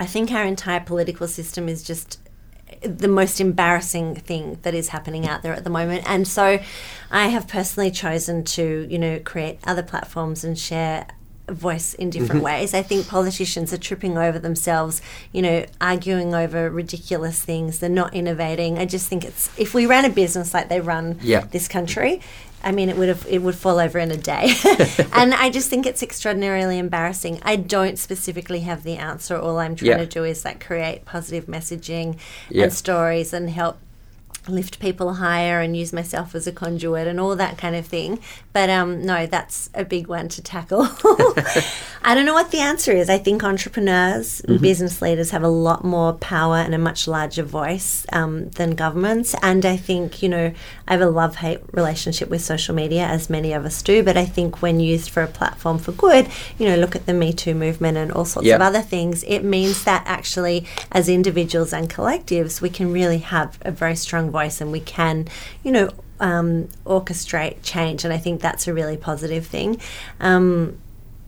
I 0.00 0.06
think 0.06 0.32
our 0.32 0.44
entire 0.44 0.80
political 0.80 1.28
system 1.28 1.68
is 1.68 1.84
just 1.84 2.18
the 2.82 3.08
most 3.08 3.40
embarrassing 3.40 4.16
thing 4.16 4.58
that 4.62 4.74
is 4.74 4.88
happening 4.88 5.26
out 5.26 5.42
there 5.42 5.54
at 5.54 5.64
the 5.64 5.70
moment. 5.70 6.04
And 6.06 6.26
so 6.26 6.60
I 7.10 7.28
have 7.28 7.48
personally 7.48 7.90
chosen 7.90 8.44
to, 8.44 8.86
you 8.90 8.98
know, 8.98 9.20
create 9.20 9.58
other 9.64 9.82
platforms 9.82 10.44
and 10.44 10.58
share 10.58 11.06
voice 11.48 11.94
in 11.94 12.10
different 12.10 12.42
mm-hmm. 12.42 12.60
ways. 12.60 12.74
I 12.74 12.82
think 12.82 13.06
politicians 13.06 13.72
are 13.72 13.78
tripping 13.78 14.16
over 14.16 14.38
themselves, 14.38 15.02
you 15.32 15.42
know, 15.42 15.66
arguing 15.80 16.34
over 16.34 16.70
ridiculous 16.70 17.42
things. 17.42 17.78
They're 17.78 17.90
not 17.90 18.14
innovating. 18.14 18.78
I 18.78 18.86
just 18.86 19.08
think 19.08 19.24
it's 19.24 19.50
if 19.58 19.74
we 19.74 19.86
ran 19.86 20.04
a 20.04 20.10
business 20.10 20.54
like 20.54 20.68
they 20.68 20.80
run 20.80 21.18
Yeah. 21.22 21.40
this 21.50 21.68
country, 21.68 22.20
I 22.62 22.72
mean, 22.72 22.88
it 22.88 22.96
would 22.96 23.08
have 23.08 23.26
it 23.28 23.42
would 23.42 23.54
fall 23.54 23.78
over 23.78 23.98
in 23.98 24.10
a 24.10 24.16
day, 24.16 24.54
and 25.12 25.34
I 25.34 25.50
just 25.50 25.68
think 25.68 25.84
it's 25.84 26.02
extraordinarily 26.02 26.78
embarrassing. 26.78 27.40
I 27.42 27.56
don't 27.56 27.98
specifically 27.98 28.60
have 28.60 28.82
the 28.84 28.96
answer. 28.96 29.36
All 29.36 29.58
I'm 29.58 29.76
trying 29.76 29.90
Yeah. 29.90 29.96
to 29.98 30.06
do 30.06 30.24
is 30.24 30.44
like 30.46 30.64
create 30.64 31.04
positive 31.04 31.44
messaging 31.44 32.16
Yeah. 32.48 32.64
and 32.64 32.72
stories 32.72 33.34
and 33.34 33.50
help 33.50 33.76
lift 34.48 34.78
people 34.78 35.14
higher 35.14 35.60
and 35.60 35.76
use 35.76 35.92
myself 35.92 36.34
as 36.34 36.46
a 36.46 36.52
conduit 36.52 37.06
and 37.06 37.18
all 37.20 37.34
that 37.36 37.56
kind 37.58 37.74
of 37.76 37.86
thing. 37.86 38.18
But 38.52 38.70
um, 38.70 39.04
no, 39.04 39.26
that's 39.26 39.70
a 39.74 39.84
big 39.84 40.06
one 40.06 40.28
to 40.30 40.42
tackle. 40.42 40.82
I 42.06 42.14
don't 42.14 42.26
know 42.26 42.34
what 42.34 42.50
the 42.50 42.58
answer 42.60 42.92
is. 42.92 43.08
I 43.08 43.18
think 43.18 43.42
entrepreneurs 43.42 44.40
and 44.40 44.60
business 44.60 45.00
leaders 45.00 45.30
have 45.30 45.42
a 45.42 45.48
lot 45.48 45.84
more 45.84 46.12
power 46.14 46.56
and 46.56 46.74
a 46.74 46.78
much 46.78 47.08
larger 47.08 47.42
voice 47.42 48.04
um, 48.12 48.50
than 48.50 48.72
governments. 48.74 49.34
And 49.42 49.64
I 49.64 49.76
think, 49.76 50.22
you 50.22 50.28
know, 50.28 50.52
I 50.86 50.92
have 50.92 51.00
a 51.00 51.08
love 51.08 51.36
hate 51.36 51.60
relationship 51.72 52.28
with 52.28 52.42
social 52.42 52.74
media, 52.74 53.06
as 53.06 53.30
many 53.30 53.52
of 53.52 53.64
us 53.64 53.80
do. 53.82 54.02
But 54.02 54.16
I 54.16 54.26
think 54.26 54.60
when 54.60 54.80
used 54.80 55.10
for 55.10 55.22
a 55.22 55.26
platform 55.26 55.78
for 55.78 55.92
good, 55.92 56.28
you 56.58 56.68
know, 56.68 56.76
look 56.76 56.94
at 56.94 57.06
the 57.06 57.14
Me 57.14 57.32
Too 57.32 57.54
movement 57.54 57.96
and 57.96 58.12
all 58.12 58.24
sorts 58.24 58.46
Yeah. 58.46 58.56
of 58.56 58.60
other 58.62 58.82
things, 58.82 59.24
it 59.24 59.40
means 59.42 59.84
that 59.84 60.02
actually, 60.06 60.66
as 60.92 61.08
individuals 61.08 61.72
and 61.72 61.88
collectives, 61.88 62.60
we 62.60 62.68
can 62.70 62.92
really 62.92 63.18
have 63.18 63.58
a 63.62 63.70
very 63.70 63.96
strong 63.96 64.30
voice 64.38 64.60
and 64.60 64.70
we 64.72 64.80
can, 64.80 65.16
you 65.62 65.72
know, 65.72 65.88
um, 66.20 66.68
orchestrate 66.86 67.56
change, 67.62 68.04
and 68.04 68.12
I 68.12 68.18
think 68.18 68.40
that's 68.40 68.66
a 68.68 68.74
really 68.74 68.96
positive 68.96 69.46
thing. 69.46 69.80
Um, 70.20 70.78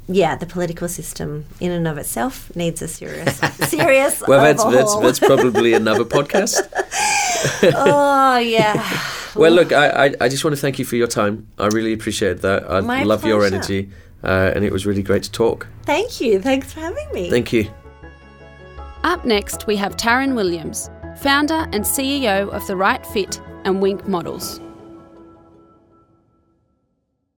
yeah, 0.09 0.37
the 0.37 0.47
political 0.47 0.89
system 0.89 1.47
in 1.59 1.73
and 1.73 1.89
of 1.89 1.99
itself 1.99 2.55
needs 2.55 2.81
a 2.83 2.89
serious, 2.89 3.37
serious. 3.77 4.23
well, 4.29 4.43
that's, 4.43 4.65
that's 4.65 4.95
that's 5.05 5.19
probably 5.19 5.73
another 5.75 6.05
podcast. 6.17 6.63
oh 7.75 8.39
yeah. 8.39 8.83
Well, 9.37 9.53
look, 9.53 9.71
I, 9.71 10.07
I 10.07 10.07
I 10.25 10.29
just 10.31 10.43
want 10.45 10.57
to 10.57 10.63
thank 10.65 10.79
you 10.79 10.87
for 10.87 10.97
your 10.97 11.11
time. 11.21 11.47
I 11.59 11.67
really 11.67 11.93
appreciate 11.93 12.41
that. 12.41 12.61
I 12.71 12.81
My 12.81 13.03
love 13.03 13.23
your 13.27 13.45
energy, 13.45 13.91
uh, 14.25 14.55
and 14.55 14.65
it 14.65 14.73
was 14.73 14.87
really 14.87 15.03
great 15.03 15.25
to 15.25 15.31
talk. 15.31 15.67
Thank 15.83 16.23
you. 16.23 16.41
Thanks 16.41 16.73
for 16.73 16.81
having 16.81 17.09
me. 17.13 17.29
Thank 17.29 17.53
you. 17.53 17.69
Up 19.05 19.27
next, 19.27 19.67
we 19.67 19.77
have 19.77 19.93
Taryn 19.95 20.35
Williams, 20.35 20.89
founder 21.17 21.67
and 21.73 21.85
CEO 21.85 22.49
of 22.51 22.67
The 22.67 22.77
Right 22.77 23.05
Fit 23.07 23.41
and 23.65 23.81
Wink 23.81 24.07
Models. 24.07 24.61